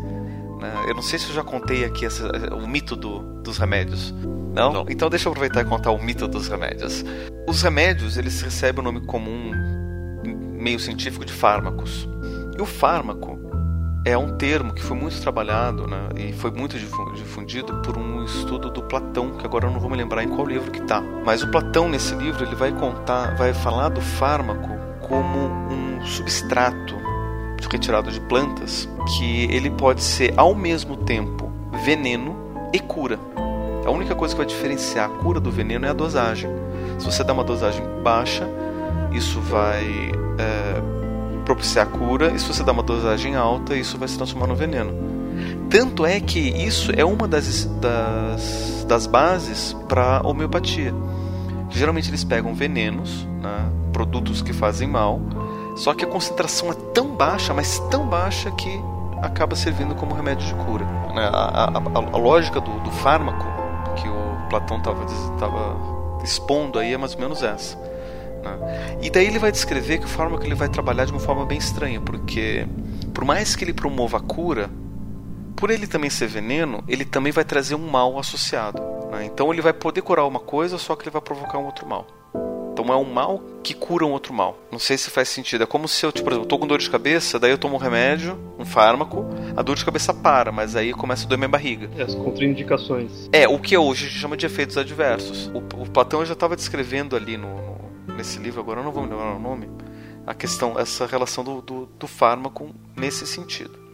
Né? 0.61 0.85
Eu 0.89 0.95
não 0.95 1.03
sei 1.03 1.19
se 1.19 1.29
eu 1.29 1.35
já 1.35 1.43
contei 1.43 1.85
aqui 1.85 2.07
essa, 2.07 2.31
o 2.55 2.67
mito 2.67 2.97
do, 2.97 3.19
dos 3.43 3.59
remédios. 3.59 4.15
Não? 4.55 4.73
não? 4.73 4.87
Então 4.89 5.11
deixa 5.11 5.29
eu 5.29 5.33
aproveitar 5.33 5.63
e 5.63 5.65
contar 5.65 5.91
o 5.91 6.03
mito 6.03 6.27
dos 6.29 6.49
remédios. 6.49 7.05
Os 7.47 7.61
remédios, 7.61 8.17
eles 8.17 8.41
recebem 8.41 8.81
o 8.81 8.85
nome 8.85 9.05
comum, 9.07 9.53
meio 10.53 10.79
científico, 10.79 11.25
de 11.25 11.33
fármacos. 11.33 12.09
E 12.57 12.63
o 12.63 12.67
fármaco, 12.67 13.39
é 14.05 14.17
um 14.17 14.37
termo 14.37 14.73
que 14.73 14.83
foi 14.83 14.97
muito 14.97 15.21
trabalhado 15.21 15.87
né, 15.87 16.09
e 16.17 16.33
foi 16.33 16.51
muito 16.51 16.77
difundido 17.15 17.81
por 17.83 17.97
um 17.97 18.25
estudo 18.25 18.71
do 18.71 18.83
Platão, 18.83 19.31
que 19.39 19.47
agora 19.47 19.67
eu 19.67 19.71
não 19.71 19.81
vou 19.81 19.91
me 19.91 19.97
lembrar 19.97 20.23
em 20.23 20.29
qual 20.29 20.47
livro 20.47 20.71
que 20.71 20.81
está. 20.81 21.01
Mas 21.01 21.43
o 21.43 21.51
Platão, 21.51 21.89
nesse 21.89 22.15
livro, 22.15 22.45
ele 22.45 22.55
vai 22.55 22.71
contar, 22.73 23.35
vai 23.37 23.55
falar 23.55 23.89
do 23.89 24.01
fármaco 24.01 24.69
como 25.01 25.39
um 25.71 26.05
substrato 26.05 27.05
retirado 27.75 28.11
de 28.11 28.21
plantas, 28.21 28.89
que 29.17 29.45
ele 29.47 29.69
pode 29.69 30.01
ser 30.01 30.33
ao 30.37 30.55
mesmo 30.55 30.97
tempo 30.97 31.51
veneno 31.85 32.37
e 32.73 32.79
cura. 32.79 33.19
A 33.85 33.91
única 33.91 34.15
coisa 34.15 34.33
que 34.33 34.39
vai 34.39 34.47
diferenciar 34.47 35.07
a 35.07 35.09
cura 35.09 35.41
do 35.41 35.51
veneno 35.51 35.85
é 35.85 35.89
a 35.89 35.93
dosagem. 35.93 36.49
Se 36.99 37.05
você 37.05 37.25
dá 37.25 37.33
uma 37.33 37.43
dosagem 37.43 37.85
baixa, 38.03 38.49
isso 39.13 39.41
vai 39.41 39.85
é, 40.39 41.04
propiciar 41.45 41.87
cura, 41.87 42.33
e 42.33 42.39
se 42.39 42.47
você 42.47 42.63
dá 42.63 42.73
uma 42.73 42.83
dosagem 42.83 43.37
alta, 43.37 43.77
isso 43.77 43.99
vai 43.99 44.09
se 44.09 44.17
transformar 44.17 44.47
no 44.47 44.57
veneno. 44.57 44.93
Tanto 45.69 46.07
é 46.07 46.21
que 46.21 46.39
isso 46.39 46.93
é 46.97 47.05
uma 47.05 47.27
das, 47.27 47.65
das, 47.81 48.85
das 48.89 49.07
bases 49.07 49.75
para 49.89 50.19
a 50.19 50.27
homeopatia. 50.27 50.95
Geralmente 51.71 52.11
eles 52.11 52.23
pegam 52.23 52.55
venenos, 52.55 53.27
né, 53.43 53.71
produtos 53.93 54.41
que 54.41 54.53
fazem 54.53 54.89
mal, 54.89 55.21
só 55.77 55.93
que 55.93 56.05
a 56.05 56.09
concentração 56.09 56.71
é 56.71 56.75
tão 56.93 57.17
baixa, 57.17 57.53
mas 57.53 57.79
tão 57.91 58.07
baixa 58.07 58.51
que 58.53 58.81
acaba 59.21 59.57
servindo 59.57 59.95
como 59.95 60.15
remédio 60.15 60.47
de 60.47 60.55
cura. 60.65 60.85
Né? 61.15 61.29
A, 61.33 61.65
a, 61.65 61.79
a, 61.97 62.19
lógica 62.19 62.61
do, 62.61 62.79
do, 62.81 62.91
fármaco 62.91 63.45
que 63.97 64.09
o 64.09 64.49
Platão 64.49 64.77
estava 64.77 65.77
expondo 66.23 66.79
aí 66.79 66.93
é 66.93 66.97
mais 66.97 67.15
ou 67.15 67.21
menos 67.21 67.43
essa. 67.43 67.77
Né? 68.45 68.99
E 69.03 69.11
daí 69.11 69.27
ele 69.27 69.39
vai 69.39 69.51
descrever 69.51 69.99
que 69.99 70.05
o 70.05 70.09
fármaco 70.09 70.45
ele 70.45 70.55
vai 70.55 70.69
trabalhar 70.69 71.07
de 71.07 71.13
uma 71.13 71.21
forma 71.21 71.47
bem 71.47 71.59
estranha, 71.59 72.01
porque 72.01 72.67
por 73.13 73.25
mais 73.25 73.57
que 73.57 73.65
ele 73.65 73.73
promova 73.73 74.19
a 74.19 74.21
cura, 74.21 74.71
por 75.57 75.71
ele 75.71 75.87
também 75.87 76.11
ser 76.11 76.27
veneno, 76.27 76.85
ele 76.87 77.05
também 77.05 77.33
vai 77.33 77.45
trazer 77.45 77.75
um 77.75 77.91
mal 77.91 78.19
associado. 78.19 78.83
Né? 79.11 79.25
Então 79.25 79.53
ele 79.53 79.63
vai 79.63 79.73
poder 79.73 80.03
curar 80.03 80.27
uma 80.27 80.41
coisa, 80.41 80.79
só 80.79 80.95
que 80.95 81.05
ele 81.05 81.11
vai 81.11 81.23
provocar 81.23 81.59
um 81.59 81.65
outro 81.65 81.87
mal. 81.87 82.07
Então 82.75 82.93
é 82.93 82.97
um 82.97 83.05
mal 83.05 83.41
que 83.63 83.73
cura 83.73 84.05
um 84.05 84.11
outro 84.11 84.35
mal. 84.35 84.59
Não 84.71 84.81
sei 84.81 84.99
se 84.99 85.09
faz 85.09 85.29
sentido. 85.29 85.63
É 85.63 85.67
como 85.67 85.87
se 85.87 86.05
eu, 86.05 86.11
tipo, 86.11 86.25
por 86.25 86.33
exemplo, 86.33 86.45
eu 86.45 86.49
tô 86.49 86.59
com 86.59 86.67
dor 86.67 86.81
de 86.81 86.91
cabeça, 86.91 87.39
daí 87.39 87.53
eu 87.53 87.57
tomo 87.57 87.77
um 87.77 87.79
remédio, 87.79 88.37
um 88.59 88.65
fármaco, 88.65 89.25
a 89.57 89.63
dor 89.63 89.77
de 89.77 89.85
cabeça 89.85 90.13
para, 90.13 90.51
mas 90.51 90.75
aí 90.75 90.93
começa 90.93 91.25
a 91.25 91.29
doer 91.29 91.39
minha 91.39 91.49
barriga. 91.49 91.89
É, 91.97 92.03
as 92.03 92.17
contraindicações. 92.17 93.29
É, 93.33 93.47
o 93.47 93.61
que 93.61 93.77
hoje 93.79 94.07
a 94.07 94.09
gente 94.09 94.19
chama 94.19 94.37
de 94.37 94.45
efeitos 94.45 94.77
adversos. 94.77 95.47
O, 95.55 95.59
o 95.83 95.89
Platão 95.89 96.25
já 96.27 96.33
estava 96.33 96.57
descrevendo 96.57 97.15
ali 97.15 97.37
no, 97.37 97.55
no, 97.55 97.84
nesse 98.17 98.39
livro, 98.39 98.61
agora 98.61 98.81
eu 98.81 98.85
não 98.85 98.93
vou 98.93 99.03
me 99.03 99.11
lembrar 99.11 99.35
o 99.35 99.39
nome, 99.39 99.69
a 100.27 100.35
questão, 100.35 100.79
essa 100.79 101.07
relação 101.07 101.45
do, 101.45 101.61
do, 101.61 101.87
do 101.99 102.07
fármaco 102.07 102.75
nesse 102.97 103.27
sentido. 103.27 103.85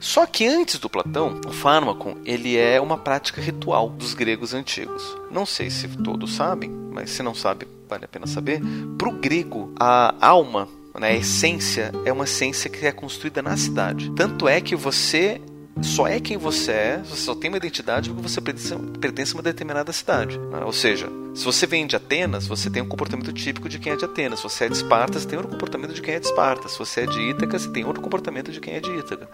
Só 0.00 0.26
que 0.26 0.46
antes 0.46 0.78
do 0.78 0.88
Platão, 0.88 1.40
o 1.46 1.52
fármaco 1.52 2.16
ele 2.24 2.56
é 2.56 2.80
uma 2.80 2.96
prática 2.96 3.40
ritual 3.40 3.88
dos 3.88 4.14
gregos 4.14 4.54
antigos. 4.54 5.16
Não 5.30 5.44
sei 5.44 5.70
se 5.70 5.88
todos 5.88 6.34
sabem, 6.34 6.70
mas 6.70 7.10
se 7.10 7.22
não 7.22 7.34
sabe, 7.34 7.66
vale 7.88 8.04
a 8.04 8.08
pena 8.08 8.26
saber. 8.26 8.60
Para 8.96 9.08
o 9.08 9.12
grego, 9.12 9.72
a 9.78 10.14
alma 10.20 10.68
né, 10.98 11.08
a 11.08 11.16
essência 11.16 11.92
é 12.04 12.12
uma 12.12 12.24
essência 12.24 12.68
que 12.68 12.84
é 12.84 12.92
construída 12.92 13.42
na 13.42 13.56
cidade. 13.56 14.10
Tanto 14.16 14.48
é 14.48 14.60
que 14.60 14.74
você 14.74 15.40
só 15.82 16.06
é 16.06 16.20
quem 16.20 16.36
você 16.36 16.72
é, 16.72 17.02
você 17.04 17.22
só 17.22 17.34
tem 17.34 17.50
uma 17.50 17.56
identidade 17.56 18.10
porque 18.10 18.28
você 18.28 18.40
pertence 18.40 19.32
a 19.32 19.36
uma 19.36 19.42
determinada 19.42 19.92
cidade. 19.92 20.38
Né? 20.38 20.60
Ou 20.64 20.72
seja, 20.72 21.08
se 21.34 21.44
você 21.44 21.66
vem 21.66 21.86
de 21.86 21.94
Atenas, 21.94 22.46
você 22.46 22.68
tem 22.68 22.82
um 22.82 22.88
comportamento 22.88 23.32
típico 23.32 23.68
de 23.68 23.78
quem 23.78 23.92
é 23.92 23.96
de 23.96 24.04
Atenas. 24.04 24.40
Se 24.40 24.42
você 24.42 24.64
é 24.64 24.68
de 24.68 24.74
Esparta, 24.74 25.18
você 25.18 25.26
tem 25.26 25.38
outro 25.38 25.52
comportamento 25.52 25.94
de 25.94 26.02
quem 26.02 26.14
é 26.14 26.18
de 26.18 26.26
Esparta. 26.26 26.68
Se 26.68 26.78
você 26.78 27.02
é 27.02 27.06
de 27.06 27.20
Ítaca, 27.20 27.58
você 27.58 27.68
tem 27.70 27.84
outro 27.84 28.02
comportamento 28.02 28.50
de 28.50 28.60
quem 28.60 28.74
é 28.74 28.80
de 28.80 28.90
Ítaca. 28.90 29.28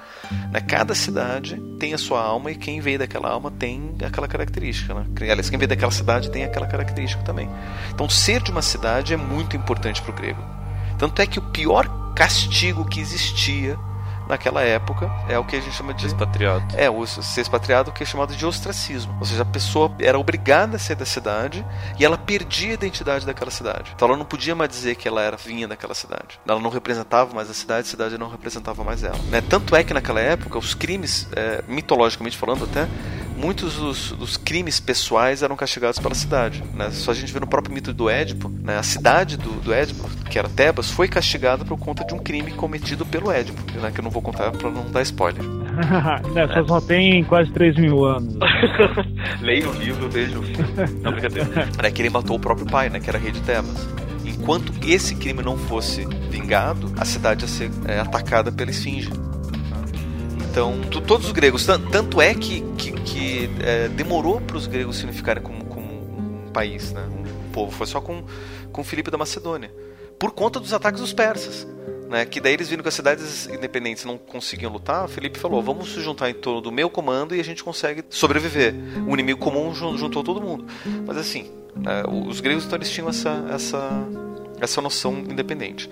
Né? 0.53 0.61
Cada 0.61 0.95
cidade 0.95 1.61
tem 1.79 1.95
a 1.95 1.99
sua 1.99 2.23
alma 2.23 2.51
e 2.51 2.55
quem 2.55 2.81
veio 2.81 2.99
daquela 2.99 3.31
alma 3.31 3.51
tem 3.51 3.95
aquela 4.05 4.29
característica. 4.29 4.93
Né? 4.93 5.07
Aliás, 5.21 5.49
quem 5.49 5.59
veio 5.59 5.69
daquela 5.69 5.93
cidade 5.93 6.31
tem 6.31 6.45
aquela 6.45 6.67
característica 6.67 7.23
também. 7.23 7.49
Então, 7.93 8.09
ser 8.09 8.43
de 8.43 8.51
uma 8.51 8.63
cidade 8.63 9.15
é 9.15 9.17
muito 9.17 9.57
importante 9.57 10.03
para 10.03 10.11
o 10.11 10.15
grego. 10.15 10.43
Tanto 10.99 11.23
é 11.23 11.27
que 11.27 11.39
o 11.39 11.43
pior 11.43 12.13
castigo 12.15 12.85
que 12.85 13.01
existia 13.01 13.79
naquela 14.29 14.63
época 14.63 15.11
é 15.29 15.39
o 15.39 15.45
que 15.45 15.57
a 15.57 15.61
gente 15.61 15.75
chama 15.75 15.95
de 15.95 16.07
expatriado. 16.07 16.65
É, 16.77 16.89
o 16.91 17.07
ser 17.07 17.41
expatriado 17.41 17.93
que 17.93 18.03
é 18.03 18.07
chamado 18.07 18.35
de 18.35 18.47
ostracismo. 18.47 19.15
Ou 19.21 19.27
seja, 19.27 19.43
a 19.43 19.47
pessoa 19.47 19.93
era 19.99 20.19
obrigada 20.19 20.77
a 20.77 20.79
sair 20.79 20.97
da 20.97 21.07
cidade 21.07 21.65
e 21.99 22.05
ela 22.05 22.17
perdia 22.17 22.71
a 22.71 22.75
identidade 22.75 23.27
daquela 23.27 23.51
cidade. 23.51 23.93
Então 23.95 24.09
ela 24.09 24.17
não 24.17 24.25
podia 24.25 24.55
mais 24.55 24.71
dizer 24.71 24.95
que 24.97 25.07
ela 25.07 25.23
era 25.23 25.37
vinha 25.37 25.69
daquela 25.69 25.95
cidade. 25.95 26.41
Ela 26.47 26.61
não 26.61 26.71
representava 26.71 27.35
mais 27.35 27.51
a 27.51 27.55
cidade, 27.55 27.87
a 27.87 27.91
cidade 27.91 28.19
não 28.19 28.29
representava 28.29 28.83
mais 28.83 29.03
ela. 29.03 29.19
Né? 29.31 29.41
Tanto 29.41 29.77
é 29.77 29.85
que 29.85 29.93
naquela 29.95 30.21
época 30.21 30.59
os 30.59 30.75
crimes, 30.75 31.29
é, 31.35 31.63
mitologicamente 31.69 32.37
falando 32.37 32.65
até, 32.65 32.89
muitos 33.37 33.75
dos, 33.75 34.13
dos, 34.13 34.37
crimes 34.37 34.81
pessoais 34.81 35.43
eram 35.43 35.57
castigados 35.57 35.99
pela 35.99 36.15
cidade. 36.15 36.63
Né? 36.75 36.91
Só 36.91 37.11
a 37.11 37.15
gente 37.15 37.33
vê 37.33 37.41
no 37.41 37.47
próprio 37.47 37.75
mito 37.75 37.93
do 37.93 38.09
Édipo, 38.09 38.49
né? 38.49 38.79
a 38.79 38.83
cidade 38.83 39.37
do, 39.37 39.51
do 39.61 39.73
Édipo, 39.73 40.09
que 40.31 40.39
era 40.39 40.49
Tebas, 40.49 40.91
foi 40.91 41.09
castigada 41.09 41.65
por 41.65 41.79
conta 41.79 42.05
de 42.05 42.15
um 42.15 42.19
crime 42.19 42.53
cometido 42.53 43.05
pelo 43.05 43.31
Édipo, 43.31 43.61
né? 43.81 43.91
que 43.93 44.01
eu 44.01 44.05
não 44.05 44.11
vou 44.11 44.23
contar 44.23 44.51
para 44.53 44.71
não 44.71 44.91
dar 44.91 45.03
spoiler. 45.03 45.43
Nessa 46.33 46.61
é. 46.61 46.65
só 46.67 46.81
tem 46.81 47.25
quase 47.25 47.51
3 47.53 47.77
mil 47.77 48.05
anos. 48.05 48.35
Leia 49.41 49.69
o 49.69 49.73
livro, 49.73 50.09
veja 50.09 50.39
o 50.39 50.43
filme. 50.43 50.65
Não, 51.03 51.13
brincadeira. 51.13 51.69
É 51.83 51.91
que 51.91 52.03
ele 52.03 52.11
matou 52.11 52.37
o 52.37 52.41
próprio 52.41 52.67
pai, 52.67 52.89
né? 52.89 53.01
que 53.01 53.09
era 53.09 53.19
rei 53.19 53.33
de 53.33 53.41
Tebas. 53.43 53.89
Enquanto 54.25 54.73
esse 54.87 55.15
crime 55.15 55.43
não 55.43 55.57
fosse 55.57 56.07
vingado, 56.31 56.93
a 56.99 57.05
cidade 57.05 57.45
ia 57.45 57.49
ser 57.49 57.71
é, 57.87 58.01
atacada 58.01 58.51
pela 58.51 58.71
esfinge. 58.71 59.11
Então, 60.55 60.81
todos 61.05 61.27
os 61.27 61.33
gregos, 61.33 61.67
tanto 61.67 62.23
é 62.23 62.33
que, 62.33 62.61
que, 62.79 62.93
que 62.93 63.51
é, 63.61 63.89
demorou 63.89 64.41
para 64.41 64.57
os 64.57 64.69
gregos 64.69 64.99
significarem 64.99 65.43
como, 65.43 65.65
como 65.65 65.85
um 65.85 66.53
país, 66.53 66.93
né? 66.93 67.03
um 67.11 67.51
povo, 67.51 67.73
foi 67.73 67.89
só 67.89 68.01
com, 68.01 68.23
com 68.71 68.85
Filipe 68.85 69.11
da 69.11 69.19
Macedônia, 69.19 69.75
por 70.17 70.31
conta 70.31 70.61
dos 70.61 70.73
ataques 70.73 71.01
dos 71.01 71.13
persas. 71.13 71.67
Né, 72.09 72.25
que 72.25 72.39
daí 72.39 72.53
eles 72.53 72.69
viram 72.69 72.83
que 72.83 72.89
as 72.89 72.95
cidades 72.95 73.49
independentes 73.49 74.05
não 74.05 74.17
conseguiam 74.17 74.71
lutar, 74.71 75.09
Felipe 75.09 75.41
falou: 75.41 75.61
vamos 75.61 75.93
se 75.93 76.01
juntar 76.01 76.31
em 76.31 76.35
torno 76.35 76.61
do 76.61 76.71
meu 76.71 76.89
comando 76.89 77.35
e 77.35 77.41
a 77.41 77.45
gente 77.45 77.65
consegue 77.65 78.05
sobreviver. 78.09 78.75
O 79.09 79.15
inimigo 79.15 79.41
comum 79.41 79.75
juntou 79.75 80.23
todo 80.23 80.41
mundo. 80.41 80.67
Mas 81.05 81.17
assim, 81.17 81.51
é, 81.85 82.09
os 82.09 82.41
gregos 82.41 82.65
então 82.65 82.77
eles 82.77 82.91
tinham 82.91 83.09
essa, 83.09 83.45
essa, 83.51 83.91
essa 84.61 84.81
noção 84.81 85.19
independente. 85.19 85.91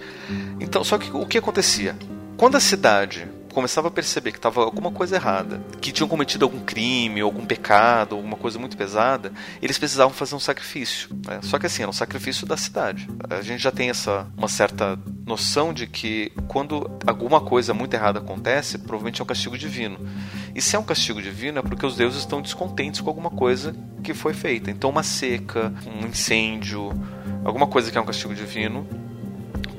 Então, 0.60 0.84
só 0.84 0.98
que 0.98 1.10
o 1.10 1.26
que 1.26 1.38
acontecia? 1.38 1.96
Quando 2.36 2.56
a 2.56 2.60
cidade 2.60 3.26
começava 3.52 3.88
a 3.88 3.90
perceber 3.90 4.32
que 4.32 4.38
estava 4.38 4.62
alguma 4.62 4.90
coisa 4.90 5.16
errada, 5.16 5.62
que 5.80 5.92
tinham 5.92 6.08
cometido 6.08 6.44
algum 6.44 6.60
crime, 6.60 7.20
algum 7.20 7.44
pecado, 7.44 8.16
alguma 8.16 8.36
coisa 8.36 8.58
muito 8.58 8.76
pesada, 8.76 9.32
eles 9.60 9.78
precisavam 9.78 10.12
fazer 10.12 10.34
um 10.34 10.40
sacrifício. 10.40 11.10
Né? 11.26 11.40
Só 11.42 11.58
que 11.58 11.66
assim, 11.66 11.82
era 11.82 11.90
um 11.90 11.94
sacrifício 11.94 12.46
da 12.46 12.56
cidade. 12.56 13.08
A 13.28 13.42
gente 13.42 13.62
já 13.62 13.70
tem 13.70 13.90
essa 13.90 14.26
uma 14.36 14.48
certa 14.48 14.98
noção 15.26 15.72
de 15.72 15.86
que 15.86 16.32
quando 16.48 16.90
alguma 17.06 17.40
coisa 17.40 17.72
muito 17.72 17.94
errada 17.94 18.18
acontece, 18.18 18.78
provavelmente 18.78 19.20
é 19.20 19.24
um 19.24 19.26
castigo 19.26 19.56
divino. 19.56 19.98
E 20.54 20.60
se 20.60 20.74
é 20.74 20.78
um 20.78 20.84
castigo 20.84 21.20
divino 21.20 21.58
é 21.58 21.62
porque 21.62 21.86
os 21.86 21.96
deuses 21.96 22.20
estão 22.20 22.42
descontentes 22.42 23.00
com 23.00 23.08
alguma 23.08 23.30
coisa 23.30 23.74
que 24.02 24.14
foi 24.14 24.34
feita. 24.34 24.70
Então 24.70 24.90
uma 24.90 25.02
seca, 25.02 25.72
um 25.86 26.06
incêndio, 26.06 26.90
alguma 27.44 27.66
coisa 27.66 27.90
que 27.90 27.98
é 27.98 28.00
um 28.00 28.06
castigo 28.06 28.34
divino 28.34 29.01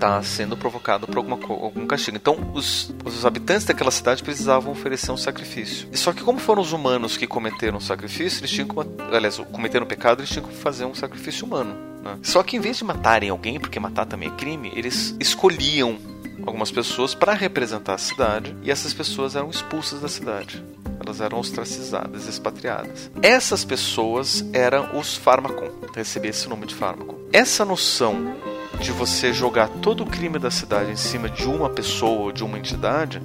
está 0.04 0.22
sendo 0.22 0.58
provocado 0.58 1.08
por 1.08 1.18
alguma, 1.18 1.40
algum 1.48 1.88
castigo. 1.88 2.18
Então, 2.18 2.52
os, 2.54 2.94
os 3.06 3.26
habitantes 3.26 3.66
daquela 3.66 3.90
cidade 3.90 4.22
precisavam 4.22 4.72
oferecer 4.74 5.12
um 5.12 5.18
sacrifício. 5.18 5.88
Só 5.94 6.12
que, 6.12 6.22
como 6.22 6.40
foram 6.40 6.62
os 6.62 6.74
humanos 6.74 7.16
que 7.16 7.26
cometeram 7.26 7.78
o 7.78 7.82
sacrifício, 7.82 8.42
eles 8.42 8.52
tinham 8.52 8.68
que, 8.68 8.76
aliás, 9.16 9.38
cometeram 9.52 9.86
o 9.86 9.88
pecado, 9.88 10.20
eles 10.20 10.30
tinham 10.30 10.46
que 10.46 10.56
fazer 10.56 10.84
um 10.84 10.94
sacrifício 10.94 11.46
humano. 11.46 11.74
Né? 12.04 12.18
Só 12.22 12.44
que, 12.44 12.58
em 12.58 12.60
vez 12.60 12.78
de 12.78 12.84
matarem 12.84 13.30
alguém, 13.30 13.60
porque 13.60 13.80
matar 13.80 14.06
também 14.06 14.28
é 14.28 14.36
crime, 14.36 14.74
eles 14.76 15.16
escolhiam 15.20 15.98
algumas 16.46 16.70
pessoas 16.70 17.16
para 17.16 17.34
representar 17.34 17.94
a 17.94 17.98
cidade 17.98 18.54
e 18.62 18.72
essas 18.72 18.94
pessoas 18.94 19.36
eram 19.36 19.50
expulsas 19.50 20.02
da 20.02 20.10
cidade. 20.10 20.62
Elas 21.00 21.22
eram 21.22 21.40
ostracizadas, 21.40 22.28
expatriadas. 22.28 23.10
Essas 23.22 23.64
pessoas 23.64 24.44
eram 24.52 24.98
os 24.98 25.16
fármacos, 25.16 25.70
recebia 25.96 26.32
esse 26.32 26.48
nome 26.48 26.66
de 26.66 26.76
fármaco. 26.76 27.18
Essa 27.32 27.66
noção 27.66 28.36
de 28.84 28.92
você 28.92 29.32
jogar 29.32 29.70
todo 29.70 30.04
o 30.04 30.06
crime 30.06 30.38
da 30.38 30.52
cidade 30.52 30.92
em 30.92 30.98
cima 30.98 31.30
de 31.30 31.48
uma 31.48 31.70
pessoa 31.70 32.26
ou 32.26 32.32
de 32.34 32.44
uma 32.44 32.60
entidade 32.60 33.22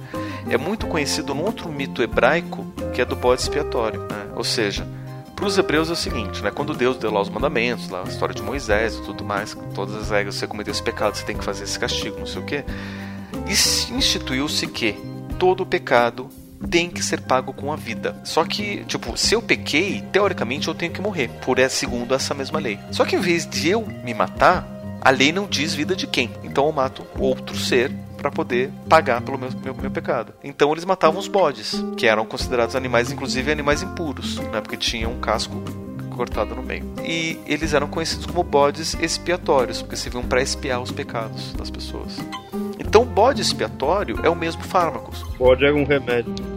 é 0.49 0.57
muito 0.57 0.87
conhecido 0.87 1.35
num 1.35 1.43
outro 1.43 1.69
mito 1.69 2.01
hebraico 2.01 2.65
que 2.93 3.01
é 3.01 3.05
do 3.05 3.15
bode 3.15 3.41
expiatório. 3.41 3.99
Né? 3.99 4.27
Ou 4.37 4.43
seja, 4.43 4.87
para 5.35 5.45
os 5.45 5.57
hebreus 5.57 5.89
é 5.89 5.93
o 5.93 5.97
seguinte, 5.97 6.41
né? 6.41 6.49
quando 6.49 6.73
Deus 6.73 6.95
deu 6.95 7.11
lá 7.11 7.19
os 7.19 7.29
mandamentos, 7.29 7.89
lá 7.89 8.03
a 8.05 8.07
história 8.07 8.33
de 8.33 8.41
Moisés 8.41 8.95
e 8.95 9.01
tudo 9.01 9.25
mais, 9.25 9.55
todas 9.75 9.95
as 9.95 10.09
regras, 10.09 10.35
você 10.35 10.47
cometeu 10.47 10.71
esse 10.71 10.81
pecado, 10.81 11.17
você 11.17 11.25
tem 11.25 11.37
que 11.37 11.43
fazer 11.43 11.65
esse 11.65 11.77
castigo, 11.77 12.17
não 12.17 12.25
sei 12.25 12.41
o 12.41 12.45
que, 12.45 12.63
instituiu-se 13.93 14.65
que 14.65 14.93
todo 15.37 15.65
pecado 15.65 16.29
tem 16.69 16.89
que 16.89 17.03
ser 17.03 17.19
pago 17.21 17.51
com 17.51 17.71
a 17.71 17.75
vida. 17.75 18.15
Só 18.23 18.45
que, 18.45 18.85
tipo, 18.85 19.17
se 19.17 19.35
eu 19.35 19.41
pequei, 19.41 20.03
teoricamente 20.11 20.69
eu 20.69 20.73
tenho 20.73 20.91
que 20.91 21.01
morrer, 21.01 21.29
por 21.43 21.59
é 21.59 21.67
segundo 21.67 22.13
essa 22.13 22.33
mesma 22.33 22.59
lei. 22.59 22.79
Só 22.91 23.03
que 23.03 23.17
em 23.17 23.19
vez 23.19 23.45
de 23.45 23.69
eu 23.69 23.85
me 24.03 24.13
matar, 24.13 24.78
a 25.01 25.09
lei 25.09 25.31
não 25.31 25.47
diz 25.47 25.73
vida 25.73 25.95
de 25.95 26.07
quem. 26.07 26.31
Então 26.43 26.65
eu 26.65 26.71
mato 26.71 27.05
outro 27.17 27.57
ser 27.57 27.91
para 28.17 28.29
poder 28.29 28.71
pagar 28.89 29.21
pelo 29.21 29.37
meu, 29.37 29.49
meu, 29.63 29.73
meu, 29.73 29.91
pecado. 29.91 30.33
Então 30.43 30.71
eles 30.71 30.83
matavam 30.83 31.19
os 31.19 31.27
bodes, 31.27 31.81
que 31.95 32.05
eram 32.05 32.25
considerados 32.25 32.75
animais, 32.75 33.11
inclusive 33.11 33.51
animais 33.51 33.81
impuros, 33.81 34.37
né? 34.37 34.59
porque 34.59 34.75
tinham 34.75 35.13
um 35.13 35.19
casco 35.19 35.63
cortado 36.19 36.53
no 36.53 36.61
meio. 36.61 36.83
E 37.01 37.39
eles 37.45 37.73
eram 37.73 37.87
conhecidos 37.87 38.25
como 38.25 38.43
bodes 38.43 38.93
expiatórios, 38.95 39.81
porque 39.81 39.95
serviam 39.95 40.23
para 40.23 40.41
expiar 40.41 40.81
os 40.81 40.91
pecados 40.91 41.53
das 41.53 41.69
pessoas. 41.69 42.17
Então, 42.77 43.03
o 43.03 43.05
bode 43.05 43.41
expiatório 43.41 44.19
é 44.23 44.29
o 44.29 44.35
mesmo 44.35 44.63
fármaco. 44.63 45.13
Bode 45.37 45.63
é 45.63 45.71
um 45.71 45.85
remédio. 45.85 46.48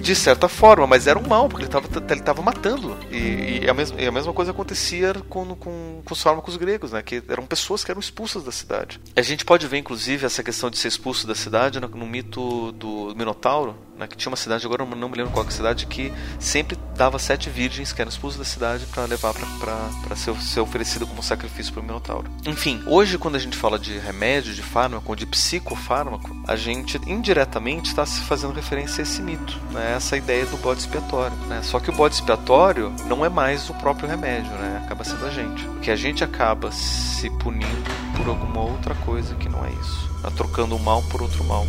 De 0.00 0.14
certa 0.14 0.48
forma, 0.48 0.86
mas 0.86 1.06
era 1.06 1.18
um 1.18 1.26
mal, 1.26 1.48
porque 1.48 1.64
ele 1.64 1.68
estava 1.68 1.88
ele 2.12 2.22
tava 2.22 2.42
matando. 2.42 2.96
E, 3.10 3.60
e, 3.62 3.70
a 3.70 3.74
mesma, 3.74 4.00
e, 4.00 4.06
a 4.06 4.12
mesma, 4.12 4.32
coisa 4.32 4.50
acontecia 4.50 5.14
com, 5.28 5.54
com, 5.56 6.02
com, 6.04 6.12
os 6.12 6.22
fármacos 6.22 6.56
gregos, 6.56 6.92
né? 6.92 7.02
Que 7.02 7.22
eram 7.28 7.46
pessoas 7.46 7.84
que 7.84 7.90
eram 7.90 8.00
expulsas 8.00 8.44
da 8.44 8.52
cidade. 8.52 9.00
A 9.16 9.22
gente 9.22 9.44
pode 9.44 9.66
ver, 9.66 9.78
inclusive, 9.78 10.26
essa 10.26 10.42
questão 10.42 10.70
de 10.70 10.78
ser 10.78 10.88
expulso 10.88 11.26
da 11.26 11.34
cidade 11.34 11.80
no, 11.80 11.88
no 11.88 12.06
mito 12.06 12.72
do 12.72 13.14
Minotauro, 13.16 13.76
que 14.08 14.16
tinha 14.16 14.30
uma 14.30 14.36
cidade, 14.36 14.66
agora 14.66 14.82
eu 14.82 14.96
não 14.96 15.08
me 15.08 15.16
lembro 15.16 15.32
qual 15.32 15.44
é 15.44 15.48
a 15.48 15.50
cidade, 15.50 15.86
que 15.86 16.12
sempre 16.38 16.78
dava 16.96 17.18
sete 17.18 17.48
virgens, 17.48 17.92
que 17.92 18.00
eram 18.00 18.10
esposas 18.10 18.38
da 18.38 18.44
cidade, 18.44 18.86
para 18.86 19.04
levar 19.04 19.34
para 19.58 20.16
ser, 20.16 20.34
ser 20.40 20.60
oferecido 20.60 21.06
como 21.06 21.22
sacrifício 21.22 21.72
para 21.72 21.80
o 21.80 21.84
Minotauro. 21.84 22.30
Enfim, 22.44 22.82
hoje 22.86 23.18
quando 23.18 23.36
a 23.36 23.38
gente 23.38 23.56
fala 23.56 23.78
de 23.78 23.98
remédio, 23.98 24.54
de 24.54 24.62
fármaco, 24.62 25.14
de 25.16 25.26
psicofármaco, 25.26 26.36
a 26.46 26.56
gente 26.56 27.00
indiretamente 27.06 27.88
está 27.88 28.04
se 28.04 28.20
fazendo 28.22 28.52
referência 28.52 29.02
a 29.02 29.04
esse 29.04 29.22
mito, 29.22 29.58
né, 29.70 29.94
essa 29.96 30.16
ideia 30.16 30.46
do 30.46 30.56
bode 30.56 30.80
expiatório. 30.80 31.36
Né? 31.48 31.60
Só 31.62 31.80
que 31.80 31.90
o 31.90 31.92
bode 31.92 32.14
expiatório 32.14 32.92
não 33.06 33.24
é 33.24 33.28
mais 33.28 33.68
o 33.70 33.74
próprio 33.74 34.08
remédio, 34.08 34.50
né? 34.52 34.82
acaba 34.84 35.04
sendo 35.04 35.26
a 35.26 35.30
gente. 35.30 35.64
Porque 35.64 35.90
a 35.90 35.96
gente 35.96 36.22
acaba 36.22 36.70
se 36.70 37.30
punindo 37.30 37.90
por 38.16 38.28
alguma 38.28 38.60
outra 38.60 38.94
coisa 38.94 39.34
que 39.36 39.48
não 39.48 39.64
é 39.64 39.70
isso. 39.70 40.10
Tá 40.20 40.30
trocando 40.30 40.76
um 40.76 40.78
mal 40.78 41.02
por 41.04 41.22
outro 41.22 41.42
mal. 41.44 41.66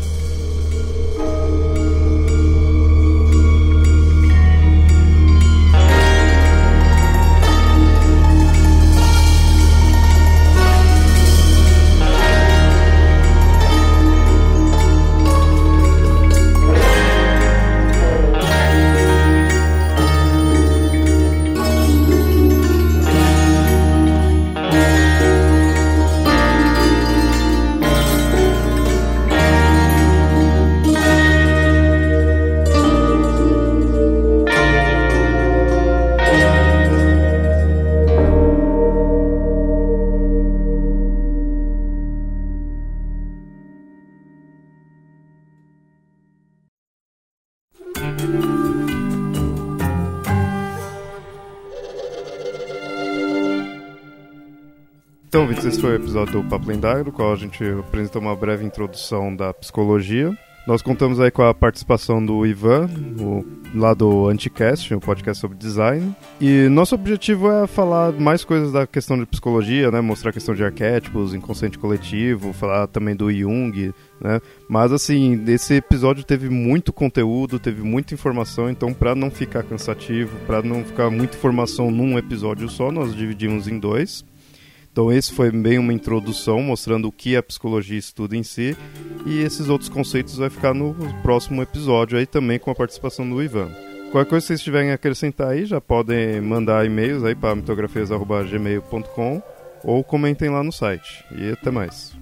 Então, 55.34 55.48
Vitor, 55.48 55.66
esse 55.68 55.82
foi 55.82 55.94
o 55.94 55.96
episódio 55.96 56.44
do 56.44 56.48
Papo 56.48 56.68
Lendário, 56.68 57.06
no 57.06 57.12
qual 57.12 57.34
a 57.34 57.36
gente 57.36 57.64
apresentou 57.80 58.22
uma 58.22 58.36
breve 58.36 58.64
introdução 58.64 59.36
da 59.36 59.52
psicologia. 59.52 60.32
Nós 60.68 60.84
contamos 60.84 61.20
aí 61.20 61.32
com 61.32 61.42
a 61.42 61.56
participação 61.56 62.24
do 62.24 62.46
Ivan, 62.46 62.88
o, 63.20 63.44
lá 63.74 63.96
do 63.96 64.30
Anticast, 64.30 64.94
um 64.94 65.00
podcast 65.00 65.42
sobre 65.42 65.58
design. 65.58 66.16
E 66.40 66.70
nosso 66.70 66.94
objetivo 66.94 67.52
é 67.52 67.66
falar 67.66 68.12
mais 68.12 68.46
coisas 68.46 68.72
da 68.72 68.86
questão 68.86 69.18
de 69.18 69.26
psicologia, 69.26 69.90
né? 69.90 70.02
Mostrar 70.02 70.30
a 70.30 70.34
questão 70.34 70.54
de 70.54 70.64
arquétipos, 70.64 71.34
inconsciente 71.34 71.80
coletivo, 71.80 72.54
falar 72.54 72.86
também 72.86 73.16
do 73.16 73.34
Jung, 73.34 73.92
né? 74.22 74.40
Mas 74.70 74.92
assim, 74.92 75.44
esse 75.48 75.74
episódio 75.74 76.24
teve 76.24 76.48
muito 76.48 76.94
conteúdo, 76.94 77.58
teve 77.58 77.82
muita 77.82 78.14
informação, 78.14 78.70
então 78.70 78.94
para 78.94 79.16
não 79.16 79.32
ficar 79.32 79.64
cansativo, 79.64 80.38
para 80.46 80.62
não 80.62 80.86
ficar 80.86 81.10
muita 81.10 81.36
informação 81.36 81.90
num 81.90 82.20
episódio 82.20 82.70
só, 82.70 82.92
nós 82.92 83.16
dividimos 83.16 83.68
em 83.68 83.80
dois. 83.80 84.24
Então 84.94 85.12
esse 85.12 85.34
foi 85.34 85.52
bem 85.52 85.80
uma 85.80 85.92
introdução 85.92 86.62
mostrando 86.62 87.08
o 87.08 87.12
que 87.12 87.36
a 87.36 87.42
psicologia 87.42 87.98
estuda 87.98 88.38
em 88.38 88.44
si 88.44 88.78
e 89.26 89.42
esses 89.42 89.68
outros 89.68 89.90
conceitos 89.90 90.38
vai 90.38 90.52
ficar 90.52 90.76
no 90.76 90.96
próximo 91.24 91.64
episódio 91.64 92.16
aí 92.16 92.28
também 92.28 92.60
com 92.60 92.70
a 92.70 92.76
participação 92.76 93.28
do 93.28 93.42
Ivan. 93.42 93.72
Qualquer 94.12 94.30
coisa 94.30 94.44
que 94.44 94.48
vocês 94.50 94.62
tiverem 94.62 94.92
a 94.92 94.94
acrescentar 94.94 95.48
aí, 95.48 95.66
já 95.66 95.82
podem 95.82 96.40
mandar 96.40 96.86
e-mails 96.86 97.24
aí 97.24 97.34
para 97.34 97.56
mitografias@gmail.com 97.56 99.42
ou 99.84 100.04
comentem 100.04 100.52
lá 100.52 100.64
no 100.64 100.72
site. 100.72 101.26
E 101.36 101.50
até 101.50 101.72
mais. 101.72 102.14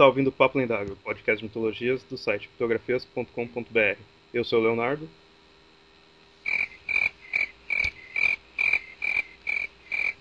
Está 0.00 0.06
ouvindo 0.06 0.28
o 0.28 0.32
Papo 0.32 0.56
Lendário, 0.56 0.96
podcast 1.04 1.40
de 1.40 1.44
mitologias 1.44 2.02
do 2.04 2.16
site 2.16 2.48
fotografias.com.br. 2.48 4.00
Eu 4.32 4.42
sou 4.44 4.58
o 4.58 4.62
Leonardo. 4.62 5.06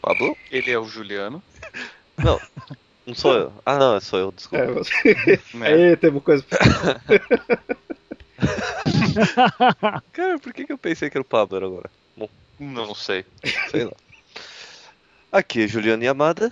Pablo? 0.01 0.35
Ele 0.51 0.69
é 0.69 0.77
o 0.77 0.83
Juliano. 0.83 1.41
Não, 2.21 2.37
não 3.05 3.15
sou 3.15 3.33
eu. 3.33 3.53
Ah, 3.65 3.77
não, 3.77 3.97
sou 4.01 4.19
eu, 4.19 4.29
desculpa. 4.33 4.65
É, 4.65 4.67
você... 4.73 4.91
É. 5.63 5.91
Aí 5.91 5.95
teve 5.95 6.19
coisa. 6.19 6.43
Cara, 10.11 10.37
por 10.39 10.51
que, 10.51 10.65
que 10.65 10.73
eu 10.73 10.77
pensei 10.77 11.09
que 11.09 11.15
era 11.17 11.21
o 11.21 11.25
Pablo 11.25 11.65
agora? 11.65 11.89
Bom, 12.17 12.27
Não 12.59 12.93
sei. 12.93 13.23
sei 13.71 13.85
lá. 13.85 13.93
Aqui 15.31 15.63
é 15.63 15.67
Juliana 15.69 16.03
Yamada. 16.03 16.51